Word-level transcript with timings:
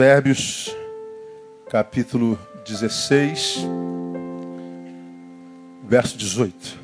Provérbios, 0.00 0.74
capítulo 1.68 2.38
16, 2.66 3.66
verso 5.84 6.16
18. 6.16 6.78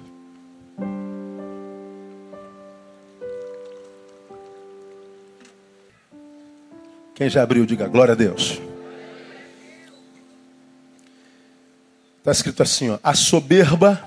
Quem 7.14 7.31
já 7.31 7.42
abriu, 7.42 7.64
diga 7.64 7.89
glória 7.89 8.12
a 8.12 8.14
Deus. 8.14 8.61
Está 12.19 12.33
escrito 12.33 12.62
assim: 12.62 12.91
ó, 12.91 12.98
a 13.03 13.14
soberba 13.14 13.98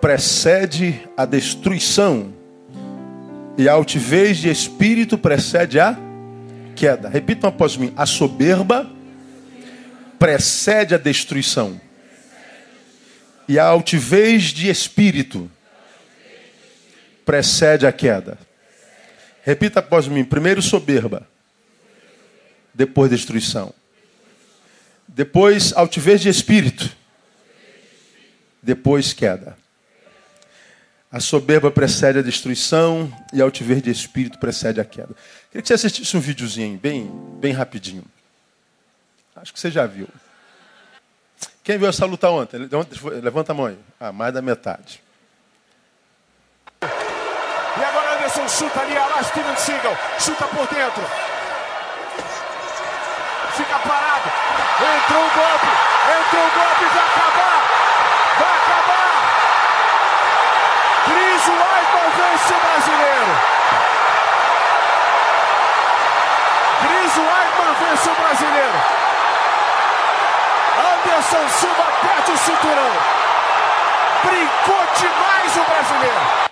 precede 0.00 1.06
a 1.18 1.26
destruição, 1.26 2.32
e 3.58 3.68
a 3.68 3.74
altivez 3.74 4.38
de 4.38 4.48
espírito 4.48 5.18
precede 5.18 5.78
a 5.78 6.08
queda. 6.80 7.10
Repitam 7.10 7.50
após 7.50 7.76
mim: 7.76 7.92
a 7.94 8.06
soberba 8.06 8.90
precede 10.18 10.94
a 10.94 10.98
destruição, 10.98 11.78
e 13.46 13.58
a 13.58 13.64
altivez 13.66 14.44
de 14.44 14.70
espírito 14.70 15.50
precede 17.26 17.86
a 17.86 17.92
queda. 17.92 18.38
Repita 19.42 19.80
após 19.80 20.08
mim: 20.08 20.24
primeiro 20.24 20.62
soberba, 20.62 21.28
depois 22.72 23.10
destruição. 23.10 23.74
Depois 25.06 25.74
altivez 25.74 26.20
de 26.22 26.30
espírito, 26.30 26.96
depois 28.62 29.12
queda. 29.12 29.54
A 31.12 31.18
soberba 31.18 31.72
precede 31.72 32.20
a 32.20 32.22
destruição 32.22 33.12
e 33.32 33.40
a 33.40 33.44
altivez 33.44 33.82
de 33.82 33.90
espírito 33.90 34.38
precede 34.38 34.80
a 34.80 34.84
queda. 34.84 35.14
Queria 35.50 35.62
que 35.62 35.66
você 35.66 35.74
assistisse 35.74 36.16
um 36.16 36.20
videozinho 36.20 36.78
bem, 36.78 37.10
bem 37.40 37.52
rapidinho. 37.52 38.04
Acho 39.34 39.52
que 39.52 39.58
você 39.58 39.70
já 39.70 39.86
viu. 39.86 40.06
Quem 41.64 41.78
viu 41.78 41.88
essa 41.88 42.06
luta 42.06 42.30
ontem? 42.30 42.58
Levanta 43.22 43.50
a 43.50 43.54
mão 43.54 43.66
aí. 43.66 43.78
Ah, 43.98 44.12
mais 44.12 44.32
da 44.32 44.40
metade. 44.40 45.02
E 46.82 47.84
agora 47.84 48.16
Anderson 48.16 48.48
chuta 48.48 48.80
ali, 48.80 48.94
lá 48.94 49.22
Steven 49.24 49.56
Seagal. 49.56 49.96
Chuta 50.18 50.46
por 50.46 50.66
dentro. 50.68 51.02
Fica 53.56 53.78
parado. 53.80 54.30
Entrou 54.78 55.20
o 55.20 55.30
golpe. 55.30 55.66
Entrou 56.20 56.46
o 56.46 56.50
golpe. 56.50 56.84
Vai 56.94 57.04
acabar. 57.04 57.58
Vai 58.38 58.56
acabar. 58.56 58.89
Weidman 61.48 62.10
vence 62.16 62.52
o 62.54 62.60
brasileiro. 62.60 63.32
Cris 66.82 67.16
Weidman 67.16 67.74
vence 67.80 68.10
o 68.10 68.14
brasileiro. 68.14 68.78
Anderson 70.78 71.48
Silva 71.48 71.84
perde 72.00 72.32
o 72.32 72.38
cinturão. 72.38 72.92
Brincou 74.22 74.86
demais 74.98 75.56
o 75.56 75.64
brasileiro. 75.64 76.50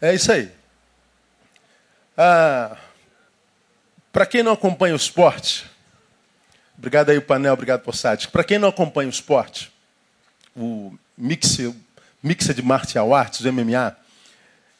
É 0.00 0.14
isso 0.14 0.32
aí. 0.32 0.52
Ah, 2.16 2.76
Para 4.12 4.26
quem 4.26 4.42
não 4.42 4.52
acompanha 4.52 4.94
o 4.94 4.96
esporte, 4.96 5.68
obrigado 6.76 7.10
aí 7.10 7.18
o 7.18 7.22
painel, 7.22 7.52
obrigado 7.52 7.82
por. 7.82 7.94
Para 8.32 8.44
quem 8.44 8.58
não 8.58 8.68
acompanha 8.68 9.08
o 9.08 9.10
esporte, 9.10 9.72
o 10.56 10.92
mix, 11.16 11.58
mix 12.22 12.46
de 12.46 12.62
martial 12.62 13.14
arts, 13.14 13.40
o 13.40 13.52
MMA, 13.52 13.96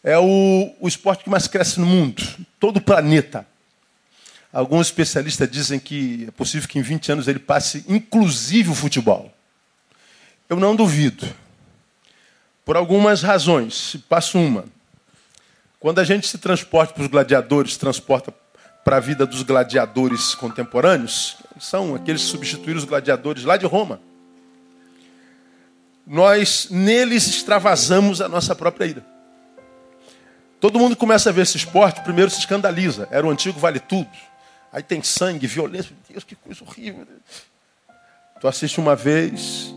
é 0.03 0.19
o, 0.19 0.75
o 0.81 0.88
esporte 0.88 1.25
que 1.25 1.31
mais 1.31 1.47
cresce 1.47 1.81
no 1.81 1.87
mundo, 1.87 2.22
todo 2.59 2.78
o 2.78 2.81
planeta. 2.81 3.47
Alguns 4.53 4.87
especialistas 4.87 5.50
dizem 5.50 5.78
que 5.78 6.25
é 6.28 6.31
possível 6.31 6.69
que 6.69 6.78
em 6.78 6.82
20 6.82 7.12
anos 7.12 7.28
ele 7.28 7.38
passe 7.38 7.84
inclusive 7.88 8.71
o 8.71 8.75
futebol. 8.75 9.32
Eu 10.49 10.59
não 10.59 10.75
duvido. 10.75 11.26
Por 12.65 12.76
algumas 12.76 13.22
razões. 13.22 13.97
Passo 14.09 14.38
uma. 14.38 14.65
Quando 15.78 15.99
a 15.99 16.05
gente 16.05 16.26
se 16.26 16.38
transporta 16.38 16.94
para 16.94 17.03
os 17.03 17.09
gladiadores, 17.09 17.76
transporta 17.76 18.32
para 18.82 18.97
a 18.97 19.00
vida 19.00 19.26
dos 19.26 19.43
gladiadores 19.43 20.34
contemporâneos, 20.34 21.37
são 21.60 21.94
aqueles 21.94 22.22
que 22.22 22.28
substituíram 22.28 22.78
os 22.78 22.84
gladiadores 22.84 23.44
lá 23.44 23.56
de 23.59 23.66
Roma. 23.66 24.00
Nós 26.08 26.69
neles 26.70 27.26
extravasamos 27.26 28.22
a 28.22 28.28
nossa 28.30 28.54
própria 28.54 28.86
ira. 28.86 29.06
Todo 30.58 30.78
mundo 30.78 30.96
começa 30.96 31.28
a 31.28 31.32
ver 31.32 31.42
esse 31.42 31.58
esporte, 31.58 32.00
primeiro 32.00 32.30
se 32.30 32.38
escandaliza. 32.38 33.06
Era 33.10 33.26
o 33.26 33.30
antigo 33.30 33.60
vale 33.60 33.78
tudo. 33.78 34.08
Aí 34.72 34.82
tem 34.82 35.02
sangue, 35.02 35.46
violência. 35.46 35.91
Meu 35.91 36.14
Deus, 36.14 36.24
que 36.24 36.34
coisa 36.34 36.64
horrível. 36.64 37.06
Tu 38.41 38.48
assiste 38.48 38.80
uma 38.80 38.96
vez, 38.96 39.74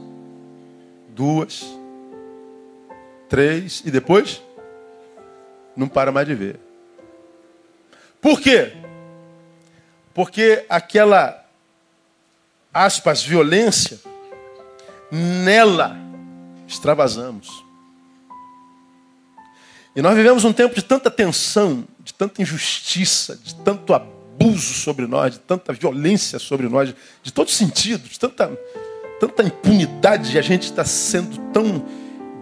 duas, 1.09 1.65
três 3.27 3.83
e 3.85 3.91
depois 3.91 4.41
não 5.75 5.89
para 5.89 6.13
mais 6.13 6.25
de 6.25 6.33
ver. 6.33 6.59
Por 8.21 8.39
quê? 8.39 8.71
Porque 10.13 10.65
aquela 10.69 11.45
aspas 12.73 13.21
violência 13.21 13.99
nela 15.11 16.10
extravasamos. 16.71 17.63
E 19.95 20.01
nós 20.01 20.15
vivemos 20.15 20.45
um 20.45 20.53
tempo 20.53 20.73
de 20.73 20.81
tanta 20.81 21.11
tensão, 21.11 21.85
de 21.99 22.13
tanta 22.13 22.41
injustiça, 22.41 23.35
de 23.35 23.53
tanto 23.55 23.93
abuso 23.93 24.73
sobre 24.73 25.05
nós, 25.05 25.33
de 25.33 25.39
tanta 25.39 25.73
violência 25.73 26.39
sobre 26.39 26.69
nós, 26.69 26.93
de 27.21 27.33
todo 27.33 27.51
sentido, 27.51 28.07
de 28.07 28.17
tanta, 28.17 28.47
tanta 29.19 29.43
impunidade, 29.43 30.33
e 30.33 30.39
a 30.39 30.41
gente 30.41 30.63
está 30.63 30.85
sendo 30.85 31.37
tão 31.51 31.85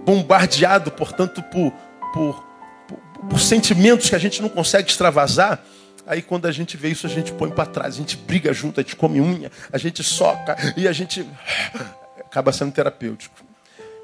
bombardeado, 0.05 0.91
portanto, 0.91 1.41
por, 1.43 1.73
por, 2.13 2.43
por, 2.87 2.97
por 3.27 3.39
sentimentos 3.39 4.09
que 4.09 4.15
a 4.15 4.19
gente 4.19 4.41
não 4.43 4.49
consegue 4.49 4.89
extravasar. 4.89 5.63
Aí 6.05 6.21
quando 6.21 6.45
a 6.45 6.51
gente 6.51 6.77
vê 6.77 6.89
isso, 6.89 7.07
a 7.07 7.09
gente 7.09 7.31
põe 7.33 7.49
para 7.49 7.65
trás, 7.65 7.95
a 7.95 7.97
gente 7.97 8.15
briga 8.15 8.53
junto, 8.53 8.79
a 8.79 8.83
gente 8.83 8.95
come 8.95 9.19
unha, 9.19 9.51
a 9.71 9.77
gente 9.77 10.03
soca 10.03 10.55
e 10.77 10.87
a 10.87 10.91
gente 10.91 11.27
acaba 12.19 12.51
sendo 12.51 12.71
terapêutico. 12.71 13.48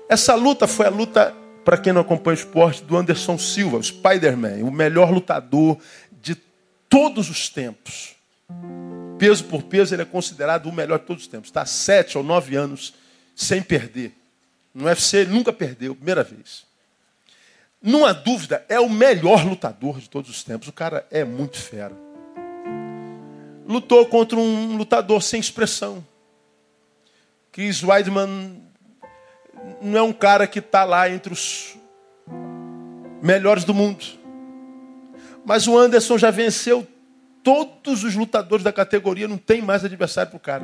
Essa 0.07 0.35
luta 0.35 0.67
foi 0.67 0.85
a 0.85 0.89
luta, 0.89 1.35
para 1.63 1.77
quem 1.77 1.91
não 1.91 2.01
acompanha 2.01 2.35
o 2.35 2.39
esporte, 2.39 2.83
do 2.83 2.95
Anderson 2.95 3.37
Silva, 3.37 3.77
o 3.77 3.83
Spider-Man, 3.83 4.63
o 4.63 4.71
melhor 4.71 5.11
lutador 5.11 5.77
de 6.21 6.35
todos 6.87 7.29
os 7.29 7.49
tempos. 7.49 8.15
Peso 9.17 9.45
por 9.45 9.63
peso, 9.63 9.95
ele 9.95 10.03
é 10.03 10.05
considerado 10.05 10.67
o 10.67 10.71
melhor 10.71 10.99
de 10.99 11.05
todos 11.05 11.23
os 11.23 11.27
tempos. 11.27 11.49
Está 11.49 11.65
sete 11.65 12.17
ou 12.17 12.23
nove 12.23 12.55
anos 12.55 12.93
sem 13.35 13.61
perder. 13.61 14.13
No 14.73 14.85
UFC 14.85 15.17
ele 15.17 15.31
nunca 15.31 15.51
perdeu, 15.51 15.95
primeira 15.95 16.23
vez. 16.23 16.65
Não 17.81 18.05
há 18.05 18.13
dúvida, 18.13 18.65
é 18.67 18.79
o 18.79 18.89
melhor 18.89 19.45
lutador 19.45 19.99
de 19.99 20.09
todos 20.09 20.29
os 20.29 20.43
tempos. 20.43 20.67
O 20.67 20.73
cara 20.73 21.05
é 21.09 21.23
muito 21.23 21.57
fera. 21.57 21.95
Lutou 23.67 24.05
contra 24.05 24.37
um 24.37 24.75
lutador 24.77 25.23
sem 25.23 25.39
expressão. 25.39 26.05
Chris 27.51 27.81
Weidman 27.83 28.64
não 29.81 29.97
é 29.97 30.01
um 30.01 30.13
cara 30.13 30.47
que 30.47 30.59
está 30.59 30.83
lá 30.83 31.09
entre 31.09 31.33
os 31.33 31.77
melhores 33.21 33.63
do 33.63 33.73
mundo. 33.73 34.03
Mas 35.45 35.67
o 35.67 35.77
Anderson 35.77 36.17
já 36.17 36.31
venceu 36.31 36.88
todos 37.44 38.03
os 38.03 38.15
lutadores 38.15 38.63
da 38.63 38.73
categoria, 38.73 39.27
não 39.27 39.38
tem 39.38 39.62
mais 39.62 39.85
adversário 39.85 40.31
para 40.31 40.38
o 40.38 40.39
cara. 40.39 40.63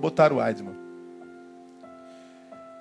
Botaram 0.00 0.36
o 0.36 0.38
Weidman. 0.40 0.74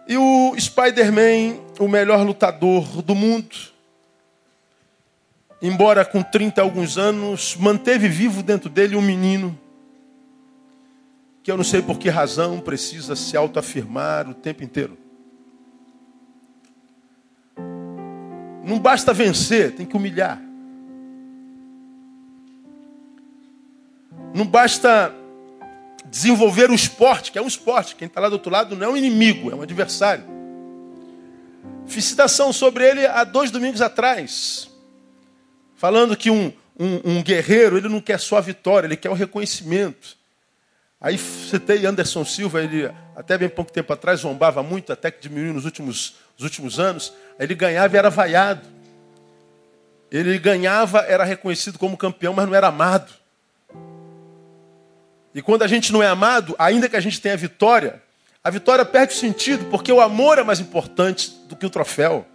E 0.08 0.18
o 0.18 0.56
Spider-Man, 0.60 1.60
o 1.80 1.88
melhor 1.88 2.26
lutador 2.26 3.02
do 3.04 3.14
mundo, 3.14 3.56
embora 5.62 6.04
com 6.04 6.24
30 6.24 6.60
e 6.60 6.64
alguns 6.64 6.98
anos, 6.98 7.56
manteve 7.56 8.08
vivo 8.08 8.42
dentro 8.42 8.70
dele 8.70 8.96
um 8.96 9.02
menino 9.02 9.58
que 11.44 11.52
eu 11.52 11.58
não 11.58 11.64
sei 11.64 11.82
por 11.82 11.98
que 11.98 12.10
razão 12.10 12.60
precisa 12.60 13.16
se 13.16 13.36
autoafirmar 13.36 14.30
o 14.30 14.34
tempo 14.34 14.64
inteiro. 14.64 14.98
Não 18.72 18.80
basta 18.80 19.14
vencer, 19.14 19.76
tem 19.76 19.86
que 19.86 19.98
humilhar. 19.98 20.42
Não 24.34 24.48
basta 24.48 25.14
desenvolver 26.06 26.70
o 26.70 26.74
esporte, 26.74 27.34
que 27.34 27.38
é 27.38 27.42
um 27.42 27.48
esporte. 27.48 27.98
Quem 27.98 28.08
está 28.08 28.22
lá 28.22 28.30
do 28.30 28.34
outro 28.34 28.50
lado 28.50 28.74
não 28.74 28.88
é 28.88 28.90
um 28.90 28.96
inimigo, 28.96 29.52
é 29.52 29.56
um 29.56 29.62
adversário. 29.62 30.24
Fiz 31.86 32.06
citação 32.06 32.54
sobre 32.54 32.90
ele 32.90 33.06
há 33.06 33.26
dois 33.26 33.52
domingos 33.52 33.82
atrás, 33.82 34.72
falando 35.76 36.16
que 36.16 36.32
um, 36.32 36.54
um, 36.80 37.18
um 37.18 37.22
guerreiro 37.22 37.78
ele 37.78 37.90
não 37.90 38.00
quer 38.00 38.22
só 38.22 38.38
a 38.38 38.42
vitória, 38.42 38.88
ele 38.88 38.96
quer 38.96 39.10
o 39.10 39.14
reconhecimento. 39.14 40.16
Aí 41.02 41.18
citei 41.18 41.86
Anderson 41.86 42.24
Silva, 42.24 42.64
ele 42.64 42.90
até 43.18 43.38
bem 43.38 43.50
pouco 43.50 43.74
tempo 43.74 43.92
atrás 43.92 44.22
zombava 44.22 44.64
muito, 44.64 44.94
até 44.94 45.12
que 45.12 45.22
diminuiu 45.22 45.54
nos 45.54 45.66
últimos, 45.66 46.16
nos 46.42 46.44
últimos 46.44 46.80
anos. 46.80 47.14
Ele 47.40 47.54
ganhava 47.54 47.96
e 47.96 48.00
era 48.00 48.10
vaiado. 48.10 48.68
Ele 50.12 50.38
ganhava, 50.40 51.00
era 51.00 51.24
reconhecido 51.24 51.78
como 51.78 51.96
campeão, 51.96 52.34
mas 52.34 52.48
não 52.48 52.56
era 52.56 52.68
amado. 52.68 53.12
E 55.34 55.42
quando 55.42 55.62
a 55.62 55.68
gente 55.68 55.94
não 55.94 56.04
é 56.04 56.08
amado, 56.08 56.56
ainda 56.60 56.90
que 56.90 56.98
a 56.98 57.00
gente 57.00 57.22
tenha 57.22 57.38
vitória, 57.38 58.02
a 58.44 58.50
vitória 58.50 58.84
perde 58.84 59.14
o 59.14 59.18
sentido, 59.18 59.66
porque 59.66 59.92
o 59.94 60.02
amor 60.02 60.38
é 60.40 60.44
mais 60.44 60.60
importante 60.60 61.32
do 61.48 61.56
que 61.56 61.66
o 61.66 61.70
troféu. 61.70 62.26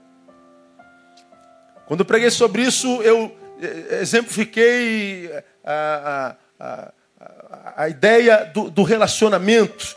Quando 1.87 2.01
eu 2.01 2.07
preguei 2.07 2.31
sobre 2.31 2.63
isso, 2.63 3.03
eu 3.03 3.37
eh, 3.61 3.99
exemplifiquei 4.01 5.31
a, 5.63 6.35
a, 6.59 6.65
a, 6.65 7.83
a 7.85 7.89
ideia 7.89 8.51
do, 8.55 8.71
do 8.71 8.83
relacionamento. 8.83 9.95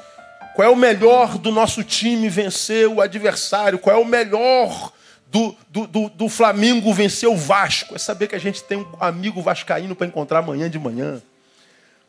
Qual 0.59 0.67
é 0.67 0.69
o 0.69 0.75
melhor 0.75 1.37
do 1.37 1.53
nosso 1.53 1.85
time 1.85 2.27
vencer 2.27 2.85
o 2.85 2.99
adversário? 2.99 3.79
Qual 3.79 3.95
é 3.95 3.97
o 3.97 4.03
melhor 4.03 4.91
do, 5.31 5.55
do, 5.69 5.87
do, 5.87 6.09
do 6.09 6.27
Flamengo 6.27 6.93
vencer 6.93 7.29
o 7.29 7.37
Vasco? 7.37 7.95
É 7.95 7.97
saber 7.97 8.27
que 8.27 8.35
a 8.35 8.39
gente 8.39 8.61
tem 8.65 8.79
um 8.79 8.85
amigo 8.99 9.41
vascaíno 9.41 9.95
para 9.95 10.05
encontrar 10.05 10.39
amanhã 10.39 10.69
de 10.69 10.77
manhã. 10.77 11.21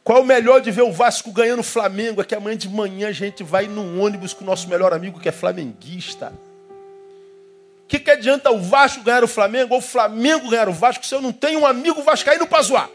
Qual 0.02 0.18
é 0.18 0.20
o 0.20 0.24
melhor 0.24 0.60
de 0.60 0.72
ver 0.72 0.82
o 0.82 0.90
Vasco 0.90 1.30
ganhando 1.30 1.60
o 1.60 1.62
Flamengo? 1.62 2.20
É 2.20 2.24
que 2.24 2.34
amanhã 2.34 2.56
de 2.56 2.68
manhã 2.68 3.06
a 3.06 3.12
gente 3.12 3.44
vai 3.44 3.68
num 3.68 4.02
ônibus 4.02 4.34
com 4.34 4.42
o 4.42 4.46
nosso 4.48 4.68
melhor 4.68 4.92
amigo 4.92 5.20
que 5.20 5.28
é 5.28 5.32
flamenguista. 5.32 6.32
O 7.84 7.86
que, 7.86 8.00
que 8.00 8.10
adianta 8.10 8.50
o 8.50 8.60
Vasco 8.60 9.04
ganhar 9.04 9.22
o 9.22 9.28
Flamengo 9.28 9.74
ou 9.74 9.78
o 9.78 9.80
Flamengo 9.80 10.50
ganhar 10.50 10.68
o 10.68 10.72
Vasco 10.72 11.06
se 11.06 11.14
eu 11.14 11.22
não 11.22 11.32
tenho 11.32 11.60
um 11.60 11.66
amigo 11.68 12.02
vascaíno 12.02 12.48
para 12.48 12.62
zoar? 12.62 12.90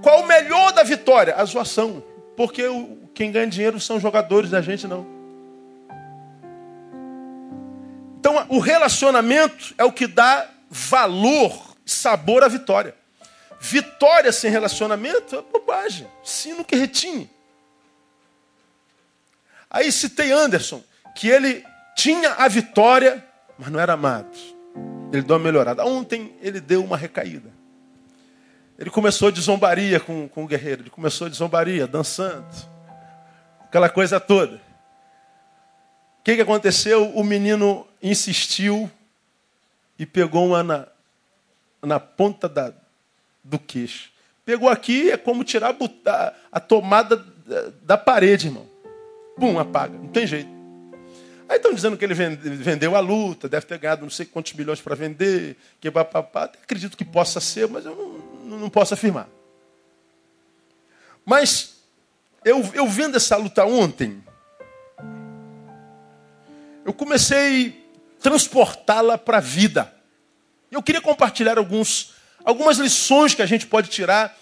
Qual 0.00 0.20
é 0.20 0.22
o 0.22 0.26
melhor 0.28 0.70
da 0.70 0.84
vitória? 0.84 1.34
A 1.34 1.44
zoação. 1.44 2.04
Porque 2.36 2.64
o, 2.68 3.07
quem 3.18 3.32
ganha 3.32 3.48
dinheiro 3.48 3.80
são 3.80 3.98
jogadores 3.98 4.48
da 4.48 4.62
gente, 4.62 4.86
não. 4.86 5.04
Então, 8.20 8.46
o 8.48 8.60
relacionamento 8.60 9.74
é 9.76 9.82
o 9.82 9.90
que 9.90 10.06
dá 10.06 10.48
valor, 10.70 11.74
sabor 11.84 12.44
à 12.44 12.48
vitória. 12.48 12.94
Vitória 13.58 14.30
sem 14.30 14.52
relacionamento 14.52 15.34
é 15.34 15.42
bobagem. 15.42 16.06
Sino 16.22 16.64
que 16.64 16.76
retine. 16.76 17.28
Aí 19.68 19.90
citei 19.90 20.30
Anderson, 20.30 20.80
que 21.16 21.28
ele 21.28 21.64
tinha 21.96 22.34
a 22.34 22.46
vitória, 22.46 23.26
mas 23.58 23.68
não 23.68 23.80
era 23.80 23.94
amado. 23.94 24.30
Ele 25.12 25.22
deu 25.22 25.34
uma 25.34 25.42
melhorada. 25.42 25.84
Ontem 25.84 26.36
ele 26.40 26.60
deu 26.60 26.84
uma 26.84 26.96
recaída. 26.96 27.50
Ele 28.78 28.90
começou 28.90 29.32
de 29.32 29.40
zombaria 29.40 29.98
com, 29.98 30.28
com 30.28 30.44
o 30.44 30.46
guerreiro. 30.46 30.82
Ele 30.82 30.90
começou 30.90 31.28
de 31.28 31.34
zombaria, 31.34 31.84
dançando. 31.84 32.77
Aquela 33.68 33.90
coisa 33.90 34.18
toda. 34.18 34.56
O 36.20 36.24
que, 36.24 36.36
que 36.36 36.42
aconteceu? 36.42 37.10
O 37.14 37.22
menino 37.22 37.86
insistiu 38.02 38.90
e 39.98 40.06
pegou 40.06 40.46
uma 40.46 40.62
na, 40.62 40.88
na 41.82 42.00
ponta 42.00 42.48
da, 42.48 42.72
do 43.44 43.58
queixo. 43.58 44.10
Pegou 44.44 44.70
aqui, 44.70 45.10
é 45.10 45.18
como 45.18 45.44
tirar 45.44 45.76
a, 46.06 46.34
a 46.50 46.60
tomada 46.60 47.16
da, 47.16 47.72
da, 47.82 47.98
parede, 47.98 48.46
irmão. 48.46 48.66
Bum, 49.36 49.58
apaga. 49.58 49.98
Não 49.98 50.08
tem 50.08 50.26
jeito. 50.26 50.48
Aí 51.46 51.56
estão 51.56 51.74
dizendo 51.74 51.96
que 51.96 52.04
ele 52.04 52.14
vendeu 52.14 52.96
a 52.96 53.00
luta, 53.00 53.48
deve 53.48 53.66
ter 53.66 53.78
ganhado 53.78 54.02
não 54.02 54.10
sei 54.10 54.24
quantos 54.24 54.54
milhões 54.54 54.80
para 54.80 54.94
vender, 54.94 55.56
que 55.78 55.90
papapá. 55.90 56.44
Acredito 56.44 56.96
que 56.96 57.04
possa 57.04 57.38
ser, 57.38 57.68
mas 57.68 57.84
eu 57.84 57.94
não, 58.44 58.58
não 58.58 58.70
posso 58.70 58.94
afirmar. 58.94 59.28
Mas 61.24 61.77
eu, 62.50 62.68
eu 62.74 62.86
vendo 62.86 63.16
essa 63.16 63.36
luta 63.36 63.64
ontem, 63.64 64.22
eu 66.84 66.92
comecei 66.92 67.84
a 68.18 68.22
transportá-la 68.22 69.18
para 69.18 69.38
a 69.38 69.40
vida. 69.40 69.92
Eu 70.70 70.82
queria 70.82 71.00
compartilhar 71.00 71.58
alguns, 71.58 72.14
algumas 72.44 72.78
lições 72.78 73.34
que 73.34 73.42
a 73.42 73.46
gente 73.46 73.66
pode 73.66 73.90
tirar 73.90 74.36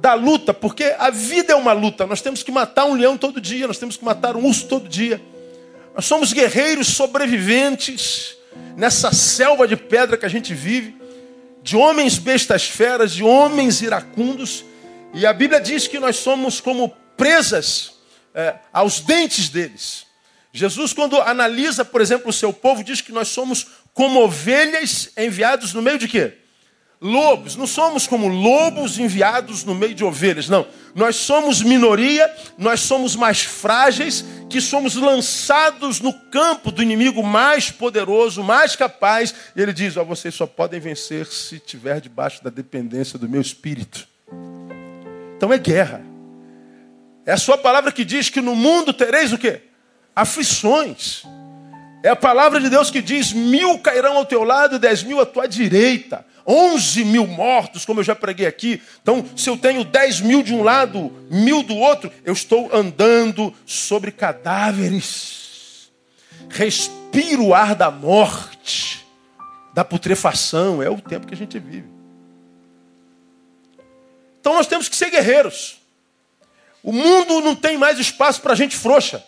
da 0.00 0.14
luta, 0.14 0.54
porque 0.54 0.94
a 0.98 1.10
vida 1.10 1.52
é 1.52 1.56
uma 1.56 1.72
luta. 1.72 2.06
Nós 2.06 2.22
temos 2.22 2.42
que 2.42 2.52
matar 2.52 2.86
um 2.86 2.94
leão 2.94 3.18
todo 3.18 3.40
dia, 3.40 3.66
nós 3.66 3.78
temos 3.78 3.96
que 3.96 4.04
matar 4.04 4.36
um 4.36 4.46
urso 4.46 4.66
todo 4.66 4.88
dia. 4.88 5.20
Nós 5.94 6.04
somos 6.04 6.32
guerreiros 6.32 6.86
sobreviventes 6.86 8.36
nessa 8.76 9.12
selva 9.12 9.66
de 9.66 9.76
pedra 9.76 10.16
que 10.16 10.24
a 10.24 10.30
gente 10.30 10.54
vive, 10.54 10.96
de 11.62 11.76
homens 11.76 12.18
bestas 12.18 12.64
feras, 12.64 13.12
de 13.12 13.22
homens 13.22 13.82
iracundos. 13.82 14.64
E 15.12 15.26
a 15.26 15.32
Bíblia 15.32 15.60
diz 15.60 15.86
que 15.86 15.98
nós 15.98 16.16
somos 16.16 16.60
como 16.60 16.94
presas 17.20 17.92
é, 18.34 18.56
aos 18.72 19.00
dentes 19.00 19.48
deles. 19.48 20.06
Jesus, 20.52 20.92
quando 20.92 21.20
analisa, 21.20 21.84
por 21.84 22.00
exemplo, 22.00 22.30
o 22.30 22.32
seu 22.32 22.52
povo, 22.52 22.82
diz 22.82 23.00
que 23.00 23.12
nós 23.12 23.28
somos 23.28 23.66
como 23.94 24.20
ovelhas 24.20 25.10
enviados 25.16 25.72
no 25.72 25.82
meio 25.82 25.98
de 25.98 26.08
quê? 26.08 26.40
lobos. 27.00 27.56
Não 27.56 27.66
somos 27.66 28.06
como 28.06 28.28
lobos 28.28 28.98
enviados 28.98 29.64
no 29.64 29.74
meio 29.74 29.94
de 29.94 30.04
ovelhas, 30.04 30.48
não. 30.48 30.66
Nós 30.94 31.16
somos 31.16 31.62
minoria, 31.62 32.30
nós 32.58 32.80
somos 32.80 33.16
mais 33.16 33.42
frágeis, 33.42 34.24
que 34.48 34.60
somos 34.60 34.96
lançados 34.96 36.00
no 36.00 36.12
campo 36.12 36.70
do 36.70 36.82
inimigo 36.82 37.22
mais 37.22 37.70
poderoso, 37.70 38.42
mais 38.42 38.76
capaz. 38.76 39.34
E 39.56 39.62
ele 39.62 39.72
diz: 39.72 39.96
ó, 39.96 40.04
vocês 40.04 40.34
só 40.34 40.46
podem 40.46 40.80
vencer 40.80 41.26
se 41.26 41.56
estiver 41.56 42.00
debaixo 42.00 42.44
da 42.44 42.50
dependência 42.50 43.18
do 43.18 43.28
meu 43.28 43.40
espírito. 43.40 44.06
Então 45.36 45.52
é 45.52 45.58
guerra. 45.58 46.09
É 47.30 47.34
a 47.34 47.36
sua 47.36 47.56
palavra 47.56 47.92
que 47.92 48.04
diz 48.04 48.28
que 48.28 48.40
no 48.40 48.56
mundo 48.56 48.92
tereis 48.92 49.32
o 49.32 49.38
quê? 49.38 49.60
Aflições. 50.16 51.22
É 52.02 52.08
a 52.08 52.16
palavra 52.16 52.58
de 52.58 52.68
Deus 52.68 52.90
que 52.90 53.00
diz: 53.00 53.32
mil 53.32 53.78
cairão 53.78 54.16
ao 54.16 54.26
teu 54.26 54.42
lado 54.42 54.74
e 54.74 54.78
dez 54.80 55.04
mil 55.04 55.20
à 55.20 55.24
tua 55.24 55.46
direita. 55.46 56.26
11 56.44 57.04
mil 57.04 57.28
mortos, 57.28 57.84
como 57.84 58.00
eu 58.00 58.04
já 58.04 58.16
preguei 58.16 58.48
aqui. 58.48 58.82
Então, 59.00 59.24
se 59.36 59.48
eu 59.48 59.56
tenho 59.56 59.84
10 59.84 60.22
mil 60.22 60.42
de 60.42 60.52
um 60.52 60.64
lado, 60.64 61.24
mil 61.30 61.62
do 61.62 61.76
outro, 61.76 62.10
eu 62.24 62.32
estou 62.32 62.68
andando 62.74 63.54
sobre 63.64 64.10
cadáveres. 64.10 65.92
Respiro 66.48 67.44
o 67.44 67.54
ar 67.54 67.76
da 67.76 67.92
morte, 67.92 69.06
da 69.72 69.84
putrefação. 69.84 70.82
É 70.82 70.90
o 70.90 71.00
tempo 71.00 71.28
que 71.28 71.34
a 71.34 71.36
gente 71.36 71.60
vive. 71.60 71.86
Então, 74.40 74.54
nós 74.54 74.66
temos 74.66 74.88
que 74.88 74.96
ser 74.96 75.10
guerreiros. 75.10 75.79
O 76.82 76.92
mundo 76.92 77.40
não 77.40 77.54
tem 77.54 77.76
mais 77.76 77.98
espaço 77.98 78.40
para 78.40 78.54
gente 78.54 78.76
frouxa. 78.76 79.24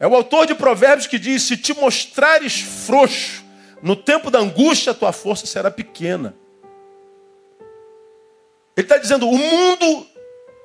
É 0.00 0.06
o 0.06 0.14
autor 0.14 0.46
de 0.46 0.54
Provérbios 0.54 1.06
que 1.06 1.18
diz: 1.18 1.42
Se 1.42 1.56
te 1.56 1.74
mostrares 1.74 2.60
frouxo, 2.60 3.44
no 3.82 3.96
tempo 3.96 4.30
da 4.30 4.38
angústia, 4.38 4.92
a 4.92 4.94
tua 4.94 5.12
força 5.12 5.46
será 5.46 5.70
pequena. 5.70 6.34
Ele 8.76 8.84
está 8.84 8.96
dizendo: 8.96 9.28
o 9.28 9.36
mundo 9.36 10.06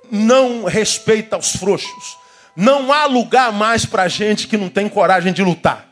não 0.10 0.63
respeita 0.63 1.38
os 1.38 1.56
frouxos. 1.56 2.17
Não 2.56 2.91
há 2.91 3.06
lugar 3.06 3.51
mais 3.51 3.86
para 3.86 4.08
gente 4.08 4.48
que 4.48 4.58
não 4.58 4.70
tem 4.70 4.89
coragem 4.89 5.32
de 5.32 5.44
lutar. 5.44 5.88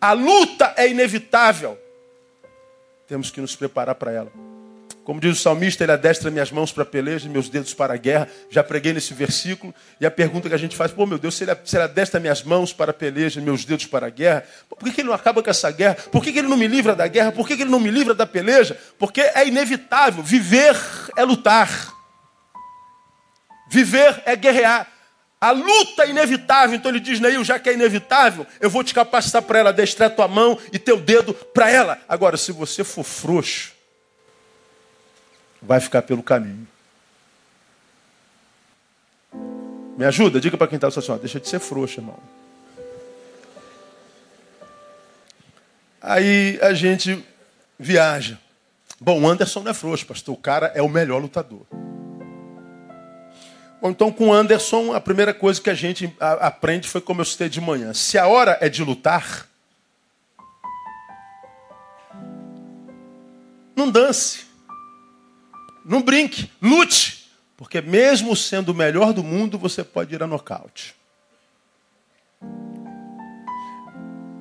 A 0.00 0.12
luta 0.12 0.72
é 0.76 0.88
inevitável. 0.88 1.76
Temos 3.08 3.30
que 3.30 3.40
nos 3.40 3.56
preparar 3.56 3.94
para 3.94 4.12
ela. 4.12 4.32
Como 5.06 5.20
diz 5.20 5.38
o 5.38 5.40
salmista, 5.40 5.84
ele 5.84 5.92
adestra 5.92 6.32
minhas 6.32 6.50
mãos 6.50 6.72
para 6.72 6.84
peleja 6.84 7.28
e 7.28 7.30
meus 7.30 7.48
dedos 7.48 7.72
para 7.72 7.94
a 7.94 7.96
guerra. 7.96 8.28
Já 8.50 8.64
preguei 8.64 8.92
nesse 8.92 9.14
versículo. 9.14 9.72
E 10.00 10.04
a 10.04 10.10
pergunta 10.10 10.48
que 10.48 10.54
a 10.56 10.58
gente 10.58 10.76
faz, 10.76 10.90
pô, 10.90 11.06
meu 11.06 11.16
Deus, 11.16 11.36
se 11.36 11.44
ele, 11.44 11.56
se 11.64 11.76
ele 11.76 11.84
adestra 11.84 12.18
minhas 12.18 12.42
mãos 12.42 12.72
para 12.72 12.92
peleja 12.92 13.40
e 13.40 13.42
meus 13.44 13.64
dedos 13.64 13.86
para 13.86 14.08
a 14.08 14.10
guerra, 14.10 14.42
por 14.68 14.80
que, 14.80 14.90
que 14.90 15.02
ele 15.02 15.08
não 15.08 15.14
acaba 15.14 15.44
com 15.44 15.48
essa 15.48 15.70
guerra? 15.70 15.94
Por 16.10 16.24
que, 16.24 16.32
que 16.32 16.40
ele 16.40 16.48
não 16.48 16.56
me 16.56 16.66
livra 16.66 16.92
da 16.92 17.06
guerra? 17.06 17.30
Por 17.30 17.46
que, 17.46 17.56
que 17.56 17.62
ele 17.62 17.70
não 17.70 17.78
me 17.78 17.88
livra 17.88 18.14
da 18.14 18.26
peleja? 18.26 18.76
Porque 18.98 19.20
é 19.20 19.46
inevitável. 19.46 20.24
Viver 20.24 20.76
é 21.16 21.22
lutar. 21.22 21.70
Viver 23.70 24.24
é 24.26 24.34
guerrear. 24.34 24.88
A 25.40 25.52
luta 25.52 26.02
é 26.02 26.10
inevitável, 26.10 26.74
então 26.74 26.90
ele 26.90 26.98
diz, 26.98 27.20
Neil, 27.20 27.44
já 27.44 27.60
que 27.60 27.68
é 27.68 27.74
inevitável, 27.74 28.44
eu 28.60 28.68
vou 28.68 28.82
te 28.82 28.92
capacitar 28.92 29.42
para 29.42 29.60
ela, 29.60 29.72
destrar 29.72 30.10
tua 30.10 30.26
mão 30.26 30.58
e 30.72 30.80
teu 30.80 30.96
dedo 30.96 31.32
para 31.32 31.70
ela. 31.70 31.96
Agora, 32.08 32.36
se 32.36 32.50
você 32.50 32.82
for 32.82 33.04
frouxo, 33.04 33.75
vai 35.60 35.80
ficar 35.80 36.02
pelo 36.02 36.22
caminho. 36.22 36.66
Me 39.96 40.04
ajuda? 40.04 40.40
Diga 40.40 40.56
para 40.56 40.68
quem 40.68 40.76
está 40.76 40.88
assim, 40.88 41.10
ó, 41.10 41.16
deixa 41.16 41.40
de 41.40 41.48
ser 41.48 41.58
frouxo, 41.58 42.00
irmão. 42.00 42.18
Aí 46.00 46.58
a 46.62 46.72
gente 46.74 47.24
viaja. 47.78 48.38
Bom, 49.00 49.22
o 49.22 49.28
Anderson 49.28 49.62
não 49.62 49.70
é 49.70 49.74
frouxo, 49.74 50.06
pastor. 50.06 50.34
O 50.34 50.38
cara 50.38 50.70
é 50.74 50.80
o 50.80 50.88
melhor 50.88 51.20
lutador. 51.20 51.66
Bom, 53.80 53.90
então 53.90 54.12
com 54.12 54.28
o 54.28 54.32
Anderson, 54.32 54.94
a 54.94 55.00
primeira 55.00 55.34
coisa 55.34 55.60
que 55.60 55.68
a 55.68 55.74
gente 55.74 56.14
aprende 56.20 56.88
foi 56.88 57.00
como 57.00 57.20
eu 57.20 57.24
citei 57.24 57.48
de 57.48 57.60
manhã. 57.60 57.92
Se 57.92 58.16
a 58.16 58.26
hora 58.26 58.56
é 58.60 58.68
de 58.68 58.82
lutar, 58.82 59.46
não 63.74 63.90
dance. 63.90 64.45
Não 65.86 66.02
brinque, 66.02 66.50
lute. 66.60 67.30
Porque 67.56 67.80
mesmo 67.80 68.36
sendo 68.36 68.70
o 68.70 68.74
melhor 68.74 69.12
do 69.12 69.22
mundo, 69.22 69.56
você 69.56 69.82
pode 69.82 70.14
ir 70.14 70.22
a 70.22 70.26
nocaute. 70.26 70.94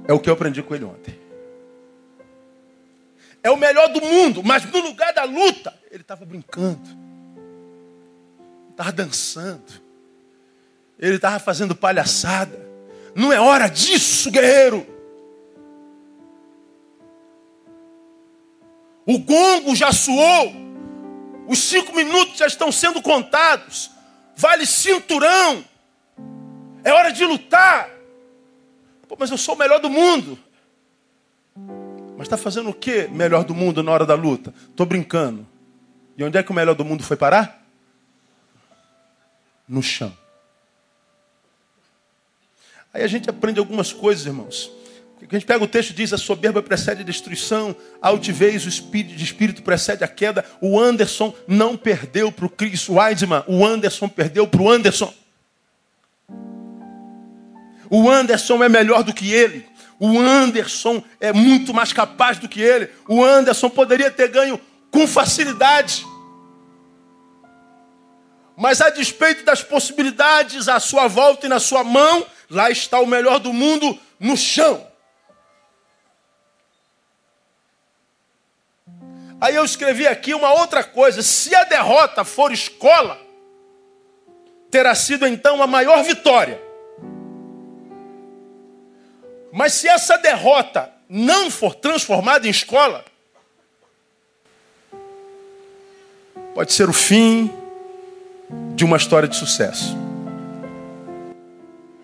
É 0.07 0.11
o 0.11 0.19
que 0.19 0.29
eu 0.29 0.33
aprendi 0.33 0.61
com 0.61 0.75
ele 0.75 0.83
ontem. 0.83 1.17
É 3.41 3.49
o 3.49 3.55
melhor 3.55 3.87
do 3.89 4.01
mundo, 4.01 4.43
mas 4.43 4.65
no 4.65 4.79
lugar 4.79 5.13
da 5.13 5.23
luta, 5.23 5.73
ele 5.91 6.01
estava 6.01 6.25
brincando. 6.25 6.81
estava 8.71 8.91
dançando, 8.91 9.81
ele 10.99 11.15
estava 11.15 11.39
fazendo 11.39 11.75
palhaçada. 11.75 12.59
Não 13.15 13.31
é 13.31 13.39
hora 13.39 13.67
disso, 13.69 14.29
guerreiro. 14.29 14.85
O 19.05 19.19
gongo 19.19 19.75
já 19.75 19.93
soou, 19.93 20.64
os 21.47 21.59
cinco 21.59 21.95
minutos 21.95 22.37
já 22.37 22.47
estão 22.47 22.71
sendo 22.71 23.01
contados. 23.01 23.91
Vale 24.35 24.65
cinturão, 24.65 25.63
é 26.83 26.91
hora 26.91 27.11
de 27.11 27.25
lutar. 27.25 27.89
Pô, 29.07 29.15
mas 29.17 29.31
eu 29.31 29.37
sou 29.37 29.55
o 29.55 29.57
melhor 29.57 29.79
do 29.79 29.89
mundo. 29.89 30.37
Mas 32.17 32.27
está 32.27 32.37
fazendo 32.37 32.69
o 32.69 32.73
que 32.73 33.07
melhor 33.07 33.43
do 33.43 33.53
mundo 33.53 33.81
na 33.81 33.91
hora 33.91 34.05
da 34.05 34.15
luta? 34.15 34.53
Estou 34.69 34.85
brincando. 34.85 35.47
E 36.17 36.23
onde 36.23 36.37
é 36.37 36.43
que 36.43 36.51
o 36.51 36.53
melhor 36.53 36.75
do 36.75 36.85
mundo 36.85 37.03
foi 37.03 37.17
parar? 37.17 37.63
No 39.67 39.81
chão. 39.81 40.15
Aí 42.93 43.03
a 43.03 43.07
gente 43.07 43.29
aprende 43.29 43.59
algumas 43.59 43.91
coisas, 43.91 44.25
irmãos. 44.25 44.71
A 45.21 45.33
gente 45.33 45.45
pega 45.45 45.63
o 45.63 45.67
texto 45.67 45.91
e 45.91 45.93
diz: 45.93 46.11
a 46.13 46.17
soberba 46.17 46.61
precede 46.61 47.01
a 47.01 47.05
destruição, 47.05 47.75
a 48.01 48.09
altivez, 48.09 48.65
o 48.65 48.69
espírito 48.69 49.15
de 49.15 49.23
espírito 49.23 49.63
precede 49.63 50.03
a 50.03 50.07
queda. 50.07 50.45
O 50.61 50.79
Anderson 50.79 51.33
não 51.47 51.77
perdeu 51.77 52.31
para 52.31 52.45
o 52.45 52.49
Chris 52.49 52.89
Weidman, 52.89 53.43
o 53.47 53.65
Anderson 53.65 54.09
perdeu 54.09 54.47
para 54.47 54.61
o 54.61 54.69
Anderson. 54.69 55.13
O 57.89 58.09
Anderson 58.09 58.63
é 58.63 58.69
melhor 58.69 59.03
do 59.03 59.13
que 59.13 59.31
ele. 59.31 59.65
O 59.99 60.19
Anderson 60.19 61.01
é 61.19 61.31
muito 61.31 61.73
mais 61.73 61.93
capaz 61.93 62.37
do 62.37 62.49
que 62.49 62.61
ele. 62.61 62.89
O 63.07 63.23
Anderson 63.23 63.69
poderia 63.69 64.11
ter 64.11 64.27
ganho 64.27 64.59
com 64.91 65.07
facilidade. 65.07 66.05
Mas 68.57 68.81
a 68.81 68.89
despeito 68.89 69.43
das 69.43 69.61
possibilidades 69.61 70.67
à 70.67 70.79
sua 70.79 71.07
volta 71.07 71.45
e 71.45 71.49
na 71.49 71.59
sua 71.59 71.83
mão, 71.83 72.25
lá 72.49 72.69
está 72.69 72.99
o 72.99 73.07
melhor 73.07 73.39
do 73.39 73.53
mundo 73.53 73.97
no 74.19 74.35
chão. 74.35 74.85
Aí 79.39 79.55
eu 79.55 79.65
escrevi 79.65 80.07
aqui 80.07 80.33
uma 80.33 80.53
outra 80.53 80.83
coisa: 80.83 81.21
se 81.21 81.53
a 81.53 81.63
derrota 81.63 82.23
for 82.23 82.51
escola, 82.51 83.19
terá 84.71 84.95
sido 84.95 85.27
então 85.27 85.61
a 85.61 85.67
maior 85.67 86.03
vitória. 86.03 86.61
Mas 89.51 89.73
se 89.73 89.87
essa 89.87 90.17
derrota 90.17 90.91
não 91.07 91.49
for 91.49 91.75
transformada 91.75 92.47
em 92.47 92.49
escola, 92.49 93.05
pode 96.53 96.73
ser 96.73 96.89
o 96.89 96.93
fim 96.93 97.53
de 98.75 98.83
uma 98.83 98.97
história 98.97 99.27
de 99.27 99.35
sucesso. 99.35 99.95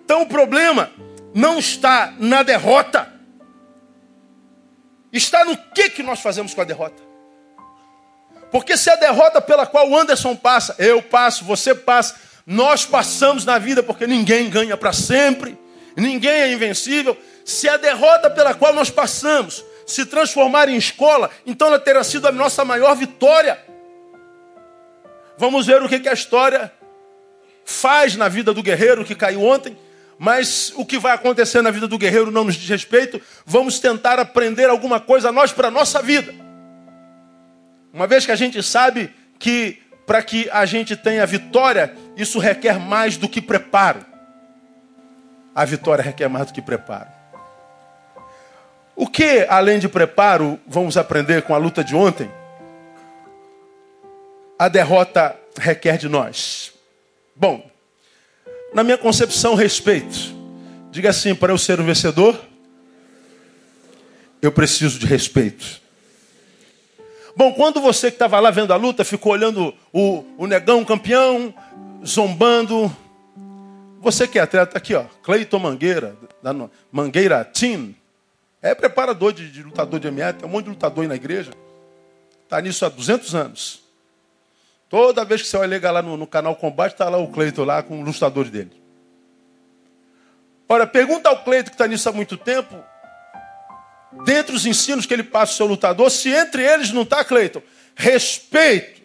Então 0.05 0.21
o 0.21 0.27
problema 0.27 0.91
não 1.33 1.57
está 1.57 2.13
na 2.19 2.43
derrota, 2.43 3.11
está 5.11 5.43
no 5.43 5.57
que, 5.57 5.89
que 5.89 6.03
nós 6.03 6.21
fazemos 6.21 6.53
com 6.53 6.61
a 6.61 6.65
derrota. 6.65 7.10
Porque 8.51 8.75
se 8.75 8.89
a 8.89 8.95
derrota 8.95 9.41
pela 9.41 9.65
qual 9.65 9.89
o 9.89 9.97
Anderson 9.97 10.35
passa, 10.35 10.75
eu 10.77 11.01
passo, 11.01 11.45
você 11.45 11.73
passa, 11.73 12.15
nós 12.45 12.85
passamos 12.85 13.45
na 13.45 13.57
vida, 13.57 13.81
porque 13.81 14.05
ninguém 14.05 14.49
ganha 14.49 14.75
para 14.75 14.91
sempre, 14.91 15.57
ninguém 15.95 16.31
é 16.31 16.51
invencível. 16.51 17.17
Se 17.45 17.69
a 17.69 17.77
derrota 17.77 18.29
pela 18.29 18.53
qual 18.53 18.73
nós 18.73 18.89
passamos 18.89 19.63
se 19.87 20.05
transformar 20.05 20.67
em 20.67 20.75
escola, 20.75 21.29
então 21.45 21.69
ela 21.69 21.79
terá 21.79 22.03
sido 22.03 22.27
a 22.27 22.31
nossa 22.31 22.65
maior 22.65 22.95
vitória. 22.95 23.57
Vamos 25.37 25.65
ver 25.65 25.81
o 25.81 25.87
que, 25.89 25.99
que 25.99 26.09
a 26.09 26.13
história 26.13 26.71
faz 27.63 28.15
na 28.15 28.27
vida 28.27 28.53
do 28.53 28.61
guerreiro 28.61 29.05
que 29.05 29.15
caiu 29.15 29.43
ontem, 29.43 29.77
mas 30.19 30.71
o 30.75 30.85
que 30.85 30.99
vai 30.99 31.13
acontecer 31.13 31.61
na 31.61 31.71
vida 31.71 31.87
do 31.87 31.97
guerreiro 31.97 32.29
não 32.29 32.43
nos 32.43 32.55
diz 32.55 32.69
respeito. 32.69 33.19
Vamos 33.45 33.79
tentar 33.79 34.19
aprender 34.19 34.69
alguma 34.69 34.99
coisa 34.99 35.31
nós 35.31 35.51
para 35.51 35.69
a 35.69 35.71
nossa 35.71 36.01
vida. 36.01 36.40
Uma 37.93 38.07
vez 38.07 38.25
que 38.25 38.31
a 38.31 38.35
gente 38.35 38.61
sabe 38.63 39.13
que 39.37 39.81
para 40.05 40.21
que 40.21 40.49
a 40.51 40.65
gente 40.65 40.95
tenha 40.95 41.25
vitória, 41.25 41.93
isso 42.17 42.39
requer 42.39 42.79
mais 42.79 43.17
do 43.17 43.29
que 43.29 43.41
preparo. 43.41 44.05
A 45.53 45.65
vitória 45.65 46.03
requer 46.03 46.27
mais 46.27 46.47
do 46.47 46.53
que 46.53 46.61
preparo. 46.61 47.09
O 48.95 49.07
que, 49.07 49.45
além 49.49 49.79
de 49.79 49.87
preparo, 49.89 50.59
vamos 50.67 50.97
aprender 50.97 51.41
com 51.43 51.55
a 51.55 51.57
luta 51.57 51.83
de 51.83 51.95
ontem? 51.95 52.29
A 54.59 54.67
derrota 54.67 55.35
requer 55.57 55.97
de 55.97 56.07
nós. 56.07 56.73
Bom, 57.35 57.69
na 58.73 58.83
minha 58.83 58.97
concepção, 58.97 59.55
respeito. 59.55 60.35
Diga 60.91 61.09
assim: 61.09 61.33
para 61.33 61.51
eu 61.51 61.57
ser 61.57 61.79
um 61.79 61.85
vencedor, 61.85 62.39
eu 64.41 64.51
preciso 64.51 64.99
de 64.99 65.05
respeito. 65.05 65.81
Bom, 67.35 67.53
quando 67.53 67.79
você 67.79 68.09
que 68.09 68.15
estava 68.15 68.39
lá 68.39 68.51
vendo 68.51 68.73
a 68.73 68.75
luta 68.75 69.05
ficou 69.05 69.31
olhando 69.31 69.73
o, 69.93 70.23
o 70.37 70.47
negão 70.47 70.83
campeão, 70.83 71.53
zombando, 72.05 72.93
você 73.99 74.27
que 74.27 74.39
é 74.39 74.41
atleta, 74.41 74.77
aqui 74.77 74.93
ó, 74.95 75.03
Cleiton 75.23 75.59
Mangueira, 75.59 76.17
da 76.41 76.53
Mangueira 76.91 77.45
Team, 77.45 77.95
é 78.61 78.75
preparador 78.75 79.33
de, 79.33 79.49
de 79.49 79.63
lutador 79.63 79.99
de 79.99 80.11
MMA, 80.11 80.33
tem 80.33 80.47
um 80.47 80.51
monte 80.51 80.65
de 80.65 80.71
lutador 80.71 81.03
aí 81.03 81.07
na 81.07 81.15
igreja. 81.15 81.51
Está 82.43 82.59
nisso 82.59 82.85
há 82.85 82.89
200 82.89 83.33
anos. 83.33 83.81
Toda 84.89 85.23
vez 85.23 85.41
que 85.41 85.47
você 85.47 85.55
olha 85.55 85.91
lá 85.91 86.01
no, 86.01 86.17
no 86.17 86.27
canal 86.27 86.55
Combate, 86.55 86.91
está 86.91 87.07
lá 87.07 87.17
o 87.17 87.29
Cleiton 87.29 87.63
lá 87.63 87.81
com 87.81 88.01
os 88.01 88.07
lutadores 88.07 88.51
dele. 88.51 88.71
Ora, 90.67 90.85
pergunta 90.85 91.29
ao 91.29 91.43
Cleiton 91.43 91.69
que 91.69 91.75
está 91.75 91.87
nisso 91.87 92.09
há 92.09 92.11
muito 92.11 92.37
tempo, 92.37 92.75
dentre 94.25 94.55
os 94.55 94.65
ensinos 94.65 95.05
que 95.05 95.13
ele 95.13 95.23
passa 95.23 95.53
ao 95.53 95.57
seu 95.57 95.65
lutador, 95.65 96.09
se 96.11 96.29
entre 96.29 96.63
eles 96.63 96.91
não 96.91 97.03
está, 97.03 97.23
Cleiton, 97.23 97.61
respeito. 97.95 99.01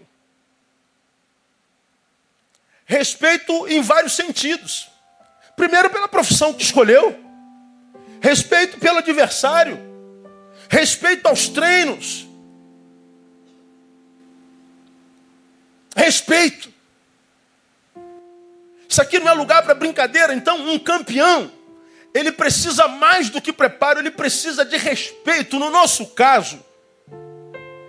Respeito 2.84 3.66
em 3.68 3.80
vários 3.80 4.14
sentidos. 4.14 4.88
Primeiro, 5.56 5.90
pela 5.90 6.08
profissão 6.08 6.52
que 6.52 6.62
escolheu 6.62 7.26
respeito 8.20 8.78
pelo 8.78 8.98
adversário, 8.98 9.78
respeito 10.68 11.26
aos 11.26 11.48
treinos, 11.48 12.26
respeito. 15.94 16.72
Isso 18.88 19.02
aqui 19.02 19.18
não 19.18 19.28
é 19.28 19.32
lugar 19.32 19.62
para 19.62 19.74
brincadeira, 19.74 20.34
então 20.34 20.58
um 20.68 20.78
campeão, 20.78 21.50
ele 22.14 22.32
precisa 22.32 22.88
mais 22.88 23.30
do 23.30 23.40
que 23.40 23.52
preparo, 23.52 23.98
ele 23.98 24.10
precisa 24.10 24.64
de 24.64 24.76
respeito. 24.76 25.58
No 25.58 25.70
nosso 25.70 26.06
caso, 26.06 26.64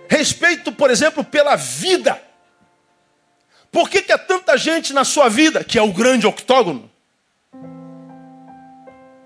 respeito, 0.08 0.72
por 0.72 0.90
exemplo, 0.90 1.24
pela 1.24 1.56
vida. 1.56 2.20
Por 3.70 3.88
que, 3.88 4.02
que 4.02 4.12
há 4.12 4.18
tanta 4.18 4.56
gente 4.56 4.92
na 4.92 5.04
sua 5.04 5.28
vida, 5.28 5.62
que 5.62 5.78
é 5.78 5.82
o 5.82 5.92
grande 5.92 6.26
octógono? 6.26 6.90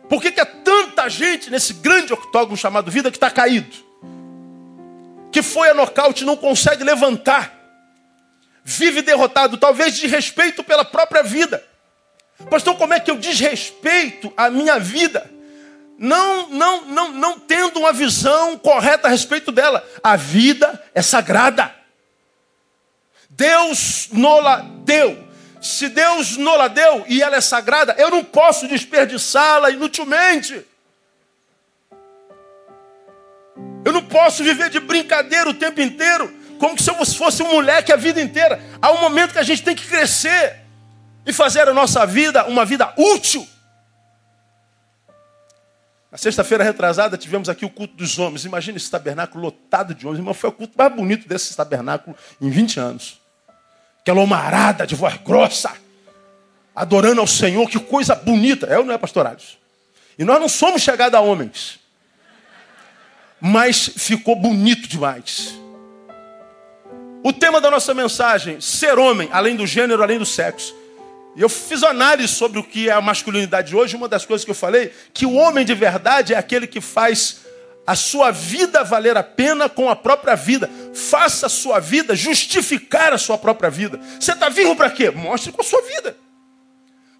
Por 0.08 0.20
que, 0.20 0.32
que 0.32 0.40
há 0.40 0.46
tanta 0.46 1.08
gente 1.08 1.50
nesse 1.50 1.72
grande 1.74 2.12
octógono 2.12 2.56
chamado 2.56 2.90
vida 2.90 3.10
que 3.10 3.16
está 3.16 3.30
caído? 3.30 3.74
Que 5.30 5.42
foi 5.42 5.70
a 5.70 5.74
nocaute 5.74 6.22
e 6.22 6.26
não 6.26 6.36
consegue 6.36 6.84
levantar. 6.84 7.58
Vive 8.64 9.00
derrotado, 9.02 9.56
talvez 9.56 9.96
de 9.96 10.06
respeito 10.06 10.62
pela 10.62 10.84
própria 10.84 11.22
vida. 11.22 11.64
Pastor, 12.50 12.76
como 12.76 12.94
é 12.94 13.00
que 13.00 13.10
eu 13.10 13.16
desrespeito 13.16 14.32
a 14.36 14.50
minha 14.50 14.78
vida? 14.78 15.30
Não, 15.98 16.48
não, 16.48 16.84
não, 16.86 17.12
não 17.12 17.38
tendo 17.38 17.78
uma 17.78 17.92
visão 17.92 18.58
correta 18.58 19.06
a 19.06 19.10
respeito 19.10 19.52
dela. 19.52 19.86
A 20.02 20.16
vida 20.16 20.82
é 20.94 21.00
sagrada. 21.00 21.72
Deus 23.30 24.08
nola 24.12 24.66
deu. 24.84 25.28
Se 25.60 25.88
Deus 25.88 26.36
não 26.36 26.56
la 26.56 26.66
deu 26.66 27.04
e 27.06 27.22
ela 27.22 27.36
é 27.36 27.40
sagrada, 27.40 27.94
eu 27.96 28.10
não 28.10 28.24
posso 28.24 28.66
desperdiçá-la 28.66 29.70
inutilmente. 29.70 30.66
Eu 33.84 33.92
não 33.92 34.02
posso 34.02 34.42
viver 34.42 34.70
de 34.70 34.80
brincadeira 34.80 35.48
o 35.48 35.54
tempo 35.54 35.80
inteiro, 35.80 36.34
como 36.58 36.80
se 36.80 36.90
eu 36.90 36.94
fosse 37.06 37.42
um 37.44 37.52
moleque 37.52 37.92
a 37.92 37.96
vida 37.96 38.20
inteira. 38.20 38.60
Há 38.80 38.90
um 38.90 39.00
momento 39.00 39.32
que 39.32 39.38
a 39.38 39.44
gente 39.44 39.62
tem 39.62 39.76
que 39.76 39.86
crescer 39.86 40.61
e 41.26 41.32
fazer 41.32 41.68
a 41.68 41.74
nossa 41.74 42.04
vida 42.06 42.44
uma 42.46 42.64
vida 42.64 42.92
útil. 42.96 43.46
Na 46.12 46.18
sexta-feira 46.18 46.62
retrasada 46.62 47.16
tivemos 47.16 47.48
aqui 47.48 47.64
o 47.64 47.70
culto 47.70 47.94
dos 47.96 48.18
homens. 48.18 48.44
Imagina 48.44 48.76
esse 48.76 48.90
tabernáculo 48.90 49.44
lotado 49.44 49.94
de 49.94 50.06
homens. 50.06 50.18
Irmão, 50.18 50.34
foi 50.34 50.50
o 50.50 50.52
culto 50.52 50.74
mais 50.76 50.94
bonito 50.94 51.26
desse 51.26 51.56
tabernáculo 51.56 52.14
em 52.38 52.50
20 52.50 52.78
anos. 52.78 53.20
Aquela 54.00 54.20
homarada 54.20 54.86
de 54.86 54.94
voz 54.94 55.16
grossa, 55.16 55.72
adorando 56.74 57.20
ao 57.20 57.26
Senhor, 57.26 57.66
que 57.66 57.78
coisa 57.78 58.14
bonita. 58.14 58.66
É 58.66 58.78
ou 58.78 58.84
não 58.84 58.92
é, 58.92 58.98
pastorados? 58.98 59.56
E 60.18 60.24
nós 60.24 60.38
não 60.38 60.50
somos 60.50 60.82
chegados 60.82 61.18
a 61.18 61.22
homens. 61.22 61.80
Mas 63.40 63.88
ficou 63.96 64.36
bonito 64.36 64.86
demais. 64.86 65.54
O 67.24 67.32
tema 67.32 67.60
da 67.60 67.70
nossa 67.70 67.94
mensagem, 67.94 68.60
ser 68.60 68.98
homem, 68.98 69.30
além 69.32 69.56
do 69.56 69.66
gênero, 69.66 70.02
além 70.02 70.18
do 70.18 70.26
sexo. 70.26 70.81
E 71.34 71.40
eu 71.40 71.48
fiz 71.48 71.82
análise 71.82 72.32
sobre 72.32 72.58
o 72.58 72.64
que 72.64 72.88
é 72.88 72.92
a 72.92 73.00
masculinidade 73.00 73.74
hoje. 73.74 73.96
Uma 73.96 74.08
das 74.08 74.26
coisas 74.26 74.44
que 74.44 74.50
eu 74.50 74.54
falei, 74.54 74.92
que 75.14 75.24
o 75.24 75.34
homem 75.34 75.64
de 75.64 75.74
verdade 75.74 76.34
é 76.34 76.36
aquele 76.36 76.66
que 76.66 76.80
faz 76.80 77.40
a 77.86 77.96
sua 77.96 78.30
vida 78.30 78.84
valer 78.84 79.16
a 79.16 79.22
pena 79.22 79.68
com 79.68 79.88
a 79.88 79.96
própria 79.96 80.34
vida. 80.34 80.70
Faça 80.94 81.46
a 81.46 81.48
sua 81.48 81.80
vida 81.80 82.14
justificar 82.14 83.12
a 83.12 83.18
sua 83.18 83.38
própria 83.38 83.70
vida. 83.70 83.98
Você 84.20 84.32
está 84.32 84.48
vivo 84.48 84.76
para 84.76 84.90
quê? 84.90 85.10
Mostre 85.10 85.52
com 85.52 85.62
a 85.62 85.64
sua 85.64 85.82
vida. 85.82 86.16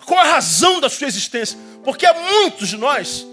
Qual 0.04 0.20
a 0.20 0.24
razão 0.24 0.80
da 0.80 0.90
sua 0.90 1.06
existência? 1.06 1.58
Porque 1.82 2.04
há 2.04 2.12
muitos 2.12 2.68
de 2.68 2.76
nós, 2.76 3.26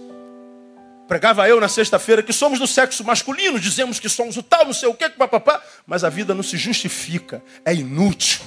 pregava 1.07 1.47
eu 1.49 1.59
na 1.59 1.67
sexta-feira, 1.67 2.23
que 2.23 2.31
somos 2.31 2.59
do 2.59 2.67
sexo 2.67 3.03
masculino, 3.03 3.59
dizemos 3.59 3.99
que 3.99 4.07
somos 4.07 4.37
o 4.37 4.43
tal, 4.43 4.65
não 4.65 4.73
sei 4.73 4.87
o 4.87 4.93
que, 4.93 5.09
papapá, 5.09 5.61
mas 5.85 6.03
a 6.03 6.09
vida 6.09 6.33
não 6.33 6.43
se 6.43 6.57
justifica, 6.57 7.43
é 7.65 7.73
inútil. 7.73 8.41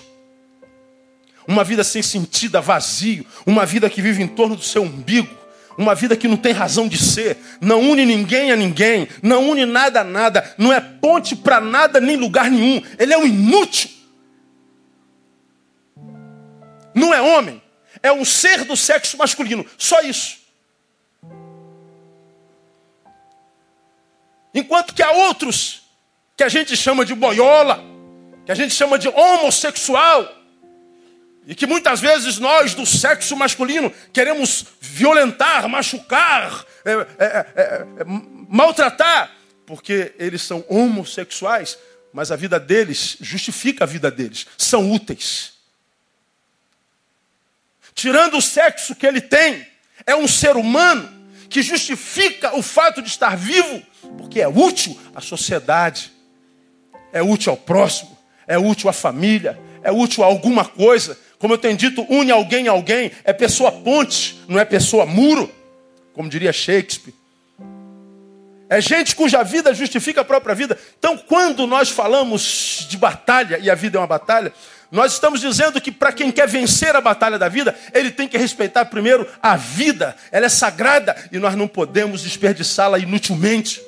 Uma 1.46 1.64
vida 1.64 1.82
sem 1.82 2.02
sentido, 2.02 2.60
vazio, 2.62 3.26
uma 3.44 3.66
vida 3.66 3.90
que 3.90 4.00
vive 4.00 4.22
em 4.22 4.28
torno 4.28 4.56
do 4.56 4.62
seu 4.62 4.82
umbigo, 4.82 5.42
uma 5.76 5.94
vida 5.94 6.16
que 6.16 6.28
não 6.28 6.36
tem 6.36 6.52
razão 6.52 6.86
de 6.86 6.98
ser, 6.98 7.36
não 7.60 7.80
une 7.80 8.04
ninguém 8.04 8.52
a 8.52 8.56
ninguém, 8.56 9.08
não 9.22 9.50
une 9.50 9.64
nada 9.64 10.00
a 10.00 10.04
nada, 10.04 10.54
não 10.58 10.72
é 10.72 10.80
ponte 10.80 11.34
para 11.34 11.60
nada 11.60 12.00
nem 12.00 12.16
lugar 12.16 12.50
nenhum, 12.50 12.82
ele 12.98 13.12
é 13.12 13.18
um 13.18 13.26
inútil. 13.26 13.90
Não 16.94 17.12
é 17.12 17.22
homem, 17.22 17.60
é 18.02 18.12
um 18.12 18.24
ser 18.24 18.64
do 18.64 18.76
sexo 18.76 19.16
masculino. 19.16 19.64
Só 19.78 20.00
isso. 20.02 20.42
Enquanto 24.54 24.94
que 24.94 25.02
há 25.02 25.10
outros 25.10 25.82
que 26.36 26.44
a 26.44 26.48
gente 26.48 26.76
chama 26.76 27.04
de 27.04 27.14
boiola, 27.14 27.82
que 28.44 28.52
a 28.52 28.54
gente 28.54 28.74
chama 28.74 28.98
de 28.98 29.08
homossexual, 29.08 30.28
e 31.46 31.54
que 31.54 31.66
muitas 31.66 32.00
vezes 32.00 32.38
nós, 32.38 32.74
do 32.74 32.86
sexo 32.86 33.36
masculino, 33.36 33.92
queremos 34.12 34.66
violentar, 34.80 35.68
machucar, 35.68 36.64
é, 36.84 36.92
é, 36.92 37.46
é, 37.56 37.86
é 38.00 38.04
maltratar, 38.48 39.30
porque 39.66 40.14
eles 40.18 40.42
são 40.42 40.64
homossexuais, 40.68 41.78
mas 42.12 42.30
a 42.30 42.36
vida 42.36 42.60
deles 42.60 43.16
justifica 43.20 43.84
a 43.84 43.86
vida 43.86 44.10
deles, 44.10 44.46
são 44.56 44.92
úteis. 44.92 45.54
Tirando 47.94 48.36
o 48.36 48.42
sexo 48.42 48.94
que 48.94 49.06
ele 49.06 49.20
tem, 49.20 49.66
é 50.06 50.14
um 50.14 50.28
ser 50.28 50.56
humano 50.56 51.10
que 51.48 51.62
justifica 51.62 52.56
o 52.56 52.62
fato 52.62 53.02
de 53.02 53.08
estar 53.08 53.36
vivo, 53.36 53.82
porque 54.16 54.40
é 54.40 54.48
útil 54.48 54.98
à 55.14 55.20
sociedade, 55.20 56.12
é 57.12 57.22
útil 57.22 57.50
ao 57.50 57.56
próximo, 57.56 58.16
é 58.46 58.58
útil 58.58 58.88
à 58.88 58.92
família, 58.92 59.60
é 59.82 59.92
útil 59.92 60.24
a 60.24 60.26
alguma 60.26 60.64
coisa. 60.64 61.18
Como 61.42 61.54
eu 61.54 61.58
tenho 61.58 61.76
dito, 61.76 62.06
une 62.08 62.30
alguém 62.30 62.68
a 62.68 62.70
alguém, 62.70 63.10
é 63.24 63.32
pessoa 63.32 63.72
ponte, 63.72 64.40
não 64.46 64.60
é 64.60 64.64
pessoa 64.64 65.04
muro, 65.04 65.50
como 66.14 66.28
diria 66.28 66.52
Shakespeare. 66.52 67.12
É 68.68 68.80
gente 68.80 69.16
cuja 69.16 69.42
vida 69.42 69.74
justifica 69.74 70.20
a 70.20 70.24
própria 70.24 70.54
vida. 70.54 70.78
Então, 70.96 71.18
quando 71.18 71.66
nós 71.66 71.88
falamos 71.88 72.86
de 72.88 72.96
batalha, 72.96 73.58
e 73.58 73.68
a 73.68 73.74
vida 73.74 73.98
é 73.98 74.00
uma 74.00 74.06
batalha, 74.06 74.52
nós 74.88 75.14
estamos 75.14 75.40
dizendo 75.40 75.80
que 75.80 75.90
para 75.90 76.12
quem 76.12 76.30
quer 76.30 76.46
vencer 76.46 76.94
a 76.94 77.00
batalha 77.00 77.40
da 77.40 77.48
vida, 77.48 77.74
ele 77.92 78.12
tem 78.12 78.28
que 78.28 78.38
respeitar 78.38 78.84
primeiro 78.84 79.26
a 79.42 79.56
vida. 79.56 80.14
Ela 80.30 80.46
é 80.46 80.48
sagrada 80.48 81.16
e 81.32 81.38
nós 81.40 81.56
não 81.56 81.66
podemos 81.66 82.22
desperdiçá-la 82.22 83.00
inutilmente. 83.00 83.82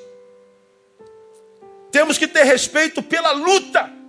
Temos 1.92 2.18
que 2.18 2.26
ter 2.26 2.42
respeito 2.42 3.00
pela 3.00 3.30
luta. 3.30 4.03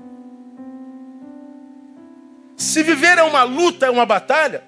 Se 2.58 2.84
viver 2.84 3.18
é 3.18 3.24
uma 3.24 3.44
luta, 3.44 3.86
é 3.86 3.90
uma 3.90 4.06
batalha, 4.06 4.64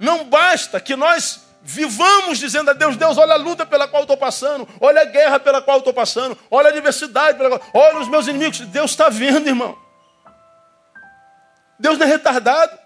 não 0.00 0.24
basta 0.24 0.80
que 0.80 0.96
nós 0.96 1.46
vivamos 1.62 2.38
dizendo 2.38 2.70
a 2.70 2.72
Deus, 2.72 2.96
Deus, 2.96 3.18
olha 3.18 3.34
a 3.34 3.36
luta 3.36 3.66
pela 3.66 3.86
qual 3.86 4.02
estou 4.02 4.16
passando, 4.16 4.66
olha 4.80 5.02
a 5.02 5.04
guerra 5.04 5.38
pela 5.38 5.60
qual 5.60 5.78
estou 5.78 5.92
passando, 5.92 6.36
olha 6.50 6.68
a 6.68 6.70
adversidade 6.70 7.36
pela 7.36 7.58
qual, 7.58 7.70
olha 7.74 7.98
os 8.00 8.08
meus 8.08 8.26
inimigos. 8.26 8.60
Deus 8.60 8.90
está 8.90 9.08
vendo, 9.08 9.46
irmão. 9.46 9.76
Deus 11.78 11.98
não 11.98 12.06
é 12.06 12.08
retardado. 12.08 12.76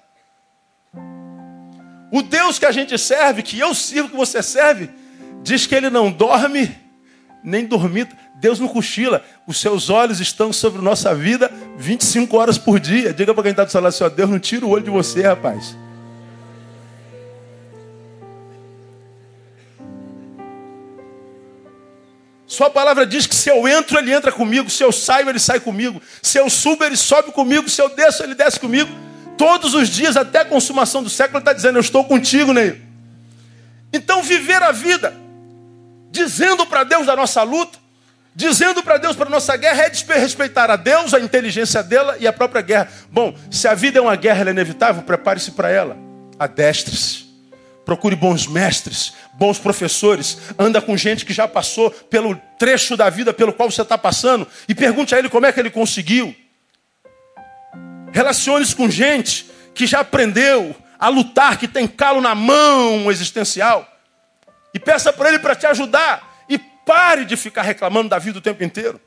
O 2.12 2.20
Deus 2.22 2.58
que 2.58 2.66
a 2.66 2.72
gente 2.72 2.98
serve, 2.98 3.42
que 3.42 3.58
eu 3.58 3.74
sirvo, 3.74 4.10
que 4.10 4.16
você 4.16 4.42
serve, 4.42 4.90
diz 5.42 5.66
que 5.66 5.74
ele 5.74 5.88
não 5.88 6.10
dorme 6.10 6.76
nem 7.42 7.64
dormita. 7.66 8.16
Deus 8.42 8.59
não 8.59 8.66
cochila. 8.66 9.24
Os 9.46 9.61
seus 9.61 9.88
olhos 9.88 10.18
estão 10.18 10.52
sobre 10.52 10.83
nossa 10.83 11.14
vida 11.14 11.48
25 11.78 12.37
horas 12.37 12.59
por 12.59 12.81
dia. 12.81 13.14
Diga 13.14 13.33
para 13.33 13.44
quem 13.44 13.52
está 13.52 13.62
do 13.62 13.70
seu 13.70 13.81
lado 13.81 13.94
assim, 13.94 14.02
ó, 14.02 14.09
Deus 14.09 14.28
não 14.28 14.40
tira 14.40 14.66
o 14.66 14.70
olho 14.70 14.83
de 14.83 14.90
você, 14.90 15.22
rapaz. 15.22 15.76
Sua 22.48 22.68
palavra 22.68 23.07
diz 23.07 23.28
que 23.28 23.35
se 23.37 23.48
eu 23.48 23.68
entro, 23.68 23.96
ele 23.96 24.12
entra 24.12 24.33
comigo. 24.33 24.68
Se 24.68 24.83
eu 24.83 24.90
saio, 24.90 25.28
ele 25.28 25.38
sai 25.38 25.61
comigo. 25.61 26.02
Se 26.20 26.37
eu 26.37 26.50
subo, 26.50 26.83
ele 26.83 26.96
sobe 26.96 27.31
comigo. 27.31 27.70
Se 27.70 27.81
eu 27.81 27.94
desço, 27.94 28.24
ele 28.24 28.35
desce 28.35 28.59
comigo. 28.59 28.90
Todos 29.38 29.72
os 29.72 29.88
dias, 29.88 30.16
até 30.16 30.40
a 30.40 30.44
consumação 30.44 31.00
do 31.00 31.09
século, 31.09 31.38
ele 31.38 31.42
está 31.42 31.52
dizendo: 31.52 31.78
Eu 31.78 31.81
estou 31.81 32.05
contigo, 32.05 32.52
Ney. 32.52 32.83
Então, 33.92 34.20
viver 34.20 34.61
a 34.64 34.72
vida, 34.72 35.14
dizendo 36.11 36.66
para 36.66 36.83
Deus 36.83 37.07
da 37.07 37.14
nossa 37.14 37.42
luta, 37.44 37.82
dizendo 38.35 38.83
para 38.83 38.99
Deus 38.99 39.16
para 39.16 39.29
nossa 39.29 39.57
guerra, 39.57 39.85
é 39.85 40.18
respeitar 40.18 40.71
a 40.71 40.77
Deus, 40.77 41.14
a 41.14 41.21
inteligência 41.21 41.83
dela 41.83 42.16
e 42.18 42.27
a 42.27 42.33
própria 42.33 42.62
guerra. 42.62 42.88
Bom, 43.11 43.35
se 43.51 43.68
a 43.68 43.75
vida 43.75 43.99
é 43.99 44.03
uma 44.03 44.16
guerra, 44.16 44.40
ela 44.40 44.51
é 44.51 44.53
inevitável, 44.53 45.03
prepare-se 45.03 45.53
para 45.53 45.71
ela. 45.71 45.97
Adestre-se. 46.38 47.31
Procure 47.85 48.14
bons 48.14 48.47
mestres, 48.47 49.12
bons 49.35 49.59
professores. 49.59 50.38
Anda 50.59 50.81
com 50.81 50.97
gente 50.97 51.27
que 51.27 51.33
já 51.33 51.49
passou 51.49 51.90
pelo 51.90 52.40
trecho 52.59 52.97
da 52.97 53.11
vida 53.11 53.33
pelo 53.33 53.53
qual 53.53 53.71
você 53.71 53.83
está 53.83 53.99
passando. 53.99 54.47
E 54.68 54.75
pergunte 54.75 55.14
a 55.14 55.18
ele 55.18 55.29
como 55.29 55.47
é 55.47 55.53
que 55.53 55.59
ele 55.59 55.71
conseguiu. 55.71 56.35
Relacione-se 58.12 58.77
com 58.77 58.88
gente 58.88 59.51
que 59.75 59.87
já 59.87 60.01
aprendeu 60.01 60.77
a 60.99 61.09
lutar, 61.09 61.57
que 61.59 61.66
tem 61.66 61.88
calo 61.88 62.21
na 62.21 62.35
mão 62.35 63.11
existencial. 63.11 63.88
E 64.73 64.79
peça 64.79 65.12
para 65.12 65.31
ele 65.31 65.40
para 65.40 65.57
te 65.57 65.66
ajudar. 65.66 66.32
Pare 66.85 67.25
de 67.25 67.37
ficar 67.37 67.62
reclamando 67.62 68.09
da 68.09 68.18
vida 68.18 68.38
o 68.38 68.42
tempo 68.42 68.62
inteiro. 68.64 69.01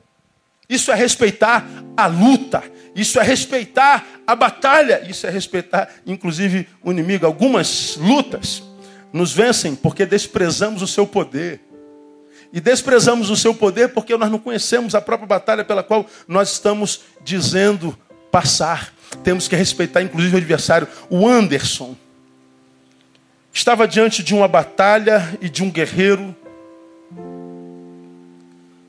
Isso 0.68 0.92
é 0.92 0.96
respeitar 0.96 1.66
a 1.96 2.08
luta. 2.08 2.64
Isso 2.96 3.20
é 3.20 3.24
respeitar 3.24 4.06
a 4.26 4.36
batalha. 4.36 5.04
Isso 5.08 5.28
é 5.28 5.30
respeitar, 5.30 5.90
inclusive, 6.06 6.68
o 6.84 6.92
inimigo. 6.92 7.26
Algumas 7.26 7.98
lutas 7.98 8.64
nos 9.14 9.32
vencem 9.32 9.76
porque 9.76 10.06
desprezamos 10.06 10.82
o 10.82 10.88
seu 10.88 11.06
poder. 11.06 11.62
E 12.52 12.60
desprezamos 12.60 13.30
o 13.30 13.36
seu 13.36 13.54
poder 13.54 13.90
porque 13.90 14.16
nós 14.18 14.32
não 14.32 14.40
conhecemos 14.40 14.96
a 14.96 15.02
própria 15.02 15.28
batalha 15.28 15.64
pela 15.64 15.84
qual 15.84 16.06
nós 16.28 16.54
estamos 16.54 17.02
dizendo 17.24 17.98
passar. 18.32 18.94
Temos 19.24 19.48
que 19.48 19.56
respeitar, 19.56 20.02
inclusive, 20.02 20.36
o 20.36 20.38
adversário. 20.38 20.88
O 21.10 21.28
Anderson 21.28 21.96
estava 23.54 23.88
diante 23.88 24.24
de 24.24 24.34
uma 24.34 24.48
batalha 24.48 25.38
e 25.42 25.50
de 25.50 25.64
um 25.64 25.70
guerreiro 25.70 26.36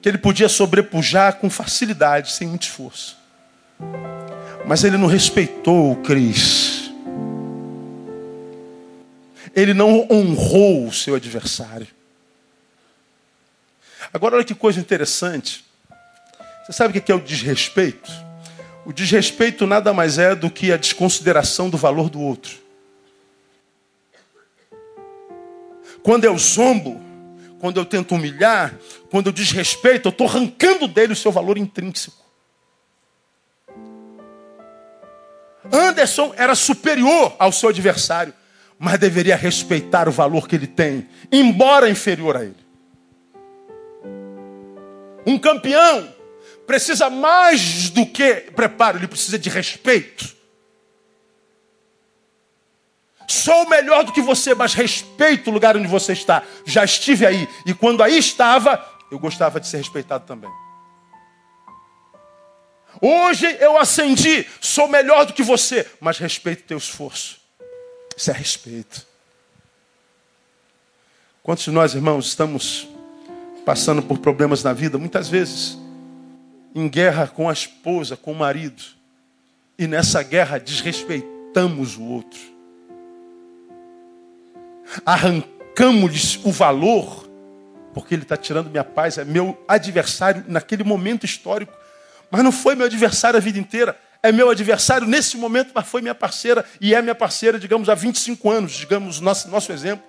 que 0.07 0.11
ele 0.11 0.19
podia 0.19 0.49
sobrepujar 0.49 1.35
com 1.39 1.51
facilidade, 1.51 2.31
sem 2.31 2.47
muito 2.47 2.63
esforço. 2.63 3.19
Mas 4.65 4.85
ele 4.85 4.97
não 4.97 5.09
respeitou 5.09 5.91
o 5.91 5.97
Cris. 5.97 6.93
Ele 9.53 9.75
não 9.75 10.07
honrou 10.09 10.87
o 10.87 10.93
seu 10.93 11.17
adversário. 11.17 11.89
Agora, 14.15 14.37
olha 14.37 14.45
que 14.45 14.55
coisa 14.55 14.79
interessante. 14.79 15.65
Você 16.65 16.73
sabe 16.73 16.97
o 16.97 17.03
que 17.03 17.11
é 17.11 17.15
o 17.17 17.21
desrespeito? 17.21 18.09
O 18.85 18.93
desrespeito 18.93 19.67
nada 19.67 19.93
mais 19.93 20.19
é 20.19 20.37
do 20.37 20.49
que 20.49 20.71
a 20.71 20.77
desconsideração 20.77 21.69
do 21.69 21.77
valor 21.77 22.09
do 22.09 22.21
outro. 22.21 22.57
Quando 26.01 26.27
eu 26.27 26.39
zombo, 26.39 27.05
quando 27.59 27.81
eu 27.81 27.85
tento 27.85 28.15
humilhar, 28.15 28.73
quando 29.17 29.29
eu 29.29 29.33
desrespeito, 29.33 30.09
eu 30.09 30.11
estou 30.11 30.27
arrancando 30.27 30.87
dele 30.87 31.15
o 31.15 31.17
seu 31.17 31.33
valor 31.33 31.57
intrínseco. 31.57 32.23
Anderson 35.73 36.35
era 36.37 36.55
superior 36.55 37.35
ao 37.39 37.51
seu 37.51 37.71
adversário, 37.71 38.35
mas 38.79 38.99
deveria 38.99 39.35
respeitar 39.35 40.07
o 40.07 40.13
valor 40.13 40.47
que 40.47 40.55
ele 40.55 40.67
tem, 40.67 41.09
embora 41.33 41.89
inferior 41.89 42.37
a 42.37 42.45
ele. 42.45 42.67
Um 45.27 45.39
campeão 45.39 46.15
precisa 46.67 47.09
mais 47.09 47.89
do 47.89 48.05
que 48.05 48.35
preparo, 48.55 48.99
ele 48.99 49.09
precisa 49.09 49.39
de 49.39 49.49
respeito. 49.49 50.37
Sou 53.27 53.67
melhor 53.67 54.05
do 54.05 54.13
que 54.13 54.21
você, 54.21 54.55
mas 54.55 54.75
respeito 54.75 55.49
o 55.49 55.55
lugar 55.55 55.75
onde 55.75 55.89
você 55.89 56.13
está. 56.13 56.43
Já 56.67 56.85
estive 56.85 57.25
aí. 57.25 57.49
E 57.65 57.73
quando 57.73 58.03
aí 58.03 58.19
estava, 58.19 58.96
eu 59.11 59.19
gostava 59.19 59.61
de 59.61 59.67
ser 59.67 59.79
respeitado 59.79 60.27
também. 60.27 60.51
Hoje 63.01 63.47
eu 63.61 63.77
acendi, 63.77 64.47
sou 64.61 64.89
melhor 64.89 65.27
do 65.27 65.33
que 65.33 65.43
você, 65.43 65.87
mas 66.01 66.19
respeito 66.19 66.61
o 66.61 66.67
teu 66.67 66.79
esforço. 66.79 67.41
Isso 68.17 68.31
é 68.31 68.35
respeito. 68.35 69.07
Quantos 71.43 71.65
de 71.65 71.71
nós, 71.71 71.95
irmãos, 71.95 72.27
estamos 72.27 72.89
passando 73.65 74.03
por 74.03 74.19
problemas 74.19 74.63
na 74.63 74.73
vida, 74.73 74.97
muitas 74.97 75.29
vezes 75.29 75.79
em 76.75 76.89
guerra 76.89 77.27
com 77.27 77.49
a 77.49 77.53
esposa, 77.53 78.17
com 78.17 78.33
o 78.33 78.35
marido, 78.35 78.83
e 79.79 79.87
nessa 79.87 80.23
guerra 80.23 80.59
desrespeitamos 80.59 81.97
o 81.97 82.03
outro, 82.03 82.39
arrancamos-lhes 85.05 86.39
o 86.45 86.53
valor, 86.53 87.26
porque 87.97 88.15
ele 88.15 88.25
está 88.25 88.37
tirando 88.37 88.69
minha 88.69 88.85
paz, 88.85 89.17
é 89.17 89.25
meu 89.25 89.59
adversário 89.67 90.45
naquele 90.49 90.85
momento 90.85 91.25
histórico, 91.25 91.73
mas 92.31 92.45
não 92.45 92.53
foi 92.53 92.75
meu 92.75 92.85
adversário 92.85 93.39
a 93.39 93.41
vida 93.41 93.59
inteira, 93.59 93.99
é 94.23 94.31
meu 94.31 94.51
adversário 94.51 95.07
nesse 95.07 95.39
momento, 95.39 95.71
mas 95.75 95.89
foi 95.89 96.03
minha 96.03 96.15
parceira, 96.15 96.63
e 96.79 96.95
é 96.95 97.01
minha 97.01 97.15
parceira, 97.15 97.59
digamos, 97.59 97.89
há 97.89 97.95
25 97.95 98.51
anos, 98.51 98.73
digamos, 98.73 99.19
nosso, 99.19 99.49
nosso 99.49 99.73
exemplo. 99.73 100.05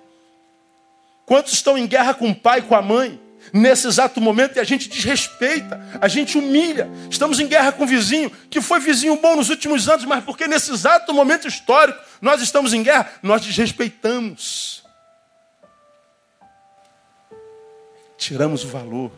Quantos 1.24 1.54
estão 1.54 1.78
em 1.78 1.86
guerra 1.86 2.12
com 2.12 2.28
o 2.28 2.34
pai, 2.34 2.60
com 2.60 2.74
a 2.74 2.82
mãe? 2.82 3.18
Nesse 3.54 3.86
exato 3.86 4.20
momento, 4.20 4.58
e 4.58 4.60
a 4.60 4.64
gente 4.64 4.86
desrespeita, 4.86 5.80
a 5.98 6.08
gente 6.08 6.36
humilha. 6.36 6.90
Estamos 7.10 7.40
em 7.40 7.46
guerra 7.46 7.72
com 7.72 7.84
o 7.84 7.86
vizinho, 7.86 8.30
que 8.50 8.60
foi 8.60 8.80
vizinho 8.80 9.16
bom 9.16 9.34
nos 9.34 9.48
últimos 9.48 9.88
anos, 9.88 10.04
mas 10.04 10.22
porque 10.24 10.46
nesse 10.46 10.70
exato 10.70 11.14
momento 11.14 11.48
histórico 11.48 11.98
nós 12.20 12.42
estamos 12.42 12.74
em 12.74 12.82
guerra, 12.82 13.10
nós 13.22 13.40
desrespeitamos. 13.40 14.86
Tiramos 18.18 18.64
o 18.64 18.68
valor. 18.68 19.12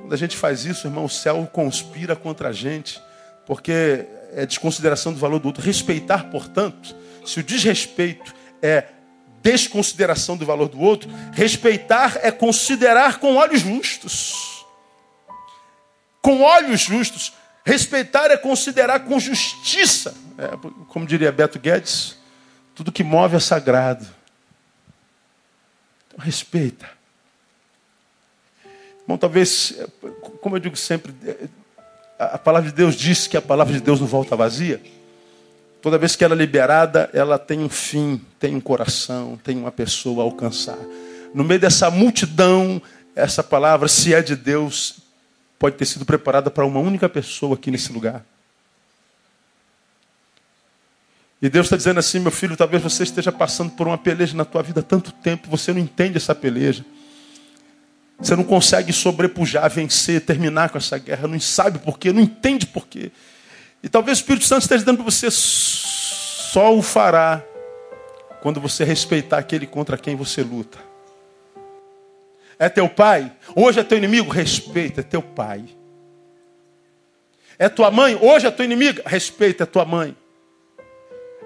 Quando 0.00 0.12
a 0.12 0.16
gente 0.16 0.36
faz 0.36 0.64
isso, 0.64 0.86
irmão, 0.86 1.04
o 1.04 1.10
céu 1.10 1.46
conspira 1.52 2.14
contra 2.14 2.48
a 2.48 2.52
gente, 2.52 3.02
porque 3.44 4.06
é 4.32 4.46
desconsideração 4.46 5.12
do 5.12 5.18
valor 5.18 5.40
do 5.40 5.48
outro. 5.48 5.62
Respeitar, 5.62 6.30
portanto, 6.30 6.94
se 7.26 7.40
o 7.40 7.42
desrespeito 7.42 8.32
é 8.62 8.84
desconsideração 9.42 10.36
do 10.36 10.46
valor 10.46 10.68
do 10.68 10.80
outro, 10.80 11.10
respeitar 11.32 12.18
é 12.22 12.30
considerar 12.30 13.18
com 13.18 13.36
olhos 13.36 13.62
justos. 13.62 14.64
Com 16.22 16.42
olhos 16.42 16.80
justos. 16.80 17.32
Respeitar 17.64 18.30
é 18.30 18.36
considerar 18.36 19.00
com 19.00 19.18
justiça. 19.18 20.14
É, 20.38 20.48
como 20.88 21.06
diria 21.06 21.32
Beto 21.32 21.58
Guedes, 21.58 22.16
tudo 22.74 22.92
que 22.92 23.02
move 23.02 23.36
é 23.36 23.40
sagrado. 23.40 24.06
Então, 26.06 26.24
respeita. 26.24 26.99
Bom, 29.10 29.16
talvez, 29.16 29.74
como 30.40 30.54
eu 30.54 30.60
digo 30.60 30.76
sempre, 30.76 31.12
a 32.16 32.38
palavra 32.38 32.70
de 32.70 32.76
Deus 32.76 32.94
diz 32.94 33.26
que 33.26 33.36
a 33.36 33.42
palavra 33.42 33.74
de 33.74 33.80
Deus 33.80 33.98
não 33.98 34.06
volta 34.06 34.36
vazia. 34.36 34.80
Toda 35.82 35.98
vez 35.98 36.14
que 36.14 36.22
ela 36.22 36.32
é 36.32 36.38
liberada, 36.38 37.10
ela 37.12 37.36
tem 37.36 37.58
um 37.58 37.68
fim, 37.68 38.24
tem 38.38 38.54
um 38.54 38.60
coração, 38.60 39.36
tem 39.42 39.56
uma 39.56 39.72
pessoa 39.72 40.22
a 40.22 40.26
alcançar. 40.26 40.78
No 41.34 41.42
meio 41.42 41.58
dessa 41.58 41.90
multidão, 41.90 42.80
essa 43.16 43.42
palavra, 43.42 43.88
se 43.88 44.14
é 44.14 44.22
de 44.22 44.36
Deus, 44.36 44.98
pode 45.58 45.74
ter 45.74 45.86
sido 45.86 46.04
preparada 46.04 46.48
para 46.48 46.64
uma 46.64 46.78
única 46.78 47.08
pessoa 47.08 47.56
aqui 47.56 47.68
nesse 47.68 47.92
lugar. 47.92 48.24
E 51.42 51.48
Deus 51.48 51.66
está 51.66 51.76
dizendo 51.76 51.98
assim, 51.98 52.20
meu 52.20 52.30
filho, 52.30 52.56
talvez 52.56 52.80
você 52.80 53.02
esteja 53.02 53.32
passando 53.32 53.72
por 53.72 53.88
uma 53.88 53.98
peleja 53.98 54.36
na 54.36 54.44
tua 54.44 54.62
vida 54.62 54.78
há 54.78 54.84
tanto 54.84 55.10
tempo, 55.10 55.50
você 55.50 55.72
não 55.72 55.80
entende 55.80 56.16
essa 56.16 56.32
peleja. 56.32 56.84
Você 58.20 58.36
não 58.36 58.44
consegue 58.44 58.92
sobrepujar, 58.92 59.68
vencer, 59.70 60.20
terminar 60.20 60.70
com 60.70 60.78
essa 60.78 60.98
guerra, 60.98 61.26
não 61.26 61.40
sabe 61.40 61.78
por 61.78 61.98
quê, 61.98 62.12
não 62.12 62.20
entende 62.20 62.66
por 62.66 62.86
quê. 62.86 63.10
E 63.82 63.88
talvez 63.88 64.18
o 64.18 64.20
Espírito 64.20 64.44
Santo 64.44 64.62
esteja 64.62 64.84
dando 64.84 64.98
para 64.98 65.10
você 65.10 65.28
só 65.30 66.74
o 66.74 66.82
fará 66.82 67.42
quando 68.42 68.60
você 68.60 68.84
respeitar 68.84 69.38
aquele 69.38 69.66
contra 69.66 69.96
quem 69.96 70.16
você 70.16 70.42
luta. 70.42 70.78
É 72.58 72.68
teu 72.68 72.88
pai? 72.90 73.32
Hoje 73.56 73.80
é 73.80 73.82
teu 73.82 73.96
inimigo? 73.96 74.30
Respeita, 74.30 75.00
é 75.00 75.04
teu 75.04 75.22
pai. 75.22 75.64
É 77.58 77.68
tua 77.70 77.90
mãe? 77.90 78.18
Hoje 78.20 78.46
é 78.46 78.50
tua 78.50 78.64
inimiga? 78.66 79.02
Respeita, 79.06 79.62
é 79.62 79.66
tua 79.66 79.84
mãe. 79.86 80.14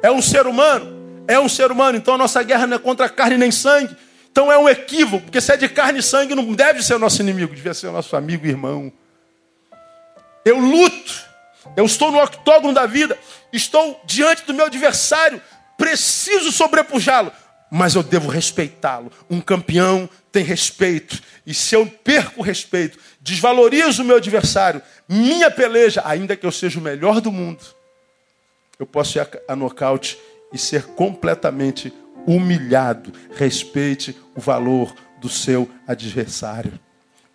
É 0.03 0.11
um 0.11 0.21
ser 0.21 0.47
humano? 0.47 1.25
É 1.29 1.39
um 1.39 1.49
ser 1.49 1.71
humano. 1.71 1.97
Então 1.97 2.15
a 2.15 2.19
nossa 2.19 2.43
guerra 2.43 2.67
não 2.67 2.77
é 2.77 2.81
contra 2.81 3.09
carne 3.09 3.37
nem 3.37 3.53
sangue. 3.53 3.97
Então 4.35 4.51
é 4.51 4.59
um 4.59 4.69
equívoco, 4.69 5.27
porque 5.27 5.41
se 5.41 5.53
é 5.53 5.57
de 5.57 5.69
carne 5.69 6.01
e 6.01 6.03
sangue, 6.03 6.35
não 6.35 6.53
deve 6.55 6.83
ser 6.83 6.95
o 6.95 6.99
nosso 6.99 7.23
inimigo, 7.23 7.55
devia 7.55 7.73
ser 7.73 7.87
o 7.87 7.93
nosso 7.93 8.17
amigo 8.17 8.45
e 8.45 8.49
irmão. 8.49 8.93
Eu 10.45 10.59
luto 10.59 11.25
eu 11.77 11.87
estou 11.87 12.11
no 12.11 12.23
octógono 12.23 12.75
da 12.75 12.87
vida, 12.87 13.19
estou 13.53 14.01
diante 14.05 14.45
do 14.45 14.55
meu 14.55 14.67
adversário, 14.67 15.41
preciso 15.77 16.53
sobrepujá-lo, 16.53 17.33
mas 17.71 17.95
eu 17.95 18.03
devo 18.03 18.29
respeitá-lo. 18.29 19.11
Um 19.31 19.41
campeão 19.41 20.09
tem 20.31 20.45
respeito, 20.45 21.21
e 21.47 21.55
se 21.55 21.75
eu 21.75 21.87
perco 21.87 22.41
o 22.41 22.45
respeito, 22.45 22.99
desvalorizo 23.21 24.03
o 24.03 24.05
meu 24.05 24.17
adversário, 24.17 24.83
minha 25.09 25.51
peleja, 25.51 26.03
ainda 26.05 26.37
que 26.37 26.45
eu 26.45 26.53
seja 26.53 26.79
o 26.79 26.83
melhor 26.83 27.21
do 27.21 27.33
mundo, 27.33 27.65
eu 28.79 28.87
posso 28.87 29.19
ir 29.19 29.27
a 29.49 29.57
nocaute 29.57 30.19
e 30.53 30.59
ser 30.59 30.85
completamente 30.89 31.93
humilhado. 32.27 33.13
Respeite 33.37 34.17
o 34.35 34.41
valor 34.41 34.95
do 35.21 35.29
seu 35.29 35.71
adversário. 35.87 36.73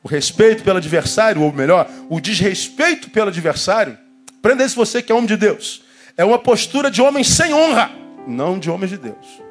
O 0.03 0.07
respeito 0.07 0.63
pelo 0.63 0.77
adversário, 0.77 1.41
ou 1.41 1.51
melhor, 1.51 1.89
o 2.09 2.19
desrespeito 2.19 3.09
pelo 3.09 3.29
adversário, 3.29 3.97
Prenda 4.41 4.63
isso 4.63 4.75
você 4.75 5.01
que 5.01 5.11
é 5.11 5.15
homem 5.15 5.27
de 5.27 5.37
Deus. 5.37 5.83
É 6.15 6.23
uma 6.23 6.39
postura 6.39 6.89
de 6.89 7.01
homem 7.01 7.23
sem 7.23 7.53
honra, 7.53 7.91
não 8.27 8.59
de 8.59 8.69
homens 8.69 8.89
de 8.89 8.97
Deus. 8.97 9.41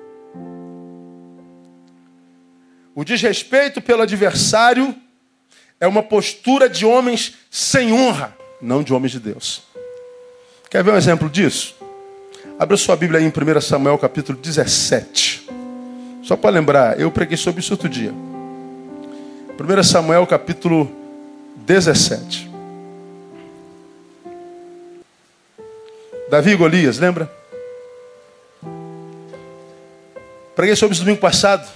O 2.94 3.04
desrespeito 3.04 3.80
pelo 3.80 4.02
adversário 4.02 4.94
é 5.78 5.86
uma 5.86 6.02
postura 6.02 6.68
de 6.68 6.84
homens 6.84 7.34
sem 7.50 7.92
honra, 7.92 8.36
não 8.60 8.82
de 8.82 8.92
homens 8.92 9.12
de 9.12 9.20
Deus. 9.20 9.62
Quer 10.68 10.82
ver 10.82 10.92
um 10.92 10.96
exemplo 10.96 11.30
disso? 11.30 11.76
Abra 12.58 12.76
sua 12.76 12.96
Bíblia 12.96 13.20
aí 13.20 13.26
em 13.26 13.28
1 13.28 13.60
Samuel 13.60 13.96
capítulo 13.98 14.36
17. 14.38 15.27
Só 16.28 16.36
para 16.36 16.50
lembrar, 16.50 17.00
eu 17.00 17.10
preguei 17.10 17.38
sobre 17.38 17.60
isso 17.60 17.72
outro 17.72 17.88
dia. 17.88 18.12
1 18.12 19.82
Samuel 19.82 20.26
capítulo 20.26 20.86
17. 21.56 22.50
Davi 26.30 26.50
e 26.50 26.56
Golias, 26.56 26.98
lembra? 26.98 27.32
Preguei 30.54 30.76
sobre 30.76 30.92
isso 30.92 31.02
domingo 31.02 31.18
passado. 31.18 31.66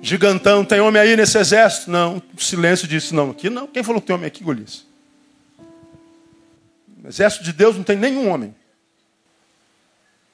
Gigantão, 0.00 0.64
tem 0.64 0.80
homem 0.80 1.02
aí 1.02 1.16
nesse 1.18 1.36
exército? 1.36 1.90
Não, 1.90 2.22
silêncio 2.38 2.88
disse, 2.88 3.14
não. 3.14 3.32
Aqui 3.32 3.50
não. 3.50 3.66
Quem 3.66 3.82
falou 3.82 4.00
que 4.00 4.06
tem 4.06 4.16
homem 4.16 4.26
aqui, 4.28 4.42
Golias? 4.42 4.86
No 6.96 7.10
exército 7.10 7.44
de 7.44 7.52
Deus 7.52 7.76
não 7.76 7.84
tem 7.84 7.98
nenhum 7.98 8.30
homem. 8.30 8.54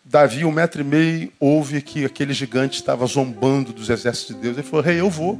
Davi, 0.05 0.45
um 0.45 0.53
metro 0.53 0.83
e 0.83 0.85
meio, 0.85 1.33
ouve 1.40 1.81
que 1.81 2.05
aquele 2.05 2.35
gigante 2.35 2.77
estava 2.77 3.07
zombando 3.07 3.73
dos 3.73 3.88
exércitos 3.88 4.37
de 4.37 4.43
Deus. 4.43 4.57
Ele 4.59 4.67
falou, 4.67 4.85
rei, 4.85 4.95
hey, 4.95 5.01
eu 5.01 5.09
vou. 5.09 5.38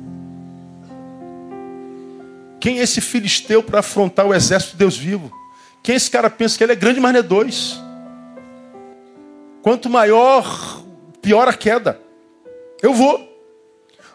Quem 2.59 2.81
é 2.81 2.83
esse 2.83 3.03
filisteu 3.03 3.63
para 3.63 3.81
afrontar 3.81 4.27
o 4.27 4.35
exército 4.35 4.73
de 4.73 4.79
Deus 4.79 4.97
vivo? 4.97 5.31
Quem 5.83 5.95
esse 5.95 6.11
cara 6.11 6.31
pensa 6.31 6.57
que 6.57 6.65
ele 6.65 6.73
é 6.73 6.77
grande, 6.77 6.99
mas 6.99 7.13
não 7.13 7.21
é 7.21 7.23
dois? 7.23 7.79
Quanto 9.61 9.91
maior, 9.91 10.83
pior 11.21 11.47
a 11.47 11.53
queda. 11.53 12.01
Eu 12.81 12.95
vou. 12.95 13.33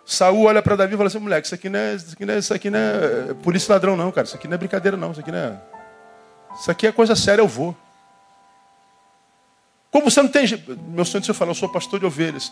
Saul 0.03 0.45
olha 0.45 0.63
para 0.63 0.75
Davi 0.75 0.95
e 0.95 0.97
fala 0.97 1.07
assim, 1.07 1.19
moleque, 1.19 1.45
isso 1.45 1.53
aqui 1.53 1.69
não 1.69 1.77
é, 1.77 1.93
isso 1.93 2.13
aqui 2.13 2.25
não 2.25 2.33
é, 2.33 2.37
isso 2.39 2.53
aqui 2.55 2.69
não 2.71 2.79
é 2.79 3.33
polícia 3.43 3.71
ladrão 3.71 3.95
não, 3.95 4.11
cara. 4.11 4.25
Isso 4.25 4.35
aqui 4.35 4.47
não 4.47 4.55
é 4.55 4.57
brincadeira 4.57 4.97
não, 4.97 5.11
isso 5.11 5.19
aqui 5.19 5.31
não 5.31 5.37
é. 5.37 5.61
Isso 6.59 6.71
aqui 6.71 6.87
é 6.87 6.91
coisa 6.91 7.15
séria, 7.15 7.43
eu 7.43 7.47
vou. 7.47 7.77
Como 9.91 10.09
você 10.09 10.21
não 10.21 10.29
tem. 10.29 10.45
Meu 10.87 11.05
sonho 11.05 11.23
você 11.23 11.33
falar, 11.33 11.51
eu 11.51 11.55
sou 11.55 11.69
pastor 11.69 11.99
de 11.99 12.05
ovelhas. 12.05 12.51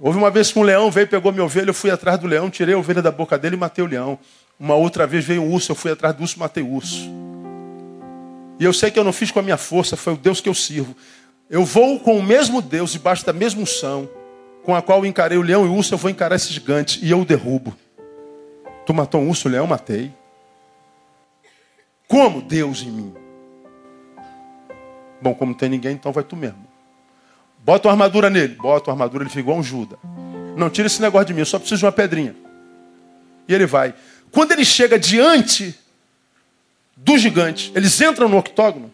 Houve 0.00 0.18
uma 0.18 0.30
vez 0.30 0.52
que 0.52 0.58
um 0.58 0.62
leão 0.62 0.90
veio, 0.90 1.06
pegou 1.06 1.32
minha 1.32 1.44
ovelha, 1.44 1.70
eu 1.70 1.74
fui 1.74 1.90
atrás 1.90 2.18
do 2.18 2.26
leão, 2.26 2.50
tirei 2.50 2.74
a 2.74 2.78
ovelha 2.78 3.00
da 3.00 3.10
boca 3.10 3.38
dele 3.38 3.56
e 3.56 3.58
matei 3.58 3.82
o 3.84 3.86
leão. 3.86 4.18
Uma 4.58 4.74
outra 4.74 5.06
vez 5.06 5.24
veio 5.24 5.42
um 5.42 5.52
urso, 5.52 5.72
eu 5.72 5.76
fui 5.76 5.90
atrás 5.90 6.14
do 6.14 6.22
urso, 6.22 6.38
matei 6.38 6.62
o 6.62 6.72
urso. 6.72 7.08
E 8.58 8.64
eu 8.64 8.72
sei 8.72 8.90
que 8.90 8.98
eu 8.98 9.04
não 9.04 9.12
fiz 9.12 9.30
com 9.30 9.38
a 9.38 9.42
minha 9.42 9.56
força, 9.56 9.96
foi 9.96 10.12
o 10.12 10.16
Deus 10.16 10.40
que 10.40 10.48
eu 10.48 10.54
sirvo. 10.54 10.94
Eu 11.48 11.64
vou 11.64 11.98
com 12.00 12.18
o 12.18 12.22
mesmo 12.22 12.60
Deus, 12.60 12.92
debaixo 12.92 13.24
da 13.24 13.32
mesma 13.32 13.62
unção, 13.62 14.08
com 14.64 14.74
a 14.74 14.82
qual 14.82 14.98
eu 14.98 15.06
encarei 15.06 15.38
o 15.38 15.42
leão 15.42 15.64
e 15.64 15.68
o 15.68 15.74
urso, 15.74 15.94
eu 15.94 15.98
vou 15.98 16.10
encarar 16.10 16.36
esse 16.36 16.52
gigante 16.52 16.98
e 17.02 17.10
eu 17.10 17.20
o 17.20 17.24
derrubo. 17.24 17.76
Tu 18.86 18.92
matou 18.92 19.20
um 19.20 19.28
urso, 19.28 19.48
o 19.48 19.50
leão, 19.50 19.66
matei. 19.66 20.12
Como? 22.08 22.42
Deus 22.42 22.82
em 22.82 22.90
mim. 22.90 23.23
Bom, 25.20 25.34
como 25.34 25.52
não 25.52 25.58
tem 25.58 25.68
ninguém, 25.68 25.92
então 25.92 26.12
vai 26.12 26.24
tu 26.24 26.36
mesmo. 26.36 26.66
Bota 27.64 27.88
uma 27.88 27.92
armadura 27.92 28.28
nele. 28.28 28.54
Bota 28.56 28.90
uma 28.90 28.94
armadura, 28.94 29.24
ele 29.24 29.30
fica 29.30 29.40
igual 29.40 29.58
um 29.58 29.62
Judas. 29.62 29.98
Não, 30.56 30.68
tira 30.68 30.86
esse 30.86 31.00
negócio 31.00 31.26
de 31.26 31.34
mim, 31.34 31.40
eu 31.40 31.46
só 31.46 31.58
preciso 31.58 31.80
de 31.80 31.84
uma 31.86 31.92
pedrinha. 31.92 32.36
E 33.48 33.54
ele 33.54 33.66
vai. 33.66 33.94
Quando 34.30 34.52
ele 34.52 34.64
chega 34.64 34.98
diante 34.98 35.74
do 36.96 37.16
gigante, 37.18 37.72
eles 37.74 38.00
entram 38.00 38.28
no 38.28 38.36
octógono. 38.36 38.92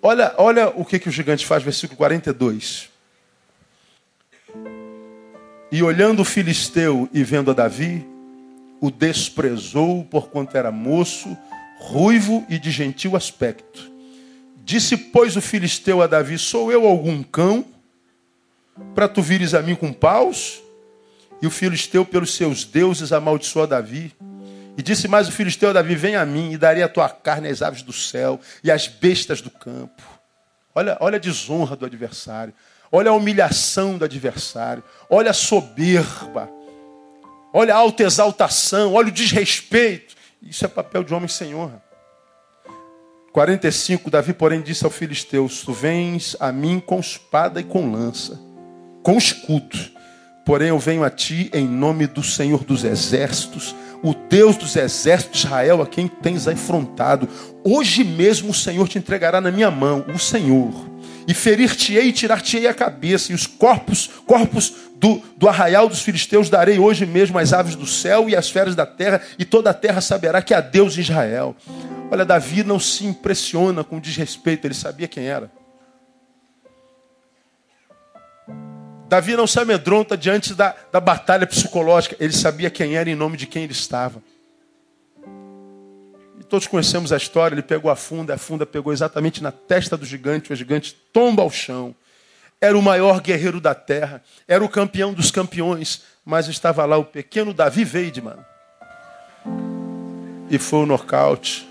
Olha, 0.00 0.34
olha 0.36 0.68
o 0.68 0.84
que, 0.84 0.98
que 0.98 1.08
o 1.08 1.12
gigante 1.12 1.46
faz, 1.46 1.62
versículo 1.62 1.96
42. 1.96 2.90
E 5.72 5.82
olhando 5.82 6.20
o 6.20 6.24
filisteu 6.24 7.08
e 7.12 7.24
vendo 7.24 7.50
a 7.50 7.54
Davi, 7.54 8.06
o 8.80 8.90
desprezou 8.90 10.04
porquanto 10.04 10.56
era 10.56 10.70
moço, 10.70 11.36
ruivo 11.80 12.44
e 12.48 12.58
de 12.58 12.70
gentil 12.70 13.16
aspecto. 13.16 13.93
Disse, 14.64 14.96
pois, 14.96 15.36
o 15.36 15.42
filisteu 15.42 16.00
a 16.00 16.06
Davi: 16.06 16.38
Sou 16.38 16.72
eu 16.72 16.86
algum 16.86 17.22
cão 17.22 17.66
para 18.94 19.06
tu 19.06 19.20
vires 19.20 19.52
a 19.52 19.60
mim 19.60 19.74
com 19.74 19.92
paus? 19.92 20.62
E 21.42 21.46
o 21.46 21.50
filisteu, 21.50 22.04
pelos 22.06 22.34
seus 22.34 22.64
deuses, 22.64 23.12
amaldiçoou 23.12 23.66
Davi. 23.66 24.14
E 24.76 24.82
disse 24.82 25.06
mais 25.06 25.28
o 25.28 25.32
filisteu 25.32 25.68
a 25.68 25.72
Davi: 25.74 25.94
Vem 25.94 26.16
a 26.16 26.24
mim, 26.24 26.52
e 26.52 26.56
darei 26.56 26.82
a 26.82 26.88
tua 26.88 27.10
carne 27.10 27.48
às 27.48 27.60
aves 27.60 27.82
do 27.82 27.92
céu 27.92 28.40
e 28.62 28.70
às 28.70 28.88
bestas 28.88 29.42
do 29.42 29.50
campo. 29.50 30.02
Olha, 30.74 30.96
olha 30.98 31.16
a 31.16 31.20
desonra 31.20 31.76
do 31.76 31.84
adversário. 31.84 32.54
Olha 32.90 33.10
a 33.10 33.14
humilhação 33.14 33.98
do 33.98 34.04
adversário. 34.04 34.82
Olha 35.10 35.30
a 35.30 35.34
soberba. 35.34 36.48
Olha 37.52 37.74
a 37.74 37.78
autoexaltação. 37.78 38.94
Olha 38.94 39.08
o 39.08 39.12
desrespeito. 39.12 40.14
Isso 40.42 40.64
é 40.64 40.68
papel 40.68 41.04
de 41.04 41.12
homem 41.12 41.28
sem 41.28 41.54
honra. 41.54 41.82
45, 43.34 44.12
Davi, 44.12 44.32
porém, 44.32 44.62
disse 44.62 44.84
ao 44.84 44.90
filisteu: 44.92 45.50
Tu 45.64 45.72
vens 45.72 46.36
a 46.38 46.52
mim 46.52 46.78
com 46.78 47.00
espada 47.00 47.58
e 47.60 47.64
com 47.64 47.90
lança, 47.90 48.40
com 49.02 49.18
escudo. 49.18 49.76
Porém, 50.46 50.68
eu 50.68 50.78
venho 50.78 51.02
a 51.02 51.10
ti 51.10 51.50
em 51.52 51.66
nome 51.66 52.06
do 52.06 52.22
Senhor 52.22 52.62
dos 52.62 52.84
exércitos, 52.84 53.74
o 54.04 54.14
Deus 54.14 54.56
dos 54.56 54.76
exércitos 54.76 55.40
de 55.40 55.46
Israel, 55.48 55.82
a 55.82 55.86
quem 55.86 56.06
tens 56.06 56.46
afrontado. 56.46 57.28
Hoje 57.64 58.04
mesmo 58.04 58.52
o 58.52 58.54
Senhor 58.54 58.86
te 58.86 58.98
entregará 58.98 59.40
na 59.40 59.50
minha 59.50 59.70
mão, 59.70 60.04
o 60.14 60.18
Senhor, 60.18 60.72
e 61.26 61.34
ferir-te-ei 61.34 62.10
e 62.10 62.12
tirar-te-ei 62.12 62.68
a 62.68 62.74
cabeça, 62.74 63.32
e 63.32 63.34
os 63.34 63.48
corpos, 63.48 64.08
corpos 64.24 64.72
do, 64.94 65.20
do 65.36 65.48
arraial 65.48 65.88
dos 65.88 66.02
filisteus 66.02 66.48
darei 66.48 66.78
hoje 66.78 67.04
mesmo 67.04 67.36
às 67.36 67.52
aves 67.52 67.74
do 67.74 67.86
céu 67.86 68.30
e 68.30 68.36
às 68.36 68.48
feras 68.48 68.76
da 68.76 68.86
terra, 68.86 69.20
e 69.36 69.44
toda 69.44 69.70
a 69.70 69.74
terra 69.74 70.00
saberá 70.00 70.40
que 70.40 70.54
há 70.54 70.60
Deus 70.60 70.96
em 70.96 71.00
Israel. 71.00 71.56
Olha, 72.10 72.24
Davi 72.24 72.62
não 72.62 72.78
se 72.78 73.06
impressiona 73.06 73.82
com 73.82 73.98
desrespeito, 73.98 74.66
ele 74.66 74.74
sabia 74.74 75.08
quem 75.08 75.26
era. 75.26 75.50
Davi 79.14 79.36
não 79.36 79.46
se 79.46 79.60
amedronta 79.60 80.16
diante 80.16 80.54
da, 80.54 80.74
da 80.90 80.98
batalha 80.98 81.46
psicológica. 81.46 82.16
Ele 82.18 82.32
sabia 82.32 82.70
quem 82.70 82.96
era 82.96 83.08
em 83.08 83.14
nome 83.14 83.36
de 83.36 83.46
quem 83.46 83.62
ele 83.64 83.72
estava. 83.72 84.22
E 86.40 86.42
todos 86.42 86.66
conhecemos 86.66 87.12
a 87.12 87.16
história. 87.16 87.54
Ele 87.54 87.62
pegou 87.62 87.90
a 87.90 87.96
funda, 87.96 88.34
a 88.34 88.38
funda 88.38 88.66
pegou 88.66 88.92
exatamente 88.92 89.42
na 89.42 89.52
testa 89.52 89.96
do 89.96 90.04
gigante. 90.04 90.52
O 90.52 90.56
gigante 90.56 90.96
tomba 91.12 91.42
ao 91.42 91.50
chão. 91.50 91.94
Era 92.60 92.76
o 92.76 92.82
maior 92.82 93.20
guerreiro 93.20 93.60
da 93.60 93.74
terra. 93.74 94.22
Era 94.48 94.64
o 94.64 94.68
campeão 94.68 95.12
dos 95.12 95.30
campeões. 95.30 96.02
Mas 96.24 96.48
estava 96.48 96.84
lá 96.84 96.96
o 96.96 97.04
pequeno 97.04 97.54
Davi 97.54 97.84
Weidman. 97.84 98.38
E 100.50 100.58
foi 100.58 100.80
o 100.80 100.86
nocaute. 100.86 101.68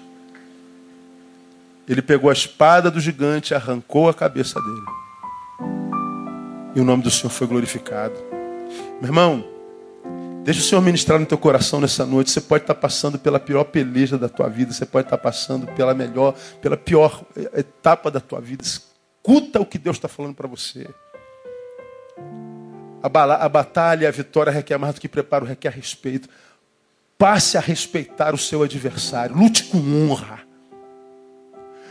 Ele 1.88 2.02
pegou 2.02 2.30
a 2.30 2.34
espada 2.34 2.90
do 2.90 3.00
gigante 3.00 3.54
arrancou 3.54 4.10
a 4.10 4.14
cabeça 4.14 4.60
dele 4.62 5.04
e 6.76 6.80
o 6.80 6.84
nome 6.84 7.04
do 7.04 7.12
Senhor 7.12 7.30
foi 7.30 7.48
glorificado. 7.48 8.16
Meu 9.00 9.10
irmão, 9.10 9.46
deixa 10.44 10.60
o 10.60 10.64
Senhor 10.64 10.82
ministrar 10.82 11.20
no 11.20 11.26
teu 11.26 11.38
coração 11.38 11.80
nessa 11.80 12.06
noite. 12.06 12.32
Você 12.32 12.42
pode 12.42 12.64
estar 12.64 12.76
passando 12.76 13.20
pela 13.20 13.40
pior 13.40 13.64
peleja 13.66 14.18
da 14.18 14.28
tua 14.28 14.50
vida, 14.50 14.74
você 14.74 14.86
pode 14.86 15.06
estar 15.06 15.18
passando 15.18 15.68
pela 15.68 15.94
melhor, 15.94 16.36
pela 16.62 16.76
pior 16.76 17.24
etapa 17.54 18.10
da 18.10 18.20
tua 18.20 18.42
vida. 18.42 18.64
Escuta 18.64 19.60
o 19.60 19.66
que 19.66 19.78
Deus 19.78 19.98
está 19.98 20.08
falando 20.08 20.34
para 20.34 20.48
você. 20.48 20.88
A, 23.04 23.46
a 23.46 23.50
batalha, 23.50 24.08
a 24.08 24.12
vitória 24.12 24.52
requer 24.52 24.78
mais 24.78 24.96
do 24.96 25.02
que 25.02 25.10
preparo, 25.10 25.46
requer 25.46 25.72
respeito. 25.72 26.28
Passe 27.18 27.58
a 27.58 27.62
respeitar 27.62 28.34
o 28.34 28.38
seu 28.38 28.64
adversário. 28.64 29.36
Lute 29.36 29.66
com 29.66 29.78
honra. 29.78 30.43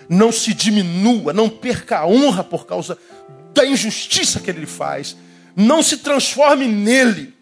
Não 0.08 0.32
se 0.32 0.52
diminua, 0.52 1.32
não 1.32 1.48
perca 1.48 1.98
a 1.98 2.06
honra 2.06 2.44
por 2.44 2.66
causa 2.66 2.98
da 3.54 3.66
injustiça 3.66 4.40
que 4.40 4.50
ele 4.50 4.60
lhe 4.60 4.66
faz. 4.66 5.16
Não 5.54 5.82
se 5.82 5.98
transforme 5.98 6.66
nele. 6.66 7.34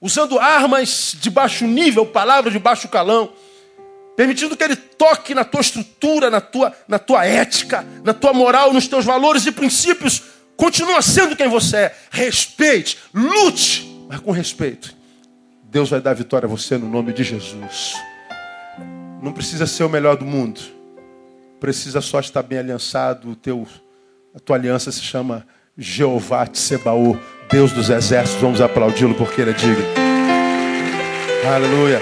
Usando 0.00 0.38
armas 0.38 1.16
de 1.20 1.28
baixo 1.28 1.66
nível, 1.66 2.06
palavras 2.06 2.52
de 2.52 2.58
baixo 2.58 2.88
calão. 2.88 3.32
Permitindo 4.16 4.56
que 4.56 4.64
ele 4.64 4.76
toque 4.76 5.34
na 5.34 5.44
tua 5.44 5.60
estrutura, 5.60 6.30
na 6.30 6.40
tua, 6.40 6.74
na 6.88 6.98
tua 6.98 7.24
ética, 7.24 7.86
na 8.04 8.14
tua 8.14 8.32
moral, 8.32 8.72
nos 8.72 8.86
teus 8.86 9.04
valores 9.04 9.46
e 9.46 9.52
princípios. 9.52 10.22
Continua 10.56 11.02
sendo 11.02 11.36
quem 11.36 11.48
você 11.48 11.76
é. 11.76 11.96
Respeite, 12.10 12.98
lute, 13.14 14.06
mas 14.08 14.20
com 14.20 14.30
respeito. 14.30 14.94
Deus 15.64 15.88
vai 15.88 16.00
dar 16.00 16.14
vitória 16.14 16.46
a 16.46 16.50
você 16.50 16.76
no 16.76 16.88
nome 16.88 17.12
de 17.12 17.22
Jesus. 17.22 17.94
Não 19.22 19.32
precisa 19.32 19.66
ser 19.66 19.84
o 19.84 19.88
melhor 19.88 20.16
do 20.16 20.24
mundo 20.24 20.60
precisa 21.60 22.00
só 22.00 22.18
estar 22.18 22.42
bem 22.42 22.58
aliançado. 22.58 23.30
O 23.30 23.36
teu, 23.36 23.66
a 24.34 24.40
tua 24.40 24.56
aliança 24.56 24.90
se 24.90 25.02
chama 25.02 25.46
Jeová 25.76 26.46
Tsebaô, 26.46 27.16
Deus 27.50 27.70
dos 27.70 27.90
exércitos. 27.90 28.40
Vamos 28.40 28.60
aplaudi-lo 28.60 29.14
porque 29.14 29.42
ele 29.42 29.50
é 29.50 29.54
digno. 29.54 29.84
Aleluia. 31.54 32.00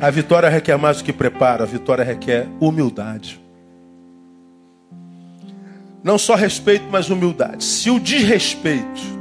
A 0.00 0.10
vitória 0.10 0.48
requer 0.48 0.76
mais 0.76 0.98
do 0.98 1.04
que 1.04 1.12
preparo, 1.12 1.62
a 1.62 1.66
vitória 1.66 2.04
requer 2.04 2.46
humildade. 2.60 3.40
Não 6.02 6.18
só 6.18 6.34
respeito, 6.34 6.84
mas 6.90 7.10
humildade. 7.10 7.64
Se 7.64 7.90
o 7.90 7.98
desrespeito 7.98 9.15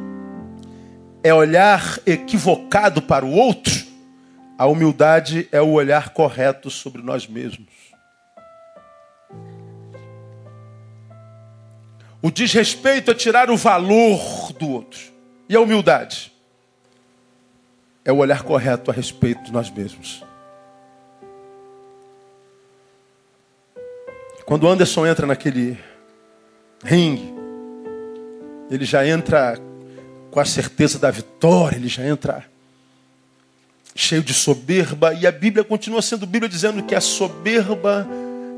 é 1.26 1.34
olhar 1.34 1.98
equivocado 2.06 3.02
para 3.02 3.26
o 3.26 3.32
outro, 3.32 3.74
a 4.60 4.68
humildade 4.68 5.50
é 5.52 5.60
o 5.60 5.72
olhar 5.72 6.10
correto 6.10 6.70
sobre 6.70 7.02
nós 7.02 7.26
mesmos. 7.26 7.66
O 12.22 12.30
desrespeito 12.30 13.10
é 13.10 13.16
tirar 13.16 13.50
o 13.50 13.58
valor 13.58 14.54
do 14.54 14.70
outro. 14.70 15.00
E 15.50 15.56
a 15.56 15.60
humildade 15.60 16.32
é 18.06 18.12
o 18.12 18.18
olhar 18.18 18.44
correto 18.44 18.92
a 18.92 18.94
respeito 18.94 19.46
de 19.46 19.52
nós 19.52 19.72
mesmos. 19.72 20.24
Quando 24.46 24.68
Anderson 24.68 25.08
entra 25.08 25.26
naquele 25.26 25.76
ringue, 26.84 27.34
ele 28.70 28.86
já 28.86 29.08
entra 29.08 29.60
com 30.36 30.42
a 30.42 30.46
certeza 30.46 31.00
da 31.00 31.10
vitória, 31.10 31.78
ele 31.78 31.88
já 31.88 32.06
entra 32.06 32.46
cheio 33.96 34.22
de 34.22 34.34
soberba, 34.34 35.14
e 35.14 35.26
a 35.26 35.32
Bíblia 35.32 35.64
continua 35.64 36.02
sendo 36.02 36.28
Bíblia 36.28 36.50
dizendo 36.50 36.84
que 36.84 36.94
a 36.94 37.00
soberba 37.00 38.06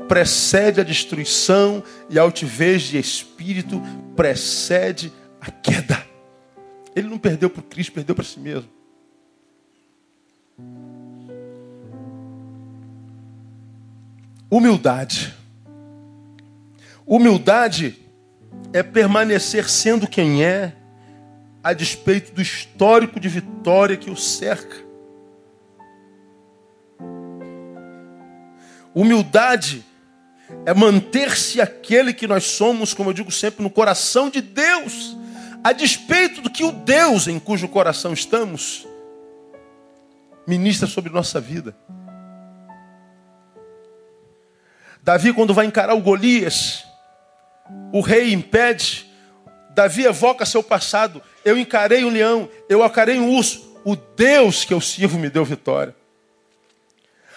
precede 0.08 0.80
a 0.80 0.82
destruição 0.82 1.80
e 2.10 2.18
a 2.18 2.22
altivez 2.22 2.82
de 2.82 2.98
espírito 2.98 3.80
precede 4.16 5.12
a 5.40 5.52
queda. 5.52 6.04
Ele 6.96 7.06
não 7.06 7.16
perdeu 7.16 7.48
para 7.48 7.60
o 7.60 7.62
Cristo, 7.62 7.92
perdeu 7.92 8.16
para 8.16 8.24
si 8.24 8.40
mesmo. 8.40 8.68
Humildade. 14.50 15.32
Humildade 17.06 17.96
é 18.72 18.82
permanecer 18.82 19.68
sendo 19.70 20.08
quem 20.08 20.44
é, 20.44 20.74
a 21.68 21.74
despeito 21.74 22.32
do 22.32 22.40
histórico 22.40 23.20
de 23.20 23.28
vitória 23.28 23.94
que 23.94 24.10
o 24.10 24.16
cerca. 24.16 24.74
Humildade 28.94 29.84
é 30.64 30.72
manter-se 30.72 31.60
aquele 31.60 32.14
que 32.14 32.26
nós 32.26 32.44
somos, 32.44 32.94
como 32.94 33.10
eu 33.10 33.12
digo 33.12 33.30
sempre, 33.30 33.62
no 33.62 33.68
coração 33.68 34.30
de 34.30 34.40
Deus, 34.40 35.14
a 35.62 35.74
despeito 35.74 36.40
do 36.40 36.48
que 36.48 36.64
o 36.64 36.72
Deus 36.72 37.28
em 37.28 37.38
cujo 37.38 37.68
coração 37.68 38.14
estamos 38.14 38.88
ministra 40.46 40.88
sobre 40.88 41.12
nossa 41.12 41.38
vida. 41.38 41.76
Davi, 45.02 45.34
quando 45.34 45.52
vai 45.52 45.66
encarar 45.66 45.92
o 45.92 46.00
Golias, 46.00 46.82
o 47.92 48.00
rei 48.00 48.32
impede. 48.32 49.06
Davi 49.78 50.04
evoca 50.04 50.44
seu 50.44 50.60
passado. 50.60 51.22
Eu 51.44 51.56
encarei 51.56 52.04
um 52.04 52.10
leão, 52.10 52.48
eu 52.68 52.84
encarei 52.84 53.16
um 53.20 53.32
urso. 53.36 53.78
O 53.84 53.94
Deus 53.94 54.64
que 54.64 54.74
eu 54.74 54.80
sirvo 54.80 55.20
me 55.20 55.30
deu 55.30 55.44
vitória. 55.44 55.94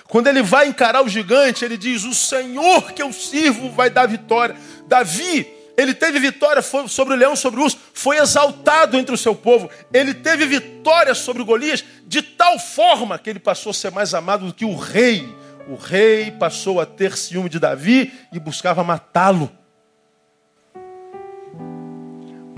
Quando 0.07 0.25
ele 0.25 0.41
vai 0.41 0.67
encarar 0.67 1.03
o 1.03 1.07
gigante, 1.07 1.63
ele 1.63 1.77
diz: 1.77 2.03
O 2.03 2.15
Senhor 2.15 2.93
que 2.93 3.01
eu 3.03 3.13
sirvo 3.13 3.69
vai 3.69 3.91
dar 3.91 4.07
vitória. 4.07 4.55
Davi 4.87 5.47
Ele 5.77 5.93
teve 5.93 6.19
vitória 6.19 6.63
sobre 6.63 7.13
o 7.13 7.17
leão, 7.17 7.35
sobre 7.35 7.59
o 7.59 7.63
urso, 7.63 7.77
foi 7.93 8.17
exaltado 8.17 8.97
entre 8.97 9.13
o 9.13 9.17
seu 9.17 9.35
povo. 9.35 9.69
Ele 9.93 10.13
teve 10.13 10.47
vitória 10.47 11.13
sobre 11.13 11.43
o 11.43 11.45
Golias 11.45 11.83
de 12.07 12.23
tal 12.23 12.57
forma 12.57 13.19
que 13.19 13.29
ele 13.29 13.39
passou 13.39 13.69
a 13.69 13.73
ser 13.73 13.91
mais 13.91 14.15
amado 14.15 14.47
do 14.47 14.53
que 14.53 14.65
o 14.65 14.75
rei. 14.75 15.29
O 15.69 15.75
rei 15.75 16.31
passou 16.31 16.81
a 16.81 16.87
ter 16.87 17.15
ciúme 17.15 17.49
de 17.49 17.59
Davi 17.59 18.11
e 18.33 18.39
buscava 18.39 18.83
matá-lo. 18.83 19.60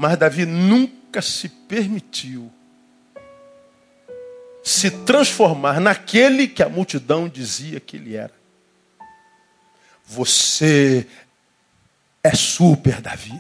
Mas 0.04 0.18
Davi 0.18 0.46
nunca 0.46 1.22
se 1.22 1.48
permitiu 1.48 2.52
se 4.62 4.92
transformar 4.92 5.80
naquele 5.80 6.46
que 6.46 6.62
a 6.62 6.68
multidão 6.68 7.30
dizia 7.30 7.80
que 7.80 7.96
ele 7.96 8.14
era. 8.14 8.34
Você 10.06 11.08
é 12.22 12.36
super, 12.36 13.00
Davi. 13.00 13.32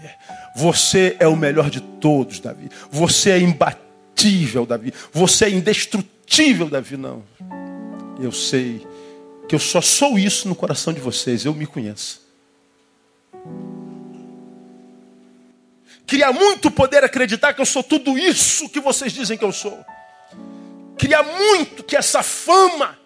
Você 0.56 1.18
é 1.20 1.28
o 1.28 1.36
melhor 1.36 1.70
de 1.70 1.82
todos, 1.82 2.40
Davi. 2.40 2.70
Você 2.90 3.32
é 3.32 3.40
imbatível, 3.40 4.66
Davi. 4.66 4.94
Você 5.12 5.44
é 5.44 5.50
indestrutível, 5.50 6.70
Davi. 6.70 6.96
Não. 6.96 7.26
Eu 8.22 8.32
sei 8.32 8.88
que 9.50 9.56
eu 9.56 9.60
só 9.60 9.82
sou 9.82 10.18
isso 10.18 10.48
no 10.48 10.56
coração 10.56 10.94
de 10.94 11.02
vocês. 11.02 11.44
Eu 11.44 11.54
me 11.54 11.68
conheço. 11.68 12.22
Queria 16.06 16.32
muito 16.32 16.70
poder 16.70 17.04
acreditar 17.04 17.54
que 17.54 17.62
eu 17.62 17.66
sou 17.66 17.84
tudo 17.84 18.18
isso 18.18 18.70
que 18.70 18.80
vocês 18.80 19.12
dizem 19.12 19.38
que 19.38 19.46
eu 19.46 19.52
sou. 19.52 19.84
Queria 20.98 21.24
muito 21.24 21.84
que 21.84 21.96
essa 21.96 22.22
fama 22.22 22.98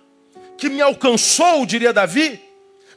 que 0.57 0.69
me 0.69 0.81
alcançou, 0.81 1.65
diria 1.65 1.93
Davi, 1.93 2.41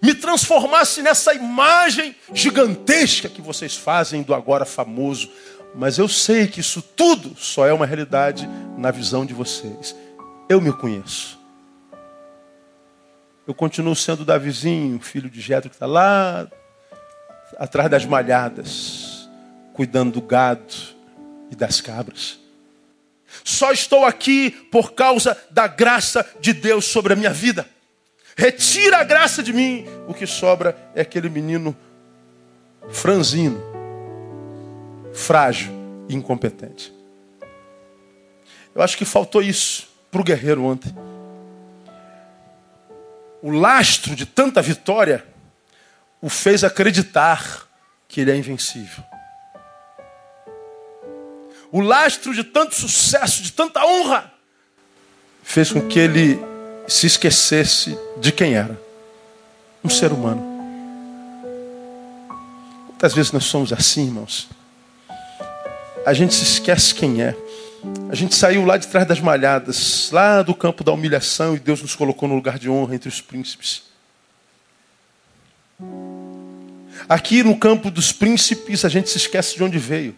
me 0.03 0.15
transformasse 0.15 1.03
nessa 1.03 1.35
imagem 1.35 2.17
gigantesca 2.33 3.29
que 3.29 3.43
vocês 3.43 3.77
fazem 3.77 4.23
do 4.23 4.35
agora 4.35 4.65
famoso. 4.65 5.31
Mas 5.75 5.99
eu 5.99 6.09
sei 6.09 6.49
que 6.49 6.61
isso 6.61 6.83
tudo 6.83 7.37
só 7.37 7.67
é 7.67 7.73
uma 7.73 7.87
realidade 7.87 8.49
na 8.77 8.91
visão 8.91 9.25
de 9.25 9.35
vocês. 9.35 9.95
Eu 10.49 10.61
me 10.61 10.73
conheço. 10.73 11.39
Eu 13.47 13.55
continuo 13.55 13.95
sendo 13.95 14.25
Davizinho, 14.25 14.99
filho 15.01 15.29
de 15.29 15.41
Jetro 15.41 15.69
que 15.69 15.77
está 15.77 15.87
lá 15.87 16.49
atrás 17.59 17.91
das 17.91 18.05
malhadas, 18.05 19.10
cuidando 19.81 20.21
do 20.21 20.21
gado 20.21 20.75
e 21.51 21.57
das 21.57 21.81
cabras. 21.81 22.39
Só 23.43 23.73
estou 23.73 24.05
aqui 24.05 24.51
por 24.51 24.93
causa 24.93 25.35
da 25.51 25.67
graça 25.67 26.23
de 26.39 26.53
Deus 26.53 26.85
sobre 26.85 27.15
a 27.15 27.17
minha 27.17 27.33
vida. 27.33 27.67
Retira 28.37 28.99
a 28.99 29.05
graça 29.05 29.43
de 29.43 29.55
mim. 29.55 29.87
O 30.07 30.13
que 30.13 30.27
sobra 30.27 30.77
é 30.95 31.01
aquele 31.01 31.31
menino 31.31 31.75
franzino, 32.91 33.59
frágil 35.15 35.73
e 36.11 36.15
incompetente. 36.15 36.93
Eu 38.75 38.83
acho 38.83 38.99
que 38.99 39.07
faltou 39.07 39.41
isso 39.43 39.89
para 40.11 40.21
o 40.21 40.25
guerreiro 40.25 40.63
ontem. 40.63 40.95
O 43.41 43.51
lastro 43.51 44.15
de 44.15 44.27
tanta 44.27 44.61
vitória 44.61 45.25
o 46.21 46.29
fez 46.29 46.65
acreditar 46.65 47.67
que 48.07 48.21
ele 48.21 48.31
é 48.31 48.37
invencível. 48.37 49.03
O 51.73 51.81
lastro 51.81 52.35
de 52.35 52.43
tanto 52.43 52.75
sucesso, 52.75 53.43
de 53.43 53.53
tanta 53.53 53.85
honra, 53.85 54.33
fez 55.43 55.71
com 55.71 55.81
que 55.87 55.99
ele 55.99 56.39
se 56.89 57.07
esquecesse 57.07 57.97
de 58.21 58.33
quem 58.33 58.55
era. 58.55 58.81
Um 59.83 59.89
ser 59.89 60.13
humano. 60.13 60.43
Quantas 62.89 63.15
vezes 63.15 63.33
nós 63.33 63.45
somos 63.45 63.73
assim, 63.73 64.07
irmãos? 64.07 64.49
A 66.05 66.13
gente 66.13 66.35
se 66.35 66.43
esquece 66.43 66.95
quem 66.95 67.23
é. 67.23 67.35
A 68.11 68.15
gente 68.15 68.35
saiu 68.35 68.65
lá 68.65 68.77
de 68.77 68.89
trás 68.89 69.07
das 69.07 69.21
malhadas, 69.21 70.11
lá 70.13 70.43
do 70.43 70.55
campo 70.55 70.85
da 70.85 70.93
humilhação, 70.93 71.55
e 71.55 71.59
Deus 71.59 71.81
nos 71.81 71.95
colocou 71.95 72.29
no 72.29 72.35
lugar 72.35 72.59
de 72.59 72.69
honra 72.69 72.95
entre 72.95 73.09
os 73.09 73.21
príncipes. 73.21 73.85
Aqui 77.09 77.43
no 77.43 77.57
campo 77.57 77.91
dos 77.91 78.13
príncipes, 78.13 78.85
a 78.85 78.89
gente 78.89 79.09
se 79.09 79.17
esquece 79.17 79.57
de 79.57 79.65
onde 79.65 79.79
veio. 79.79 80.15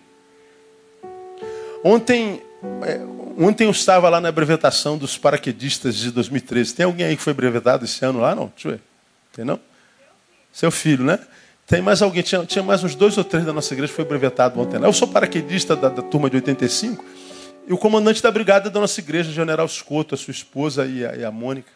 Ontem, 1.84 2.42
é, 2.82 3.00
Ontem 3.38 3.64
eu 3.64 3.70
estava 3.70 4.08
lá 4.08 4.20
na 4.20 4.30
brevetação 4.30 4.98
dos 4.98 5.16
paraquedistas 5.16 5.96
de 5.96 6.10
2013. 6.10 6.74
Tem 6.74 6.84
alguém 6.84 7.06
aí 7.06 7.16
que 7.16 7.22
foi 7.22 7.32
brevetado 7.32 7.84
esse 7.84 8.04
ano 8.04 8.20
lá? 8.20 8.34
Não? 8.34 8.52
Deixa 8.54 8.68
eu 8.68 8.72
ver. 8.72 8.80
Tem 9.32 9.44
não? 9.44 9.58
Seu 10.52 10.70
filho, 10.70 11.04
né? 11.04 11.18
Tem 11.66 11.80
mais 11.80 12.02
alguém? 12.02 12.22
Tinha, 12.22 12.44
tinha 12.44 12.62
mais 12.62 12.84
uns 12.84 12.94
dois 12.94 13.16
ou 13.16 13.24
três 13.24 13.46
da 13.46 13.52
nossa 13.52 13.72
igreja 13.72 13.90
que 13.90 13.96
foi 13.96 14.04
brevetado 14.04 14.60
ontem. 14.60 14.78
Né? 14.78 14.86
Eu 14.86 14.92
sou 14.92 15.08
paraquedista 15.08 15.74
da, 15.74 15.88
da 15.88 16.02
turma 16.02 16.28
de 16.28 16.36
85. 16.36 17.04
E 17.66 17.72
o 17.72 17.78
comandante 17.78 18.22
da 18.22 18.30
brigada 18.30 18.68
da 18.68 18.80
nossa 18.80 19.00
igreja, 19.00 19.30
o 19.30 19.32
general 19.32 19.64
Escoto, 19.64 20.14
a 20.14 20.18
sua 20.18 20.32
esposa 20.32 20.84
e 20.84 21.06
a, 21.06 21.16
e 21.16 21.24
a 21.24 21.30
Mônica. 21.30 21.70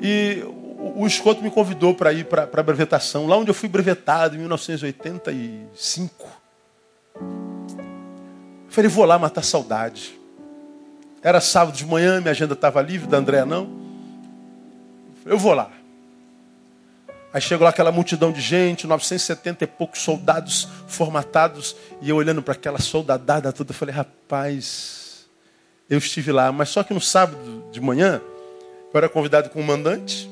E 0.00 0.42
o, 0.46 1.02
o 1.02 1.06
Escoto 1.06 1.42
me 1.42 1.50
convidou 1.50 1.94
para 1.94 2.12
ir 2.12 2.24
para 2.24 2.48
a 2.50 2.62
brevetação, 2.62 3.26
lá 3.26 3.36
onde 3.36 3.50
eu 3.50 3.54
fui 3.54 3.68
brevetado 3.68 4.36
em 4.36 4.38
1985. 4.38 6.28
Falei, 8.68 8.90
vou 8.90 9.04
lá 9.04 9.18
matar 9.18 9.42
saudade. 9.42 10.18
Era 11.22 11.40
sábado 11.40 11.76
de 11.76 11.84
manhã, 11.84 12.20
minha 12.20 12.30
agenda 12.30 12.54
estava 12.54 12.80
livre, 12.80 13.08
da 13.08 13.18
Andréa 13.18 13.44
não. 13.44 13.68
Eu 15.24 15.38
vou 15.38 15.52
lá. 15.52 15.70
Aí 17.32 17.40
chegou 17.40 17.64
lá 17.64 17.70
aquela 17.70 17.92
multidão 17.92 18.32
de 18.32 18.40
gente, 18.40 18.86
970 18.86 19.64
e 19.64 19.66
poucos 19.66 20.00
soldados 20.00 20.66
formatados, 20.86 21.76
e 22.00 22.08
eu 22.08 22.16
olhando 22.16 22.42
para 22.42 22.54
aquela 22.54 22.78
soldadada 22.78 23.52
toda, 23.52 23.70
eu 23.70 23.74
falei, 23.74 23.94
rapaz, 23.94 25.28
eu 25.90 25.98
estive 25.98 26.32
lá, 26.32 26.50
mas 26.50 26.70
só 26.70 26.82
que 26.82 26.94
no 26.94 27.00
sábado 27.00 27.64
de 27.70 27.80
manhã, 27.80 28.22
eu 28.92 28.98
era 28.98 29.08
convidado 29.08 29.50
com 29.50 29.60
o 29.60 29.62
comandante, 29.62 30.28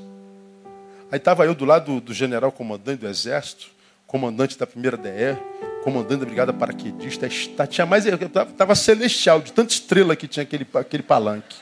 aí 1.12 1.18
estava 1.18 1.44
eu 1.44 1.54
do 1.54 1.66
lado 1.66 2.00
do, 2.00 2.14
general 2.14 2.50
comandante 2.50 3.00
do 3.00 3.08
exército, 3.08 3.66
comandante 4.06 4.58
da 4.58 4.66
primeira 4.66 4.96
DR, 4.96 5.38
comandante 5.86 6.18
da 6.18 6.26
brigada 6.26 6.52
paraquedista, 6.52 7.28
tinha 7.68 7.86
mais, 7.86 8.04
estava 8.06 8.74
celestial, 8.74 9.40
de 9.40 9.52
tanta 9.52 9.72
estrela 9.72 10.16
que 10.16 10.26
tinha 10.26 10.42
aquele, 10.42 10.66
aquele 10.74 11.04
palanque. 11.04 11.58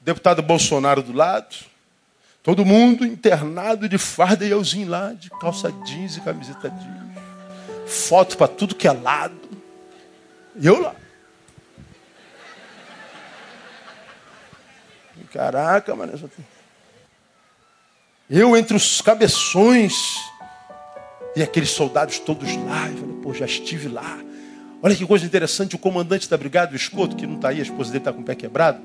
Deputado 0.00 0.42
Bolsonaro 0.42 1.00
do 1.00 1.12
lado, 1.12 1.54
todo 2.42 2.64
mundo 2.64 3.06
internado 3.06 3.88
de 3.88 3.96
farda 3.98 4.44
e 4.44 4.50
euzinho 4.50 4.88
lá, 4.88 5.12
de 5.12 5.30
calça 5.30 5.70
jeans 5.84 6.16
e 6.16 6.20
camiseta 6.20 6.68
jeans. 6.68 7.86
Foto 7.86 8.36
para 8.36 8.48
tudo 8.48 8.74
que 8.74 8.88
é 8.88 8.92
lado. 8.92 9.48
E 10.56 10.66
eu 10.66 10.80
lá. 10.80 10.96
Caraca, 15.32 15.94
mano. 15.94 16.30
Eu 18.28 18.56
entre 18.56 18.76
os 18.76 19.00
cabeções 19.00 19.94
e 21.36 21.42
aqueles 21.42 21.68
soldados 21.68 22.18
todos 22.18 22.56
lá. 22.56 22.88
Eu 22.88 22.96
falei, 22.96 23.16
pô, 23.22 23.34
já 23.34 23.44
estive 23.44 23.88
lá. 23.88 24.18
Olha 24.82 24.96
que 24.96 25.06
coisa 25.06 25.26
interessante, 25.26 25.76
o 25.76 25.78
comandante 25.78 26.28
da 26.28 26.36
brigada, 26.36 26.72
o 26.72 26.76
Escoto, 26.76 27.14
que 27.14 27.26
não 27.26 27.36
está 27.36 27.50
aí, 27.50 27.58
a 27.58 27.62
esposa 27.62 27.90
dele 27.90 28.00
está 28.00 28.12
com 28.12 28.22
o 28.22 28.24
pé 28.24 28.34
quebrado, 28.34 28.80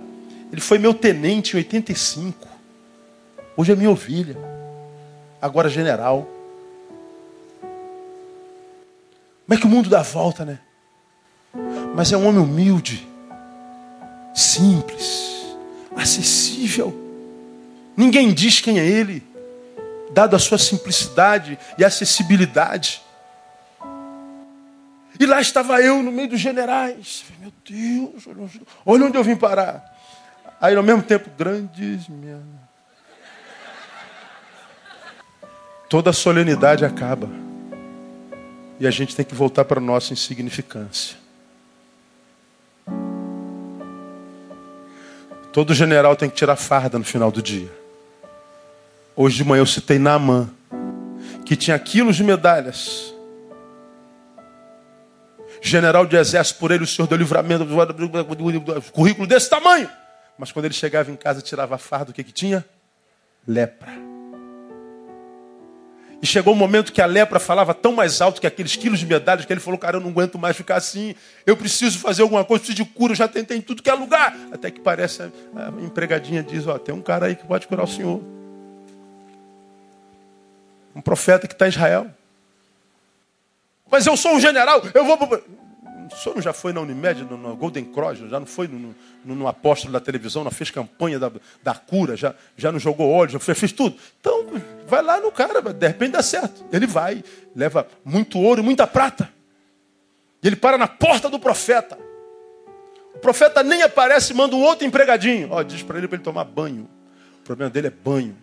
ele 0.51 0.59
foi 0.59 0.77
meu 0.77 0.93
tenente 0.93 1.53
em 1.53 1.57
85. 1.57 2.47
Hoje 3.55 3.71
é 3.71 3.75
minha 3.75 3.89
ovelha. 3.89 4.37
Agora 5.41 5.69
general. 5.69 6.27
Como 9.45 9.57
é 9.57 9.57
que 9.57 9.65
o 9.65 9.69
mundo 9.69 9.89
dá 9.89 10.01
volta, 10.01 10.43
né? 10.43 10.59
Mas 11.95 12.11
é 12.11 12.17
um 12.17 12.25
homem 12.27 12.41
humilde, 12.41 13.05
simples, 14.33 15.45
acessível. 15.95 16.93
Ninguém 17.95 18.33
diz 18.33 18.61
quem 18.61 18.79
é 18.79 18.85
ele 18.85 19.30
dado 20.13 20.35
a 20.35 20.39
sua 20.39 20.57
simplicidade 20.57 21.57
e 21.77 21.83
acessibilidade. 21.83 23.01
E 25.19 25.25
lá 25.25 25.39
estava 25.39 25.81
eu 25.81 26.01
no 26.01 26.11
meio 26.11 26.29
dos 26.29 26.39
generais. 26.39 27.23
Meu 27.39 27.53
Deus, 27.63 28.27
olha 28.85 29.05
onde 29.05 29.17
eu 29.17 29.23
vim 29.23 29.35
parar. 29.35 29.83
Aí 30.59 30.75
ao 30.75 30.83
mesmo 30.83 31.03
tempo, 31.03 31.29
grandes 31.37 32.07
minha. 32.07 32.41
Toda 35.89 36.09
a 36.11 36.13
solenidade 36.13 36.85
acaba. 36.85 37.29
E 38.79 38.87
a 38.87 38.91
gente 38.91 39.15
tem 39.15 39.25
que 39.25 39.35
voltar 39.35 39.65
para 39.65 39.79
a 39.79 39.83
nossa 39.83 40.13
insignificância. 40.13 41.17
Todo 45.51 45.73
general 45.73 46.15
tem 46.15 46.29
que 46.29 46.35
tirar 46.35 46.55
farda 46.55 46.97
no 46.97 47.03
final 47.03 47.29
do 47.29 47.41
dia. 47.41 47.80
Hoje 49.15 49.37
de 49.37 49.43
manhã 49.43 49.61
eu 49.61 49.65
citei 49.65 49.99
Naamã, 49.99 50.49
que 51.45 51.55
tinha 51.55 51.77
quilos 51.77 52.15
de 52.15 52.23
medalhas. 52.23 53.13
General 55.61 56.05
de 56.05 56.15
exército, 56.15 56.59
por 56.59 56.71
ele 56.71 56.83
o 56.83 56.87
Senhor 56.87 57.07
deu 57.07 57.17
livramento, 57.17 57.65
currículo 58.91 59.27
desse 59.27 59.49
tamanho. 59.49 59.89
Mas 60.37 60.51
quando 60.51 60.65
ele 60.65 60.73
chegava 60.73 61.11
em 61.11 61.15
casa, 61.15 61.41
tirava 61.41 61.75
a 61.75 61.77
farda, 61.77 62.11
o 62.11 62.13
que 62.13 62.23
que 62.23 62.31
tinha? 62.31 62.65
Lepra. 63.47 63.91
E 66.21 66.25
chegou 66.25 66.53
o 66.53 66.55
um 66.55 66.59
momento 66.59 66.93
que 66.93 67.01
a 67.01 67.05
lepra 67.05 67.39
falava 67.39 67.73
tão 67.73 67.93
mais 67.93 68.21
alto 68.21 68.39
que 68.39 68.47
aqueles 68.47 68.75
quilos 68.75 68.99
de 68.99 69.05
medalhas 69.07 69.43
que 69.43 69.51
ele 69.51 69.59
falou: 69.59 69.77
Cara, 69.77 69.97
eu 69.97 70.01
não 70.01 70.09
aguento 70.09 70.37
mais 70.37 70.55
ficar 70.55 70.75
assim. 70.75 71.15
Eu 71.45 71.57
preciso 71.57 71.97
fazer 71.97 72.21
alguma 72.21 72.45
coisa, 72.45 72.63
preciso 72.63 72.83
de 72.83 72.89
cura. 72.93 73.13
Eu 73.13 73.17
já 73.17 73.27
tentei 73.27 73.57
em 73.57 73.61
tudo 73.61 73.81
que 73.81 73.89
é 73.89 73.93
lugar. 73.93 74.35
Até 74.51 74.69
que 74.69 74.79
parece 74.79 75.23
a 75.23 75.29
empregadinha 75.83 76.43
diz: 76.43 76.67
Ó, 76.67 76.77
tem 76.77 76.93
um 76.93 77.01
cara 77.01 77.25
aí 77.25 77.35
que 77.35 77.45
pode 77.45 77.67
curar 77.67 77.83
o 77.83 77.87
senhor. 77.87 78.21
Um 80.95 81.01
profeta 81.01 81.47
que 81.47 81.53
está 81.53 81.65
em 81.65 81.69
Israel. 81.69 82.11
Mas 83.89 84.05
eu 84.05 84.15
sou 84.15 84.33
um 84.33 84.39
general, 84.39 84.81
eu 84.93 85.05
vou. 85.05 85.17
O 86.11 86.15
senhor 86.15 86.41
já 86.41 86.53
foi 86.53 86.73
na 86.73 86.81
Unimed, 86.81 87.23
no, 87.23 87.37
no 87.37 87.55
Golden 87.55 87.85
Cross, 87.85 88.19
já 88.19 88.39
não 88.39 88.45
foi 88.45 88.67
no, 88.67 88.93
no, 89.23 89.35
no, 89.35 89.47
apóstolo 89.47 89.93
da 89.93 89.99
televisão, 89.99 90.43
não 90.43 90.51
fez 90.51 90.69
campanha 90.69 91.17
da, 91.17 91.31
da 91.63 91.73
cura, 91.73 92.17
já, 92.17 92.35
já 92.57 92.71
não 92.71 92.79
jogou 92.79 93.09
óleo, 93.09 93.31
já 93.31 93.39
fez, 93.39 93.57
fez 93.57 93.71
tudo. 93.71 93.95
Então, 94.19 94.45
vai 94.87 95.01
lá 95.01 95.19
no 95.21 95.31
cara, 95.31 95.61
de 95.61 95.87
repente 95.87 96.11
dá 96.11 96.21
certo. 96.21 96.65
Ele 96.71 96.85
vai, 96.85 97.23
leva 97.55 97.87
muito 98.03 98.39
ouro 98.39 98.61
e 98.61 98.63
muita 98.63 98.85
prata. 98.85 99.31
E 100.43 100.47
ele 100.47 100.55
para 100.55 100.77
na 100.77 100.87
porta 100.87 101.29
do 101.29 101.39
profeta. 101.39 101.97
O 103.13 103.19
profeta 103.19 103.61
nem 103.61 103.81
aparece, 103.83 104.33
manda 104.33 104.55
um 104.55 104.61
outro 104.61 104.85
empregadinho. 104.85 105.49
Ó, 105.51 105.63
diz 105.63 105.83
para 105.83 105.97
ele 105.97 106.07
para 106.07 106.17
ele 106.17 106.23
tomar 106.23 106.43
banho. 106.43 106.89
O 107.39 107.43
problema 107.43 107.69
dele 107.69 107.87
é 107.87 107.91
banho. 107.91 108.35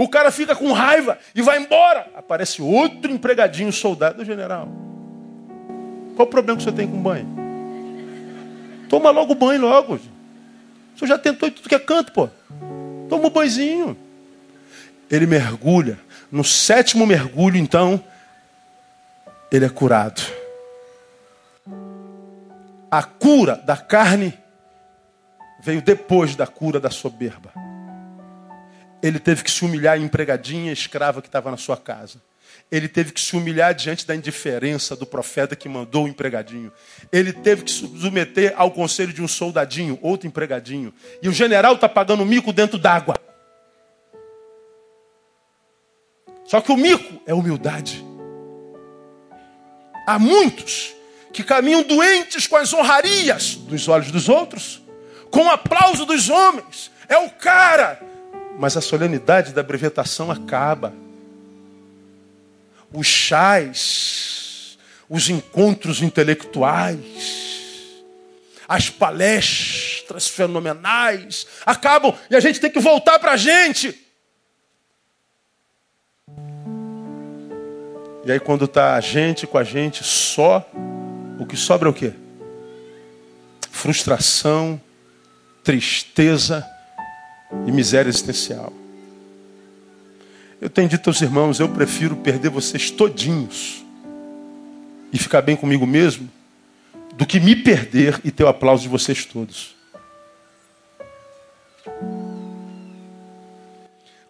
O 0.00 0.08
cara 0.08 0.30
fica 0.30 0.56
com 0.56 0.72
raiva 0.72 1.18
e 1.34 1.42
vai 1.42 1.58
embora. 1.58 2.06
Aparece 2.16 2.62
outro 2.62 3.12
empregadinho, 3.12 3.70
soldado, 3.70 4.24
general. 4.24 4.66
Qual 6.16 6.26
o 6.26 6.30
problema 6.30 6.56
que 6.56 6.64
você 6.64 6.72
tem 6.72 6.88
com 6.88 6.96
banho? 6.96 7.28
Toma 8.88 9.10
logo 9.10 9.34
banho 9.34 9.60
logo. 9.60 10.00
Senhor 10.96 11.06
já 11.06 11.18
tentou 11.18 11.50
tudo 11.50 11.68
que 11.68 11.74
é 11.74 11.78
canto, 11.78 12.12
pô. 12.12 12.30
Toma 13.10 13.26
um 13.26 13.30
banhozinho. 13.30 13.94
Ele 15.10 15.26
mergulha. 15.26 16.00
No 16.32 16.44
sétimo 16.44 17.06
mergulho, 17.06 17.58
então, 17.58 18.02
ele 19.52 19.66
é 19.66 19.68
curado. 19.68 20.22
A 22.90 23.02
cura 23.02 23.56
da 23.56 23.76
carne 23.76 24.32
veio 25.62 25.82
depois 25.82 26.34
da 26.34 26.46
cura 26.46 26.80
da 26.80 26.88
soberba. 26.88 27.52
Ele 29.02 29.18
teve 29.18 29.42
que 29.42 29.50
se 29.50 29.64
humilhar 29.64 29.98
em 29.98 30.04
empregadinha 30.04 30.72
escrava 30.72 31.22
que 31.22 31.28
estava 31.28 31.50
na 31.50 31.56
sua 31.56 31.76
casa. 31.76 32.20
Ele 32.70 32.88
teve 32.88 33.12
que 33.12 33.20
se 33.20 33.36
humilhar 33.36 33.74
diante 33.74 34.06
da 34.06 34.14
indiferença 34.14 34.94
do 34.94 35.04
profeta 35.04 35.56
que 35.56 35.68
mandou 35.68 36.04
o 36.04 36.08
empregadinho. 36.08 36.72
Ele 37.10 37.32
teve 37.32 37.64
que 37.64 37.70
se 37.70 37.80
submeter 37.80 38.54
ao 38.56 38.70
conselho 38.70 39.12
de 39.12 39.20
um 39.20 39.26
soldadinho, 39.26 39.98
outro 40.00 40.28
empregadinho. 40.28 40.94
E 41.20 41.28
o 41.28 41.32
general 41.32 41.74
está 41.74 41.88
pagando 41.88 42.24
mico 42.24 42.52
dentro 42.52 42.78
d'água. 42.78 43.16
Só 46.44 46.60
que 46.60 46.70
o 46.70 46.76
mico 46.76 47.20
é 47.26 47.34
humildade. 47.34 48.04
Há 50.06 50.18
muitos 50.18 50.94
que 51.32 51.42
caminham 51.42 51.82
doentes 51.82 52.46
com 52.46 52.56
as 52.56 52.72
honrarias 52.72 53.54
dos 53.54 53.88
olhos 53.88 54.10
dos 54.10 54.28
outros, 54.28 54.82
com 55.30 55.46
o 55.46 55.50
aplauso 55.50 56.04
dos 56.04 56.28
homens. 56.28 56.90
É 57.08 57.18
o 57.18 57.30
cara 57.30 58.00
mas 58.60 58.76
a 58.76 58.82
solenidade 58.82 59.54
da 59.54 59.62
brevetação 59.62 60.30
acaba. 60.30 60.92
Os 62.92 63.06
chás, 63.06 64.76
os 65.08 65.30
encontros 65.30 66.02
intelectuais, 66.02 68.04
as 68.68 68.90
palestras 68.90 70.28
fenomenais 70.28 71.46
acabam 71.64 72.14
e 72.28 72.36
a 72.36 72.40
gente 72.40 72.60
tem 72.60 72.70
que 72.70 72.78
voltar 72.78 73.18
para 73.18 73.32
a 73.32 73.36
gente. 73.38 73.98
E 78.26 78.30
aí 78.30 78.38
quando 78.38 78.66
está 78.66 78.94
a 78.94 79.00
gente 79.00 79.46
com 79.46 79.56
a 79.56 79.64
gente 79.64 80.04
só, 80.04 80.68
o 81.38 81.46
que 81.46 81.56
sobra 81.56 81.88
é 81.88 81.90
o 81.90 81.94
quê? 81.94 82.12
Frustração, 83.70 84.78
tristeza, 85.64 86.68
e 87.66 87.72
miséria 87.72 88.08
existencial. 88.08 88.72
Eu 90.60 90.68
tenho 90.68 90.88
dito 90.88 91.08
aos 91.08 91.20
irmãos, 91.20 91.58
eu 91.58 91.68
prefiro 91.68 92.16
perder 92.16 92.50
vocês 92.50 92.90
todinhos 92.90 93.84
e 95.12 95.18
ficar 95.18 95.42
bem 95.42 95.56
comigo 95.56 95.86
mesmo, 95.86 96.30
do 97.14 97.26
que 97.26 97.40
me 97.40 97.56
perder 97.56 98.20
e 98.24 98.30
ter 98.30 98.44
o 98.44 98.48
aplauso 98.48 98.82
de 98.82 98.88
vocês 98.88 99.24
todos. 99.24 99.74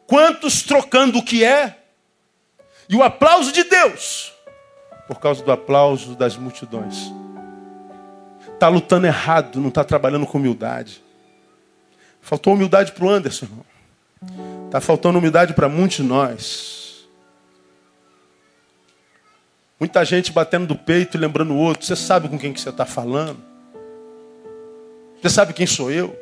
Quantos 0.06 0.62
trocando 0.62 1.18
o 1.18 1.24
que 1.24 1.44
é 1.44 1.78
e 2.88 2.96
o 2.96 3.02
aplauso 3.02 3.52
de 3.52 3.62
Deus 3.64 4.32
por 5.06 5.20
causa 5.20 5.42
do 5.44 5.52
aplauso 5.52 6.14
das 6.14 6.36
multidões? 6.36 7.12
Está 8.54 8.68
lutando 8.68 9.06
errado, 9.06 9.60
não 9.60 9.68
está 9.68 9.84
trabalhando 9.84 10.26
com 10.26 10.38
humildade. 10.38 11.02
Faltou 12.20 12.54
humildade 12.54 12.92
para 12.92 13.04
o 13.04 13.08
Anderson. 13.08 13.46
Está 14.66 14.80
faltando 14.80 15.18
humildade 15.18 15.54
para 15.54 15.68
muitos 15.68 15.96
de 15.96 16.02
nós. 16.02 17.08
Muita 19.78 20.04
gente 20.04 20.30
batendo 20.30 20.66
do 20.66 20.76
peito 20.76 21.16
e 21.16 21.20
lembrando 21.20 21.54
o 21.54 21.56
outro. 21.56 21.86
Você 21.86 21.96
sabe 21.96 22.28
com 22.28 22.38
quem 22.38 22.52
que 22.52 22.60
você 22.60 22.68
está 22.68 22.84
falando? 22.84 23.42
Você 25.20 25.30
sabe 25.30 25.52
quem 25.52 25.66
sou 25.66 25.90
eu? 25.90 26.18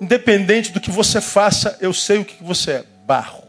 Independente 0.00 0.72
do 0.72 0.80
que 0.80 0.90
você 0.90 1.20
faça, 1.20 1.78
eu 1.80 1.92
sei 1.92 2.18
o 2.18 2.24
que 2.24 2.42
você 2.42 2.72
é. 2.72 2.84
Barro. 3.06 3.44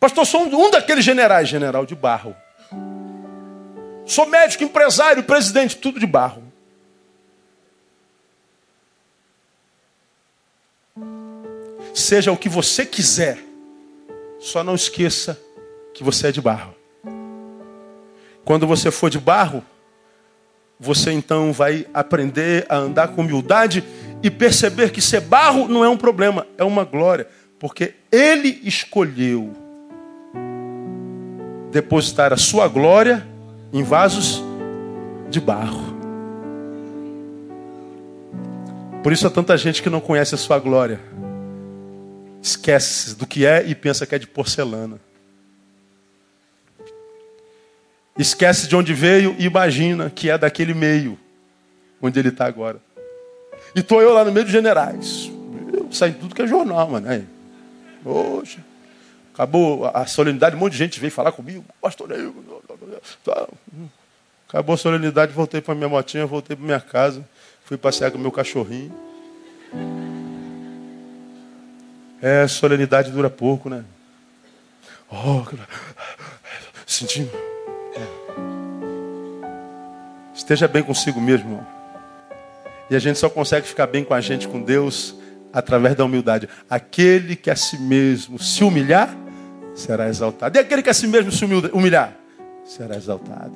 Pastor, 0.00 0.26
sou 0.26 0.42
um 0.42 0.70
daqueles 0.70 1.04
generais, 1.04 1.48
general 1.48 1.86
de 1.86 1.94
barro. 1.94 2.34
Sou 4.10 4.26
médico, 4.26 4.64
empresário, 4.64 5.22
presidente, 5.22 5.76
tudo 5.76 6.00
de 6.00 6.06
barro. 6.06 6.42
Seja 11.94 12.32
o 12.32 12.36
que 12.36 12.48
você 12.48 12.84
quiser, 12.84 13.38
só 14.40 14.64
não 14.64 14.74
esqueça 14.74 15.40
que 15.94 16.02
você 16.02 16.26
é 16.26 16.32
de 16.32 16.40
barro. 16.40 16.74
Quando 18.44 18.66
você 18.66 18.90
for 18.90 19.08
de 19.08 19.20
barro, 19.20 19.64
você 20.76 21.12
então 21.12 21.52
vai 21.52 21.86
aprender 21.94 22.66
a 22.68 22.78
andar 22.78 23.14
com 23.14 23.20
humildade 23.20 23.84
e 24.24 24.28
perceber 24.28 24.90
que 24.90 25.00
ser 25.00 25.20
barro 25.20 25.68
não 25.68 25.84
é 25.84 25.88
um 25.88 25.96
problema, 25.96 26.48
é 26.58 26.64
uma 26.64 26.82
glória, 26.82 27.28
porque 27.60 27.94
Ele 28.10 28.60
escolheu 28.64 29.52
depositar 31.70 32.32
a 32.32 32.36
sua 32.36 32.66
glória 32.66 33.29
em 33.72 33.82
vasos 33.82 34.42
de 35.28 35.40
barro. 35.40 35.98
Por 39.02 39.12
isso 39.12 39.26
há 39.26 39.30
tanta 39.30 39.56
gente 39.56 39.82
que 39.82 39.88
não 39.88 40.00
conhece 40.00 40.34
a 40.34 40.38
sua 40.38 40.58
glória. 40.58 41.00
Esquece 42.42 43.14
do 43.14 43.26
que 43.26 43.46
é 43.46 43.66
e 43.66 43.74
pensa 43.74 44.06
que 44.06 44.14
é 44.14 44.18
de 44.18 44.26
porcelana. 44.26 45.00
Esquece 48.18 48.68
de 48.68 48.76
onde 48.76 48.92
veio 48.92 49.34
e 49.38 49.46
imagina 49.46 50.10
que 50.10 50.28
é 50.28 50.36
daquele 50.36 50.74
meio 50.74 51.18
onde 52.02 52.18
ele 52.18 52.28
está 52.28 52.46
agora. 52.46 52.78
E 53.74 53.80
estou 53.80 54.02
eu 54.02 54.12
lá 54.12 54.24
no 54.24 54.32
meio 54.32 54.44
dos 54.44 54.52
generais. 54.52 55.30
Eu 55.72 55.90
saio 55.90 56.14
tudo 56.14 56.34
que 56.34 56.42
é 56.42 56.46
jornal, 56.46 56.88
mano. 56.88 57.26
Poxa. 58.02 58.69
Acabou 59.40 59.90
a 59.94 60.04
solenidade, 60.04 60.54
um 60.54 60.58
monte 60.58 60.72
de 60.72 60.78
gente 60.78 61.00
veio 61.00 61.10
falar 61.10 61.32
comigo. 61.32 61.64
Pastor, 61.80 62.10
Tá. 63.24 63.48
Acabou 64.46 64.74
a 64.74 64.76
solenidade, 64.76 65.32
voltei 65.32 65.62
para 65.62 65.74
minha 65.74 65.88
motinha, 65.88 66.26
voltei 66.26 66.54
para 66.54 66.66
minha 66.66 66.78
casa, 66.78 67.26
fui 67.64 67.78
passear 67.78 68.10
com 68.10 68.18
meu 68.18 68.30
cachorrinho. 68.30 68.94
É, 72.20 72.46
solenidade 72.46 73.10
dura 73.10 73.30
pouco, 73.30 73.70
né? 73.70 73.82
Oh, 75.10 75.42
sentindo. 76.86 77.30
É. 77.96 78.06
Esteja 80.36 80.68
bem 80.68 80.82
consigo 80.82 81.18
mesmo, 81.18 81.48
irmão. 81.48 81.66
E 82.90 82.94
a 82.94 82.98
gente 82.98 83.18
só 83.18 83.30
consegue 83.30 83.66
ficar 83.66 83.86
bem 83.86 84.04
com 84.04 84.12
a 84.12 84.20
gente, 84.20 84.46
com 84.46 84.60
Deus, 84.60 85.14
através 85.50 85.96
da 85.96 86.04
humildade. 86.04 86.46
Aquele 86.68 87.36
que 87.36 87.50
a 87.50 87.56
si 87.56 87.78
mesmo 87.78 88.38
se 88.38 88.62
humilhar, 88.62 89.16
será 89.80 90.08
exaltado. 90.08 90.56
E 90.56 90.60
aquele 90.60 90.82
que 90.82 90.90
a 90.90 90.94
si 90.94 91.06
mesmo 91.06 91.32
se 91.32 91.44
humilhar, 91.44 92.14
será 92.64 92.96
exaltado. 92.96 93.54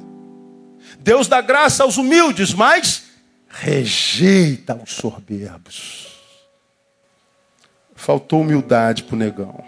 Deus 0.99 1.29
dá 1.29 1.41
graça 1.41 1.83
aos 1.83 1.97
humildes, 1.97 2.53
mas 2.53 3.05
rejeita 3.49 4.75
os 4.75 4.93
soberbos. 4.93 6.09
Faltou 7.95 8.41
humildade 8.41 9.05
para 9.05 9.14
o 9.14 9.18
negão. 9.18 9.64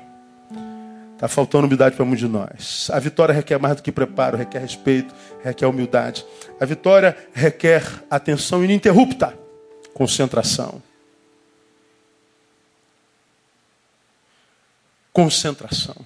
Está 1.15 1.29
faltando 1.29 1.67
humildade 1.67 1.97
para 1.97 2.05
muitos 2.05 2.27
de 2.27 2.31
nós. 2.31 2.91
A 2.93 2.99
vitória 2.99 3.33
requer 3.33 3.59
mais 3.59 3.77
do 3.77 3.83
que 3.83 3.91
preparo, 3.91 4.37
requer 4.37 4.59
respeito, 4.59 5.15
requer 5.43 5.67
humildade. 5.67 6.27
A 6.61 6.65
vitória 6.67 7.17
requer 7.33 7.83
atenção 8.11 8.63
ininterrupta, 8.63 9.33
concentração. 9.95 10.83
Concentração. 15.11 15.97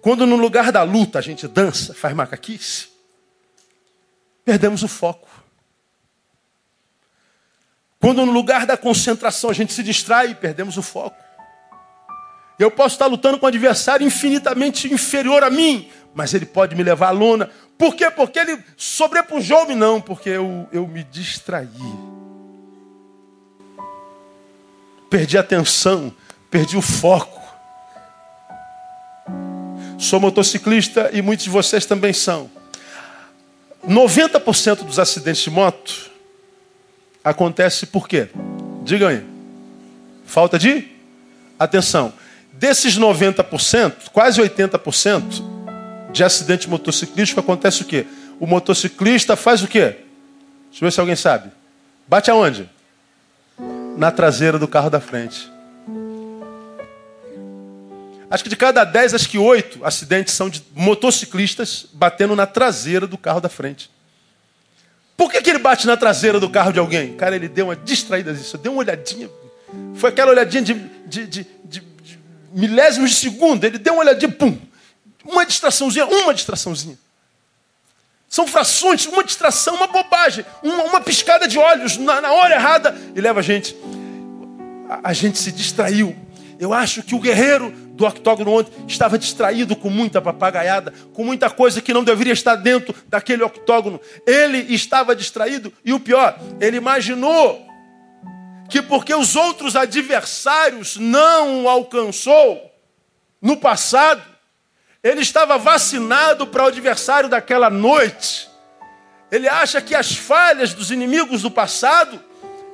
Quando 0.00 0.26
no 0.26 0.36
lugar 0.36 0.70
da 0.70 0.82
luta 0.82 1.18
a 1.18 1.22
gente 1.22 1.46
dança, 1.48 1.94
faz 1.94 2.14
macaquice, 2.14 2.88
perdemos 4.44 4.82
o 4.82 4.88
foco. 4.88 5.28
Quando 8.00 8.24
no 8.24 8.32
lugar 8.32 8.64
da 8.64 8.76
concentração 8.76 9.50
a 9.50 9.52
gente 9.52 9.72
se 9.72 9.82
distrai, 9.82 10.34
perdemos 10.34 10.76
o 10.76 10.82
foco. 10.82 11.16
Eu 12.58 12.70
posso 12.70 12.94
estar 12.94 13.06
lutando 13.06 13.38
com 13.38 13.46
um 13.46 13.48
adversário 13.48 14.06
infinitamente 14.06 14.92
inferior 14.92 15.44
a 15.44 15.50
mim, 15.50 15.88
mas 16.14 16.34
ele 16.34 16.46
pode 16.46 16.74
me 16.74 16.82
levar 16.82 17.08
à 17.08 17.12
lona. 17.12 17.50
Por 17.76 17.94
quê? 17.94 18.10
Porque 18.10 18.38
ele 18.38 18.62
sobrepujou-me, 18.76 19.74
não, 19.74 20.00
porque 20.00 20.30
eu, 20.30 20.68
eu 20.72 20.86
me 20.86 21.04
distraí. 21.04 21.68
Perdi 25.08 25.38
a 25.38 25.40
atenção, 25.40 26.12
perdi 26.50 26.76
o 26.76 26.82
foco. 26.82 27.38
Sou 29.98 30.20
motociclista 30.20 31.10
e 31.12 31.20
muitos 31.20 31.44
de 31.44 31.50
vocês 31.50 31.84
também 31.84 32.12
são. 32.12 32.48
90% 33.86 34.84
dos 34.84 34.98
acidentes 34.98 35.42
de 35.42 35.50
moto 35.50 36.08
acontece 37.22 37.84
por 37.84 38.08
quê? 38.08 38.28
Diga 38.84 39.08
aí. 39.08 39.24
Falta 40.24 40.56
de 40.56 40.86
atenção. 41.58 42.12
Desses 42.52 42.96
90%, 42.96 44.10
quase 44.12 44.40
80% 44.40 45.42
de 46.12 46.22
acidente 46.22 46.68
motociclístico 46.70 47.40
acontece 47.40 47.82
o 47.82 47.84
quê? 47.84 48.06
O 48.38 48.46
motociclista 48.46 49.34
faz 49.34 49.62
o 49.62 49.66
quê? 49.66 49.96
Deixa 50.70 50.84
eu 50.84 50.86
ver 50.86 50.92
se 50.92 51.00
alguém 51.00 51.16
sabe. 51.16 51.50
Bate 52.06 52.30
aonde? 52.30 52.70
Na 53.96 54.12
traseira 54.12 54.58
do 54.58 54.68
carro 54.68 54.90
da 54.90 55.00
frente. 55.00 55.50
Acho 58.30 58.44
que 58.44 58.50
de 58.50 58.56
cada 58.56 58.84
10, 58.84 59.14
acho 59.14 59.28
que 59.28 59.38
8 59.38 59.84
acidentes 59.84 60.34
são 60.34 60.50
de 60.50 60.62
motociclistas 60.74 61.86
batendo 61.92 62.36
na 62.36 62.46
traseira 62.46 63.06
do 63.06 63.16
carro 63.16 63.40
da 63.40 63.48
frente. 63.48 63.90
Por 65.16 65.32
que, 65.32 65.40
que 65.40 65.50
ele 65.50 65.58
bate 65.58 65.86
na 65.86 65.96
traseira 65.96 66.38
do 66.38 66.48
carro 66.48 66.72
de 66.72 66.78
alguém? 66.78 67.16
Cara, 67.16 67.34
ele 67.34 67.48
deu 67.48 67.66
uma 67.66 67.76
distraída 67.76 68.32
disso, 68.32 68.58
deu 68.58 68.72
uma 68.72 68.82
olhadinha. 68.82 69.28
Foi 69.96 70.10
aquela 70.10 70.30
olhadinha 70.30 70.62
de, 70.62 70.74
de, 71.06 71.26
de, 71.26 71.46
de, 71.64 71.82
milésimos 72.52 73.10
de 73.10 73.16
segundo. 73.16 73.64
Ele 73.64 73.78
deu 73.78 73.94
uma 73.94 74.02
olhadinha, 74.02 74.30
pum. 74.30 74.56
Uma 75.24 75.44
distraçãozinha, 75.44 76.06
uma 76.06 76.32
distraçãozinha. 76.32 76.98
São 78.28 78.46
frações, 78.46 79.06
uma 79.06 79.24
distração, 79.24 79.74
uma 79.74 79.86
bobagem, 79.86 80.44
uma, 80.62 80.84
uma 80.84 81.00
piscada 81.00 81.48
de 81.48 81.58
olhos 81.58 81.96
na, 81.96 82.20
na, 82.20 82.32
hora 82.32 82.54
errada 82.54 82.96
e 83.16 83.20
leva 83.20 83.40
a 83.40 83.42
gente. 83.42 83.74
A, 84.88 85.08
a 85.10 85.12
gente 85.14 85.38
se 85.38 85.50
distraiu. 85.50 86.14
Eu 86.60 86.74
acho 86.74 87.02
que 87.02 87.14
o 87.14 87.20
guerreiro 87.20 87.87
do 87.98 88.06
octógono 88.06 88.52
ontem 88.52 88.72
estava 88.86 89.18
distraído 89.18 89.74
com 89.74 89.90
muita 89.90 90.22
papagaiada, 90.22 90.94
com 91.12 91.24
muita 91.24 91.50
coisa 91.50 91.82
que 91.82 91.92
não 91.92 92.04
deveria 92.04 92.32
estar 92.32 92.54
dentro 92.54 92.94
daquele 93.08 93.42
octógono. 93.42 94.00
Ele 94.24 94.72
estava 94.72 95.16
distraído 95.16 95.72
e 95.84 95.92
o 95.92 95.98
pior, 95.98 96.38
ele 96.60 96.76
imaginou 96.76 97.66
que 98.70 98.80
porque 98.80 99.12
os 99.12 99.34
outros 99.34 99.74
adversários 99.74 100.96
não 100.96 101.64
o 101.64 101.68
alcançou 101.68 102.72
no 103.42 103.56
passado, 103.56 104.22
ele 105.02 105.22
estava 105.22 105.58
vacinado 105.58 106.46
para 106.46 106.62
o 106.62 106.66
adversário 106.68 107.28
daquela 107.28 107.68
noite. 107.68 108.48
Ele 109.28 109.48
acha 109.48 109.80
que 109.80 109.94
as 109.94 110.14
falhas 110.14 110.72
dos 110.72 110.92
inimigos 110.92 111.42
do 111.42 111.50
passado 111.50 112.22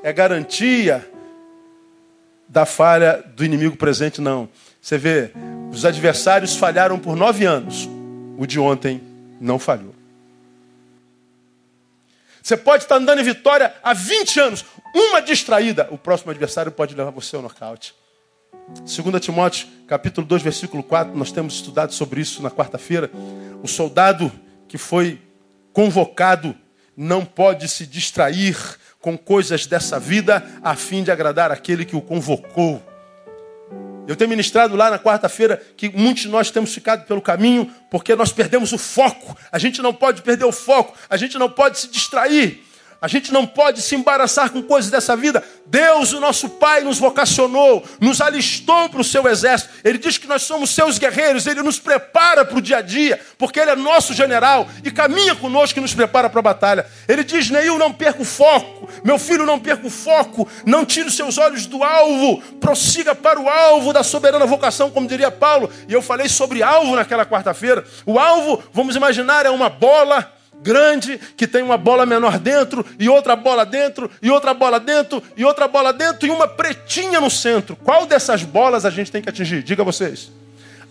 é 0.02 0.12
garantia 0.12 1.10
da 2.46 2.66
falha 2.66 3.24
do 3.34 3.42
inimigo 3.42 3.76
presente, 3.76 4.20
não. 4.20 4.50
Você 4.84 4.98
vê, 4.98 5.30
os 5.72 5.86
adversários 5.86 6.56
falharam 6.56 6.98
por 6.98 7.16
nove 7.16 7.46
anos. 7.46 7.88
O 8.36 8.44
de 8.44 8.60
ontem 8.60 9.00
não 9.40 9.58
falhou. 9.58 9.94
Você 12.42 12.54
pode 12.54 12.82
estar 12.82 12.96
andando 12.96 13.18
em 13.18 13.24
vitória 13.24 13.74
há 13.82 13.94
20 13.94 14.40
anos. 14.40 14.62
Uma 14.94 15.22
distraída, 15.22 15.88
o 15.90 15.96
próximo 15.96 16.32
adversário 16.32 16.70
pode 16.70 16.94
levar 16.94 17.12
você 17.12 17.34
ao 17.34 17.40
nocaute. 17.40 17.94
2 18.68 19.24
Timóteo, 19.24 19.68
capítulo 19.88 20.26
2, 20.26 20.42
versículo 20.42 20.82
4, 20.82 21.16
nós 21.16 21.32
temos 21.32 21.54
estudado 21.54 21.94
sobre 21.94 22.20
isso 22.20 22.42
na 22.42 22.50
quarta-feira. 22.50 23.10
O 23.62 23.66
soldado 23.66 24.30
que 24.68 24.76
foi 24.76 25.18
convocado 25.72 26.54
não 26.94 27.24
pode 27.24 27.68
se 27.68 27.86
distrair 27.86 28.54
com 29.00 29.16
coisas 29.16 29.64
dessa 29.64 29.98
vida 29.98 30.46
a 30.62 30.76
fim 30.76 31.02
de 31.02 31.10
agradar 31.10 31.50
aquele 31.50 31.86
que 31.86 31.96
o 31.96 32.02
convocou. 32.02 32.82
Eu 34.06 34.16
tenho 34.16 34.28
ministrado 34.28 34.76
lá 34.76 34.90
na 34.90 34.98
quarta-feira 34.98 35.60
que 35.76 35.90
muitos 35.90 36.24
de 36.24 36.28
nós 36.28 36.50
temos 36.50 36.74
ficado 36.74 37.06
pelo 37.06 37.22
caminho 37.22 37.70
porque 37.90 38.14
nós 38.14 38.32
perdemos 38.32 38.72
o 38.72 38.78
foco. 38.78 39.36
A 39.50 39.58
gente 39.58 39.80
não 39.80 39.94
pode 39.94 40.22
perder 40.22 40.44
o 40.44 40.52
foco, 40.52 40.96
a 41.08 41.16
gente 41.16 41.38
não 41.38 41.50
pode 41.50 41.78
se 41.78 41.88
distrair. 41.88 42.62
A 43.04 43.06
gente 43.06 43.30
não 43.30 43.46
pode 43.46 43.82
se 43.82 43.94
embaraçar 43.94 44.48
com 44.48 44.62
coisas 44.62 44.90
dessa 44.90 45.14
vida. 45.14 45.44
Deus, 45.66 46.14
o 46.14 46.20
nosso 46.20 46.48
Pai, 46.48 46.80
nos 46.80 46.98
vocacionou, 46.98 47.84
nos 48.00 48.18
alistou 48.22 48.88
para 48.88 49.02
o 49.02 49.04
seu 49.04 49.28
exército. 49.28 49.74
Ele 49.84 49.98
diz 49.98 50.16
que 50.16 50.26
nós 50.26 50.40
somos 50.40 50.70
seus 50.70 50.96
guerreiros, 50.96 51.46
ele 51.46 51.62
nos 51.62 51.78
prepara 51.78 52.46
para 52.46 52.56
o 52.56 52.62
dia 52.62 52.78
a 52.78 52.80
dia, 52.80 53.20
porque 53.36 53.60
ele 53.60 53.72
é 53.72 53.76
nosso 53.76 54.14
general 54.14 54.66
e 54.82 54.90
caminha 54.90 55.34
conosco 55.34 55.78
e 55.78 55.82
nos 55.82 55.92
prepara 55.92 56.30
para 56.30 56.38
a 56.38 56.42
batalha. 56.42 56.86
Ele 57.06 57.22
diz: 57.22 57.50
Neil, 57.50 57.76
não 57.76 57.92
perca 57.92 58.22
o 58.22 58.24
foco, 58.24 58.88
meu 59.04 59.18
filho, 59.18 59.44
não 59.44 59.60
perca 59.60 59.86
o 59.86 59.90
foco, 59.90 60.48
não 60.64 60.86
tire 60.86 61.08
os 61.08 61.14
seus 61.14 61.36
olhos 61.36 61.66
do 61.66 61.84
alvo, 61.84 62.40
prossiga 62.58 63.14
para 63.14 63.38
o 63.38 63.50
alvo 63.50 63.92
da 63.92 64.02
soberana 64.02 64.46
vocação, 64.46 64.90
como 64.90 65.06
diria 65.06 65.30
Paulo. 65.30 65.70
E 65.86 65.92
eu 65.92 66.00
falei 66.00 66.30
sobre 66.30 66.62
alvo 66.62 66.96
naquela 66.96 67.26
quarta-feira. 67.26 67.84
O 68.06 68.18
alvo, 68.18 68.64
vamos 68.72 68.96
imaginar, 68.96 69.44
é 69.44 69.50
uma 69.50 69.68
bola 69.68 70.32
grande 70.62 71.18
que 71.36 71.46
tem 71.46 71.62
uma 71.62 71.76
bola 71.76 72.06
menor 72.06 72.38
dentro, 72.38 72.84
e 72.98 73.08
outra 73.08 73.36
bola 73.36 73.64
dentro, 73.66 74.10
e 74.22 74.30
outra 74.30 74.54
bola 74.54 74.80
dentro, 74.80 75.22
e 75.36 75.44
outra 75.44 75.68
bola 75.68 75.92
dentro, 75.92 76.26
e 76.26 76.30
uma 76.30 76.48
pretinha 76.48 77.20
no 77.20 77.30
centro. 77.30 77.76
Qual 77.76 78.06
dessas 78.06 78.42
bolas 78.42 78.84
a 78.84 78.90
gente 78.90 79.12
tem 79.12 79.22
que 79.22 79.28
atingir? 79.28 79.62
Diga 79.62 79.84
vocês. 79.84 80.30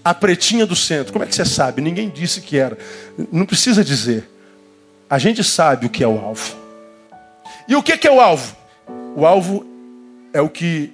A 0.03 0.14
pretinha 0.14 0.66
do 0.66 0.76
centro. 0.76 1.14
Como 1.14 1.24
é 1.24 1.28
que 1.28 1.36
você 1.36 1.45
sabe? 1.45 1.82
Ninguém 1.82 2.09
disse 2.09 2.41
que 2.41 2.57
era. 2.57 2.78
Não 3.32 3.45
precisa 3.45 3.84
dizer. 3.84 4.30
A 5.09 5.18
gente 5.18 5.43
sabe 5.43 5.86
o 5.86 5.89
que 5.89 6.03
é 6.03 6.07
o 6.07 6.20
alvo. 6.20 6.55
E 7.68 7.76
o 7.76 7.82
que 7.82 8.07
é 8.07 8.11
o 8.11 8.20
alvo? 8.20 8.55
O 9.16 9.26
alvo 9.26 9.66
é 10.34 10.41
o 10.41 10.49
que 10.49 10.91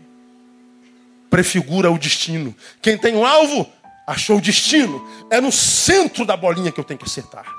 prefigura 1.30 1.92
o 1.92 1.98
destino. 1.98 2.56
Quem 2.82 2.98
tem 2.98 3.16
um 3.16 3.26
alvo, 3.26 3.68
achou 4.06 4.38
o 4.38 4.42
destino. 4.42 5.06
É 5.30 5.40
no 5.40 5.52
centro 5.52 6.26
da 6.26 6.36
bolinha 6.36 6.72
que 6.72 6.80
eu 6.80 6.84
tenho 6.84 7.00
que 7.00 7.06
acertar. 7.06 7.59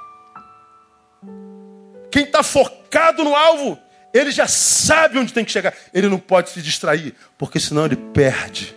Quem 2.10 2.24
está 2.24 2.42
focado 2.42 3.22
no 3.22 3.34
alvo, 3.34 3.78
ele 4.12 4.30
já 4.30 4.48
sabe 4.48 5.18
onde 5.18 5.32
tem 5.32 5.44
que 5.44 5.52
chegar. 5.52 5.72
Ele 5.94 6.08
não 6.08 6.18
pode 6.18 6.50
se 6.50 6.60
distrair, 6.60 7.14
porque 7.38 7.60
senão 7.60 7.86
ele 7.86 7.96
perde. 7.96 8.74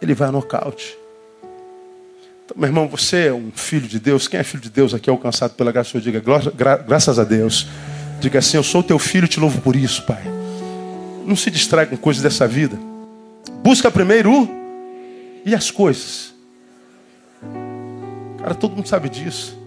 Ele 0.00 0.14
vai 0.14 0.28
a 0.28 0.32
nocaute. 0.32 0.96
Então, 2.44 2.56
meu 2.56 2.68
irmão, 2.68 2.88
você 2.88 3.28
é 3.28 3.32
um 3.32 3.50
filho 3.54 3.88
de 3.88 3.98
Deus. 3.98 4.28
Quem 4.28 4.40
é 4.40 4.44
filho 4.44 4.62
de 4.62 4.70
Deus 4.70 4.92
aqui 4.92 5.08
alcançado 5.08 5.54
pela 5.54 5.72
graça? 5.72 5.96
Eu 5.96 6.00
diga 6.00 6.20
gra 6.20 6.76
graças 6.76 7.18
a 7.18 7.24
Deus. 7.24 7.66
Diga 8.20 8.40
assim: 8.40 8.56
Eu 8.56 8.62
sou 8.62 8.82
teu 8.82 8.98
filho 8.98 9.24
e 9.24 9.28
te 9.28 9.40
louvo 9.40 9.60
por 9.60 9.74
isso, 9.74 10.04
Pai. 10.04 10.22
Não 11.24 11.36
se 11.36 11.50
distrai 11.50 11.86
com 11.86 11.96
coisas 11.96 12.22
dessa 12.22 12.46
vida. 12.46 12.78
Busca 13.62 13.90
primeiro 13.90 14.32
o 14.32 14.62
e 15.46 15.54
as 15.54 15.70
coisas. 15.70 16.34
Cara, 18.38 18.54
todo 18.54 18.74
mundo 18.74 18.88
sabe 18.88 19.08
disso. 19.08 19.61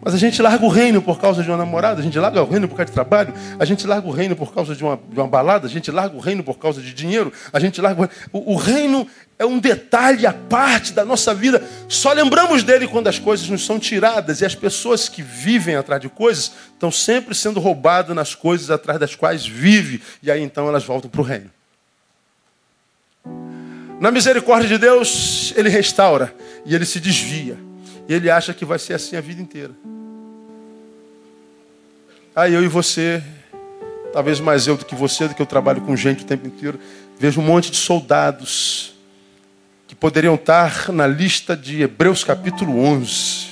Mas 0.00 0.14
a 0.14 0.16
gente 0.16 0.40
larga 0.40 0.64
o 0.64 0.68
reino 0.68 1.02
por 1.02 1.20
causa 1.20 1.42
de 1.42 1.50
uma 1.50 1.56
namorada, 1.56 2.00
a 2.00 2.02
gente 2.02 2.18
larga 2.18 2.40
o 2.42 2.48
reino 2.48 2.68
por 2.68 2.76
causa 2.76 2.90
de 2.90 2.94
trabalho, 2.94 3.34
a 3.58 3.64
gente 3.64 3.86
larga 3.86 4.06
o 4.06 4.12
reino 4.12 4.36
por 4.36 4.54
causa 4.54 4.74
de 4.74 4.84
uma, 4.84 4.98
de 5.10 5.18
uma 5.18 5.26
balada, 5.26 5.66
a 5.66 5.70
gente 5.70 5.90
larga 5.90 6.16
o 6.16 6.20
reino 6.20 6.44
por 6.44 6.56
causa 6.58 6.80
de 6.80 6.94
dinheiro, 6.94 7.32
a 7.52 7.58
gente 7.58 7.80
larga 7.80 8.08
o, 8.32 8.52
o 8.52 8.56
reino 8.56 9.06
é 9.38 9.44
um 9.44 9.58
detalhe 9.58 10.26
à 10.26 10.32
parte 10.32 10.92
da 10.92 11.04
nossa 11.04 11.34
vida. 11.34 11.62
Só 11.88 12.12
lembramos 12.12 12.62
dele 12.62 12.86
quando 12.86 13.08
as 13.08 13.18
coisas 13.18 13.48
nos 13.48 13.64
são 13.64 13.78
tiradas 13.78 14.40
e 14.40 14.44
as 14.44 14.54
pessoas 14.54 15.08
que 15.08 15.22
vivem 15.22 15.74
atrás 15.74 16.00
de 16.00 16.08
coisas 16.08 16.52
estão 16.72 16.90
sempre 16.90 17.34
sendo 17.34 17.58
roubadas 17.58 18.14
nas 18.14 18.34
coisas 18.34 18.70
atrás 18.70 18.98
das 19.00 19.14
quais 19.14 19.46
vive 19.46 20.00
e 20.22 20.30
aí 20.30 20.42
então 20.42 20.68
elas 20.68 20.84
voltam 20.84 21.10
para 21.10 21.20
o 21.20 21.24
reino. 21.24 21.50
Na 24.00 24.12
misericórdia 24.12 24.68
de 24.68 24.78
Deus, 24.78 25.52
ele 25.56 25.68
restaura 25.68 26.32
e 26.64 26.72
ele 26.72 26.84
se 26.84 27.00
desvia. 27.00 27.58
E 28.08 28.14
ele 28.14 28.30
acha 28.30 28.54
que 28.54 28.64
vai 28.64 28.78
ser 28.78 28.94
assim 28.94 29.16
a 29.16 29.20
vida 29.20 29.42
inteira. 29.42 29.72
Aí 32.34 32.54
eu 32.54 32.64
e 32.64 32.68
você, 32.68 33.22
talvez 34.14 34.40
mais 34.40 34.66
eu 34.66 34.78
do 34.78 34.84
que 34.86 34.94
você, 34.94 35.28
do 35.28 35.34
que 35.34 35.42
eu 35.42 35.46
trabalho 35.46 35.82
com 35.82 35.94
gente 35.94 36.24
o 36.24 36.26
tempo 36.26 36.46
inteiro, 36.46 36.80
vejo 37.18 37.38
um 37.38 37.44
monte 37.44 37.70
de 37.70 37.76
soldados 37.76 38.94
que 39.86 39.94
poderiam 39.94 40.36
estar 40.36 40.90
na 40.90 41.06
lista 41.06 41.54
de 41.54 41.82
Hebreus 41.82 42.24
capítulo 42.24 42.82
11. 42.82 43.48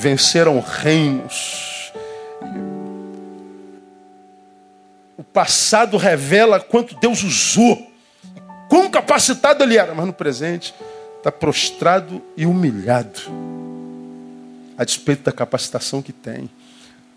Venceram 0.00 0.58
reinos. 0.58 1.92
O 5.16 5.22
passado 5.22 5.96
revela 5.96 6.58
quanto 6.58 6.96
Deus 6.96 7.22
usou 7.22 7.88
quão 8.68 8.90
capacitado 8.90 9.62
ele 9.62 9.78
era, 9.78 9.94
mas 9.94 10.06
no 10.06 10.12
presente 10.12 10.74
está 11.24 11.32
prostrado 11.32 12.20
e 12.36 12.44
humilhado, 12.44 13.18
a 14.76 14.84
despeito 14.84 15.22
da 15.22 15.32
capacitação 15.32 16.02
que 16.02 16.12
tem. 16.12 16.50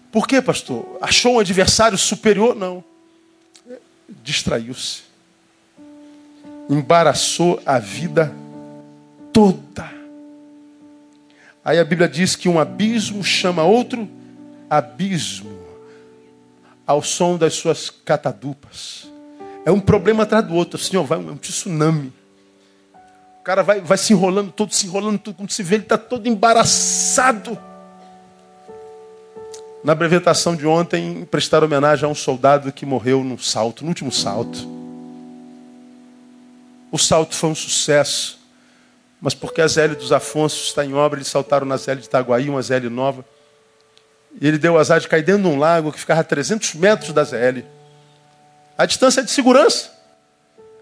Por 0.09 0.25
quê, 0.25 0.41
pastor? 0.41 0.97
Achou 1.01 1.33
um 1.33 1.39
adversário 1.39 1.97
superior? 1.97 2.55
Não. 2.55 2.81
Distraiu-se. 4.23 5.01
Embaraçou 6.69 7.61
a 7.65 7.79
vida 7.79 8.33
toda. 9.33 9.91
Aí 11.63 11.77
a 11.77 11.83
Bíblia 11.83 12.07
diz 12.07 12.33
que 12.33 12.47
um 12.47 12.57
abismo 12.57 13.21
chama 13.25 13.63
outro 13.63 14.07
abismo 14.69 15.59
ao 16.85 17.03
som 17.03 17.37
das 17.37 17.55
suas 17.55 17.89
catadupas. 17.89 19.11
É 19.65 19.71
um 19.71 19.81
problema 19.81 20.23
atrás 20.23 20.47
do 20.47 20.55
outro, 20.55 20.79
assim, 20.79 20.95
ó, 20.95 21.03
vai 21.03 21.17
um 21.17 21.35
tsunami. 21.35 22.13
Cara 23.47 23.63
vai, 23.63 23.79
vai 23.79 23.97
se 23.97 24.11
enrolando 24.11 24.51
todo, 24.51 24.73
se 24.73 24.87
enrolando 24.87 25.17
tudo, 25.19 25.37
quando 25.37 25.51
se 25.51 25.63
vê, 25.63 25.75
ele 25.75 25.83
está 25.83 25.97
todo 25.97 26.27
embaraçado. 26.27 27.57
Na 29.81 29.95
brevetação 29.95 30.53
de 30.53 30.67
ontem, 30.67 31.23
prestaram 31.23 31.65
homenagem 31.65 32.03
a 32.03 32.09
um 32.09 32.13
soldado 32.13 32.73
que 32.73 32.85
morreu 32.85 33.23
no 33.23 33.39
salto, 33.39 33.85
no 33.85 33.87
último 33.87 34.11
salto. 34.11 34.67
O 36.91 36.97
salto 36.97 37.35
foi 37.35 37.49
um 37.49 37.55
sucesso, 37.55 38.37
mas 39.21 39.33
porque 39.33 39.61
a 39.61 39.67
ZL 39.69 39.95
dos 39.95 40.11
Afonso 40.11 40.65
está 40.65 40.83
em 40.83 40.93
obra, 40.93 41.17
eles 41.17 41.29
saltaram 41.29 41.65
na 41.65 41.77
ZL 41.77 41.95
de 41.95 42.07
Itaguaí, 42.07 42.49
uma 42.49 42.61
ZL 42.61 42.89
nova. 42.89 43.23
E 44.41 44.45
ele 44.45 44.57
deu 44.57 44.73
o 44.73 44.77
azar 44.77 44.99
de 44.99 45.07
cair 45.07 45.23
dentro 45.23 45.43
de 45.43 45.47
um 45.47 45.57
lago 45.57 45.93
que 45.93 46.01
ficava 46.01 46.19
a 46.19 46.23
300 46.25 46.73
metros 46.73 47.13
da 47.13 47.23
ZL. 47.23 47.63
A 48.77 48.85
distância 48.85 49.21
é 49.21 49.23
de 49.23 49.31
segurança. 49.31 49.95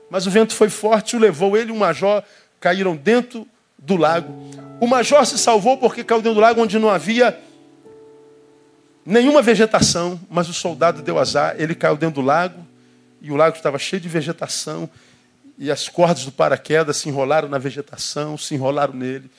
Mas 0.09 0.26
o 0.26 0.32
vento 0.32 0.55
foi 0.55 0.70
forte, 0.70 1.16
o 1.16 1.20
levou 1.20 1.55
ele 1.57 1.72
o 1.72 1.76
major 1.76 2.24
caíram 2.60 2.95
dentro 2.95 3.47
do 3.78 3.95
lago. 3.95 4.34
O 4.80 4.88
major 4.88 5.26
se 5.26 5.38
salvou 5.38 5.78
porque 5.78 6.03
caiu 6.03 6.22
dentro 6.22 6.36
do 6.36 6.41
lago 6.41 6.62
onde 6.62 6.78
não 6.80 6.89
havia 6.89 7.38
nenhuma 9.06 9.41
vegetação, 9.41 10.20
mas 10.30 10.49
o 10.49 10.53
soldado 10.53 11.01
deu 11.01 11.20
azar, 11.20 11.56
ele 11.58 11.76
caiu 11.76 11.95
dentro 11.95 12.22
do 12.22 12.26
lago 12.26 12.66
e 13.22 13.32
o 13.32 13.36
lago 13.36 13.56
estava 13.56 13.78
cheio 13.78 14.01
de 14.01 14.10
vegetação 14.10 14.89
e 15.58 15.72
as 15.72 15.88
cordas 15.88 16.26
do 16.26 16.32
paraquedas 16.32 16.97
se 16.97 17.10
enrolaram 17.10 17.47
na 17.47 17.58
vegetação, 17.58 18.38
se 18.38 18.56
enrolaram 18.56 18.93
nele. 18.93 19.30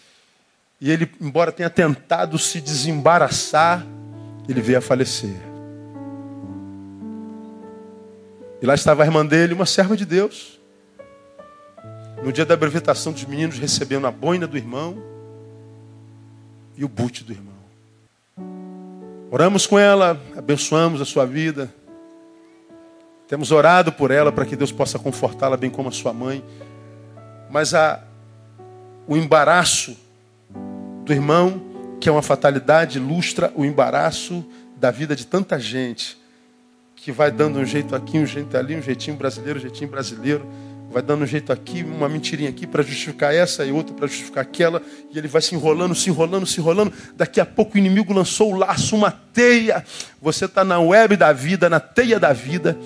E 0.80 0.90
ele, 0.90 1.10
embora 1.20 1.52
tenha 1.52 1.70
tentado 1.70 2.38
se 2.38 2.60
desembaraçar, 2.60 3.84
ele 4.48 4.60
veio 4.60 4.78
a 4.78 4.80
falecer. 4.80 5.36
E 8.60 8.66
lá 8.66 8.74
estava 8.74 9.02
a 9.02 9.06
irmã 9.06 9.24
dele, 9.24 9.52
uma 9.52 9.66
serva 9.66 9.96
de 9.96 10.04
Deus. 10.04 10.55
No 12.22 12.32
dia 12.32 12.44
da 12.44 12.56
brevetação 12.56 13.12
dos 13.12 13.24
meninos, 13.24 13.58
recebendo 13.58 14.06
a 14.06 14.10
boina 14.10 14.46
do 14.46 14.56
irmão 14.56 14.96
e 16.76 16.84
o 16.84 16.88
bute 16.88 17.22
do 17.22 17.32
irmão. 17.32 17.54
Oramos 19.30 19.66
com 19.66 19.78
ela, 19.78 20.20
abençoamos 20.36 21.00
a 21.00 21.04
sua 21.04 21.26
vida. 21.26 21.72
Temos 23.28 23.50
orado 23.50 23.92
por 23.92 24.10
ela 24.10 24.30
para 24.30 24.46
que 24.46 24.56
Deus 24.56 24.70
possa 24.70 24.98
confortá-la, 24.98 25.56
bem 25.56 25.70
como 25.70 25.88
a 25.88 25.92
sua 25.92 26.12
mãe. 26.12 26.44
Mas 27.50 27.74
a, 27.74 28.02
o 29.06 29.16
embaraço 29.16 29.96
do 31.04 31.12
irmão, 31.12 31.60
que 32.00 32.08
é 32.08 32.12
uma 32.12 32.22
fatalidade, 32.22 32.98
ilustra 32.98 33.52
o 33.54 33.64
embaraço 33.64 34.44
da 34.76 34.90
vida 34.90 35.16
de 35.16 35.26
tanta 35.26 35.58
gente 35.58 36.16
que 36.94 37.12
vai 37.12 37.30
dando 37.30 37.58
um 37.58 37.64
jeito 37.64 37.94
aqui, 37.94 38.18
um 38.18 38.26
jeito 38.26 38.56
ali, 38.56 38.74
um 38.74 38.82
jeitinho 38.82 39.16
brasileiro, 39.16 39.58
um 39.58 39.62
jeitinho 39.62 39.90
brasileiro, 39.90 40.46
vai 40.90 41.02
dando 41.02 41.24
um 41.24 41.26
jeito 41.26 41.52
aqui, 41.52 41.82
uma 41.82 42.08
mentirinha 42.08 42.48
aqui 42.48 42.66
para 42.66 42.82
justificar 42.82 43.34
essa 43.34 43.64
e 43.64 43.72
outra 43.72 43.94
para 43.94 44.06
justificar 44.06 44.42
aquela, 44.42 44.80
e 45.10 45.18
ele 45.18 45.28
vai 45.28 45.42
se 45.42 45.54
enrolando, 45.54 45.94
se 45.94 46.08
enrolando, 46.08 46.46
se 46.46 46.60
enrolando. 46.60 46.92
Daqui 47.16 47.40
a 47.40 47.46
pouco 47.46 47.74
o 47.74 47.78
inimigo 47.78 48.12
lançou 48.12 48.52
o 48.52 48.56
laço, 48.56 48.96
uma 48.96 49.10
teia. 49.10 49.84
Você 50.20 50.46
está 50.46 50.64
na 50.64 50.78
web 50.78 51.16
da 51.16 51.32
vida, 51.32 51.68
na 51.68 51.80
teia 51.80 52.18
da 52.18 52.32
vida, 52.32 52.78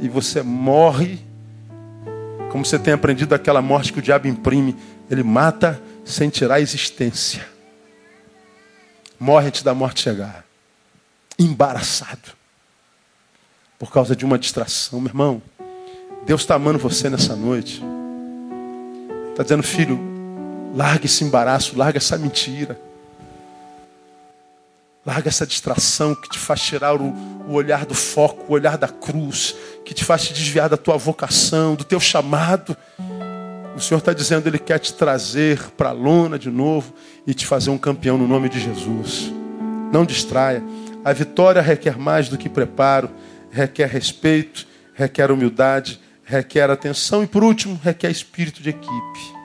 e 0.00 0.08
você 0.08 0.42
morre, 0.42 1.18
como 2.50 2.64
você 2.64 2.78
tem 2.78 2.92
aprendido 2.92 3.34
aquela 3.34 3.62
morte 3.62 3.92
que 3.92 3.98
o 3.98 4.02
diabo 4.02 4.26
imprime. 4.26 4.76
Ele 5.10 5.22
mata 5.22 5.80
sem 6.04 6.28
tirar 6.28 6.56
a 6.56 6.60
existência. 6.60 7.46
Morre 9.18 9.48
antes 9.48 9.62
da 9.62 9.72
morte 9.74 10.02
chegar. 10.02 10.44
Embaraçado 11.38 12.36
por 13.78 13.90
causa 13.90 14.16
de 14.16 14.24
uma 14.24 14.38
distração. 14.38 15.00
Meu 15.00 15.10
irmão, 15.10 15.42
Deus 16.26 16.40
está 16.40 16.56
amando 16.56 16.78
você 16.78 17.08
nessa 17.08 17.34
noite. 17.36 17.82
Está 19.30 19.42
dizendo, 19.42 19.62
filho, 19.62 19.98
larga 20.74 21.06
esse 21.06 21.24
embaraço, 21.24 21.78
larga 21.78 21.98
essa 21.98 22.18
mentira. 22.18 22.78
Larga 25.04 25.28
essa 25.28 25.46
distração 25.46 26.14
que 26.14 26.28
te 26.28 26.38
faz 26.38 26.60
tirar 26.60 27.00
o, 27.00 27.14
o, 27.48 27.52
olhar 27.52 27.86
do 27.86 27.94
foco, 27.94 28.44
o 28.48 28.54
olhar 28.54 28.76
da 28.76 28.88
cruz, 28.88 29.54
que 29.84 29.94
te 29.94 30.04
faz 30.04 30.24
te 30.24 30.34
desviar 30.34 30.68
da 30.68 30.76
tua 30.76 30.96
vocação, 30.96 31.76
do 31.76 31.84
teu 31.84 32.00
chamado. 32.00 32.76
O 33.76 33.80
Senhor 33.80 33.98
está 33.98 34.12
dizendo, 34.12 34.48
Ele 34.48 34.58
quer 34.58 34.80
te 34.80 34.92
trazer 34.94 35.70
para 35.76 35.90
a 35.90 35.92
lona 35.92 36.38
de 36.38 36.50
novo 36.50 36.92
e 37.24 37.32
te 37.32 37.46
fazer 37.46 37.70
um 37.70 37.78
campeão 37.78 38.18
no 38.18 38.26
nome 38.26 38.48
de 38.48 38.58
Jesus. 38.58 39.32
Não 39.92 40.04
distraia. 40.04 40.62
A 41.04 41.12
vitória 41.12 41.62
requer 41.62 41.96
mais 41.96 42.28
do 42.28 42.36
que 42.36 42.48
preparo 42.48 43.08
requer 43.56 43.88
respeito, 43.88 44.66
requer 44.92 45.30
humildade, 45.30 45.98
requer 46.26 46.70
atenção 46.70 47.24
e, 47.24 47.26
por 47.26 47.42
último, 47.42 47.80
requer 47.82 48.10
espírito 48.10 48.62
de 48.62 48.68
equipe. 48.68 49.36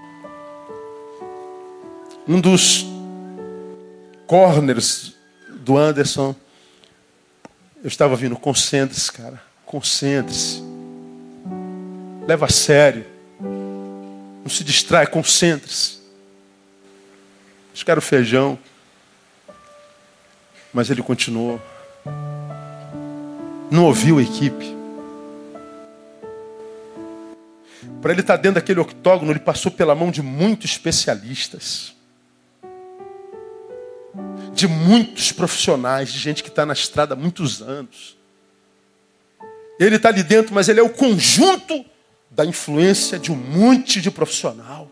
Um 2.27 2.41
dos 2.41 2.85
corners 4.27 5.15
do 5.47 5.77
Anderson, 5.77 6.35
eu 7.81 7.87
estava 7.87 8.15
vindo, 8.15 8.35
concentre-se, 8.35 9.11
cara, 9.11 9.41
concentre-se. 9.65 10.61
Leva 12.27 12.47
a 12.47 12.49
sério. 12.49 13.05
Não 13.39 14.49
se 14.49 14.63
distrai, 14.63 15.07
concentre-se. 15.07 16.01
Era 17.87 17.99
o 17.99 18.01
feijão. 18.01 18.59
Mas 20.73 20.89
ele 20.89 21.01
continuou 21.01 21.59
não 23.71 23.85
ouviu 23.85 24.19
a 24.19 24.21
equipe. 24.21 24.80
Para 28.01 28.11
ele 28.11 28.21
estar 28.21 28.37
tá 28.37 28.41
dentro 28.41 28.55
daquele 28.55 28.79
octógono, 28.79 29.31
ele 29.31 29.39
passou 29.39 29.71
pela 29.71 29.93
mão 29.93 30.09
de 30.09 30.23
muitos 30.23 30.71
especialistas, 30.71 31.93
de 34.53 34.67
muitos 34.67 35.31
profissionais, 35.31 36.11
de 36.11 36.17
gente 36.17 36.41
que 36.41 36.49
está 36.49 36.65
na 36.65 36.73
estrada 36.73 37.13
há 37.13 37.17
muitos 37.17 37.61
anos. 37.61 38.17
Ele 39.79 39.97
está 39.97 40.09
ali 40.09 40.23
dentro, 40.23 40.53
mas 40.53 40.67
ele 40.67 40.79
é 40.79 40.83
o 40.83 40.89
conjunto 40.89 41.85
da 42.29 42.43
influência 42.43 43.19
de 43.19 43.31
um 43.31 43.35
monte 43.35 44.01
de 44.01 44.09
profissional. 44.09 44.89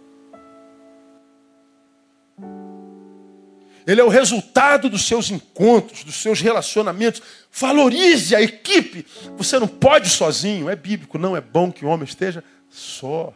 Ele 3.87 4.01
é 4.01 4.03
o 4.03 4.09
resultado 4.09 4.87
dos 4.87 5.07
seus 5.07 5.31
encontros, 5.31 6.03
dos 6.03 6.15
seus 6.15 6.39
relacionamentos. 6.41 7.23
Valorize 7.51 8.35
a 8.35 8.41
equipe. 8.41 9.03
Você 9.35 9.57
não 9.57 9.67
pode 9.67 10.09
sozinho. 10.09 10.69
É 10.69 10.75
bíblico, 10.75 11.17
não 11.17 11.35
é 11.35 11.41
bom 11.41 11.71
que 11.71 11.83
o 11.83 11.87
homem 11.87 12.05
esteja 12.05 12.43
só. 12.69 13.33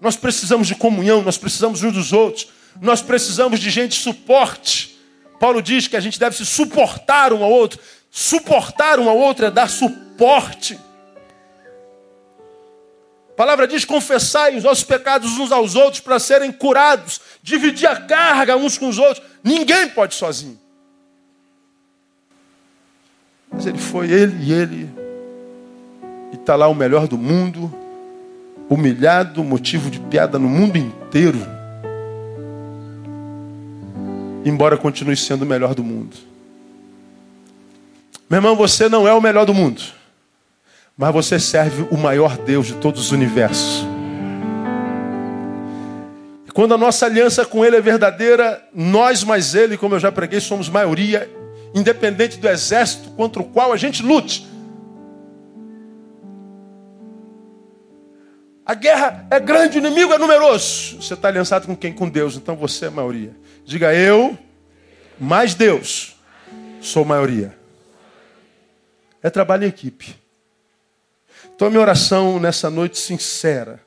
Nós 0.00 0.16
precisamos 0.16 0.66
de 0.66 0.74
comunhão, 0.74 1.22
nós 1.22 1.36
precisamos 1.36 1.82
uns 1.82 1.92
dos 1.92 2.12
outros. 2.12 2.48
Nós 2.80 3.02
precisamos 3.02 3.60
de 3.60 3.70
gente 3.70 3.94
suporte. 3.94 4.98
Paulo 5.38 5.60
diz 5.60 5.88
que 5.88 5.96
a 5.96 6.00
gente 6.00 6.18
deve 6.18 6.36
se 6.36 6.46
suportar 6.46 7.32
um 7.32 7.42
ao 7.42 7.50
outro. 7.50 7.80
Suportar 8.10 8.98
um 8.98 9.08
ao 9.08 9.18
outro 9.18 9.46
é 9.46 9.50
dar 9.50 9.68
suporte 9.68 10.78
palavra 13.40 13.66
diz: 13.66 13.86
confessai 13.86 14.54
os 14.54 14.64
nossos 14.64 14.84
pecados 14.84 15.38
uns 15.38 15.50
aos 15.50 15.74
outros 15.74 16.00
para 16.00 16.18
serem 16.18 16.52
curados, 16.52 17.22
dividir 17.42 17.88
a 17.88 17.96
carga 17.96 18.54
uns 18.54 18.76
com 18.76 18.86
os 18.86 18.98
outros. 18.98 19.26
Ninguém 19.42 19.88
pode 19.88 20.14
sozinho. 20.14 20.60
Mas 23.50 23.64
ele 23.64 23.78
foi, 23.78 24.10
ele 24.10 24.44
e 24.44 24.52
ele, 24.52 24.90
está 26.50 26.56
lá 26.56 26.66
o 26.66 26.74
melhor 26.74 27.06
do 27.06 27.16
mundo, 27.16 27.72
humilhado, 28.68 29.44
motivo 29.44 29.88
de 29.88 30.00
piada 30.00 30.36
no 30.36 30.48
mundo 30.48 30.76
inteiro. 30.76 31.38
Embora 34.44 34.76
continue 34.76 35.16
sendo 35.16 35.42
o 35.42 35.46
melhor 35.46 35.76
do 35.76 35.84
mundo. 35.84 36.16
Meu 38.28 38.38
irmão, 38.38 38.56
você 38.56 38.88
não 38.88 39.06
é 39.06 39.12
o 39.12 39.20
melhor 39.20 39.46
do 39.46 39.54
mundo. 39.54 39.80
Mas 40.98 41.12
você 41.12 41.38
serve 41.38 41.86
o 41.88 41.96
maior 41.96 42.36
Deus 42.36 42.66
de 42.66 42.74
todos 42.74 43.00
os 43.00 43.12
universos. 43.12 43.86
Quando 46.52 46.74
a 46.74 46.78
nossa 46.78 47.06
aliança 47.06 47.44
com 47.44 47.64
Ele 47.64 47.76
é 47.76 47.80
verdadeira, 47.80 48.60
nós 48.74 49.22
mais 49.22 49.54
Ele, 49.54 49.76
como 49.76 49.94
eu 49.94 50.00
já 50.00 50.10
preguei, 50.10 50.40
somos 50.40 50.68
maioria, 50.68 51.30
independente 51.72 52.38
do 52.38 52.48
exército 52.48 53.10
contra 53.10 53.40
o 53.40 53.44
qual 53.44 53.72
a 53.72 53.76
gente 53.76 54.02
lute. 54.02 54.49
A 58.70 58.74
guerra 58.74 59.26
é 59.32 59.40
grande, 59.40 59.78
o 59.78 59.84
inimigo 59.84 60.12
é 60.12 60.18
numeroso. 60.18 61.02
Você 61.02 61.14
está 61.14 61.26
aliançado 61.26 61.66
com 61.66 61.74
quem? 61.74 61.92
Com 61.92 62.08
Deus. 62.08 62.36
Então 62.36 62.54
você 62.54 62.84
é 62.84 62.88
a 62.88 62.90
maioria. 62.92 63.34
Diga 63.64 63.92
eu, 63.92 64.38
mais 65.18 65.54
Deus, 65.54 66.14
sou 66.80 67.04
maioria. 67.04 67.52
É 69.20 69.28
trabalho 69.28 69.64
em 69.64 69.66
equipe. 69.66 70.14
Então 71.52 71.66
a 71.66 71.70
minha 71.72 71.80
oração 71.80 72.38
nessa 72.38 72.70
noite 72.70 72.96
sincera 72.96 73.80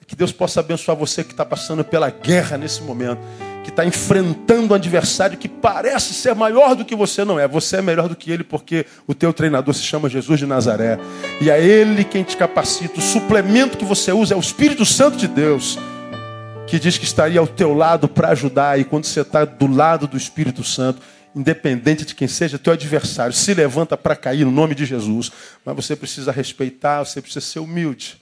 é 0.00 0.06
que 0.06 0.16
Deus 0.16 0.32
possa 0.32 0.60
abençoar 0.60 0.96
você 0.96 1.22
que 1.22 1.32
está 1.32 1.44
passando 1.44 1.84
pela 1.84 2.08
guerra 2.08 2.56
nesse 2.56 2.80
momento 2.80 3.20
que 3.68 3.72
está 3.72 3.84
enfrentando 3.84 4.72
um 4.72 4.74
adversário 4.74 5.36
que 5.36 5.46
parece 5.46 6.14
ser 6.14 6.34
maior 6.34 6.74
do 6.74 6.86
que 6.86 6.96
você 6.96 7.22
não 7.22 7.38
é. 7.38 7.46
Você 7.46 7.76
é 7.76 7.82
melhor 7.82 8.08
do 8.08 8.16
que 8.16 8.30
ele 8.30 8.42
porque 8.42 8.86
o 9.06 9.14
teu 9.14 9.30
treinador 9.30 9.74
se 9.74 9.82
chama 9.82 10.08
Jesus 10.08 10.38
de 10.40 10.46
Nazaré. 10.46 10.98
E 11.38 11.50
é 11.50 11.62
ele 11.62 12.02
quem 12.02 12.24
te 12.24 12.34
capacita. 12.34 12.98
O 12.98 13.02
suplemento 13.02 13.76
que 13.76 13.84
você 13.84 14.10
usa 14.10 14.32
é 14.32 14.36
o 14.38 14.40
Espírito 14.40 14.86
Santo 14.86 15.18
de 15.18 15.28
Deus, 15.28 15.78
que 16.66 16.78
diz 16.78 16.96
que 16.96 17.04
estaria 17.04 17.38
ao 17.38 17.46
teu 17.46 17.74
lado 17.74 18.08
para 18.08 18.30
ajudar. 18.30 18.80
E 18.80 18.84
quando 18.84 19.04
você 19.04 19.20
está 19.20 19.44
do 19.44 19.66
lado 19.66 20.06
do 20.06 20.16
Espírito 20.16 20.64
Santo, 20.64 21.02
independente 21.36 22.06
de 22.06 22.14
quem 22.14 22.26
seja, 22.26 22.58
teu 22.58 22.72
adversário 22.72 23.34
se 23.34 23.52
levanta 23.52 23.98
para 23.98 24.16
cair 24.16 24.46
no 24.46 24.50
nome 24.50 24.74
de 24.74 24.86
Jesus. 24.86 25.30
Mas 25.62 25.76
você 25.76 25.94
precisa 25.94 26.32
respeitar, 26.32 27.04
você 27.04 27.20
precisa 27.20 27.44
ser 27.44 27.58
humilde. 27.58 28.16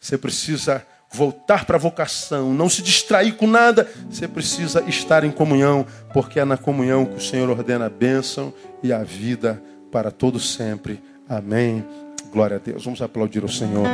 Você 0.00 0.18
precisa 0.18 0.84
voltar 1.12 1.64
para 1.64 1.76
a 1.76 1.80
vocação, 1.80 2.54
não 2.54 2.68
se 2.68 2.82
distrair 2.82 3.32
com 3.32 3.46
nada, 3.46 3.88
você 4.08 4.28
precisa 4.28 4.82
estar 4.86 5.24
em 5.24 5.30
comunhão, 5.30 5.84
porque 6.12 6.38
é 6.38 6.44
na 6.44 6.56
comunhão 6.56 7.04
que 7.04 7.16
o 7.16 7.20
Senhor 7.20 7.50
ordena 7.50 7.86
a 7.86 7.90
bênção 7.90 8.52
e 8.82 8.92
a 8.92 9.02
vida 9.02 9.60
para 9.90 10.10
todo 10.10 10.38
sempre. 10.38 11.02
Amém. 11.28 11.84
Glória 12.32 12.56
a 12.56 12.60
Deus. 12.60 12.84
Vamos 12.84 13.02
aplaudir 13.02 13.44
o 13.44 13.48
Senhor. 13.48 13.86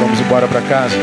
Vamos 0.00 0.20
embora 0.20 0.46
para 0.46 0.60
casa. 0.62 0.96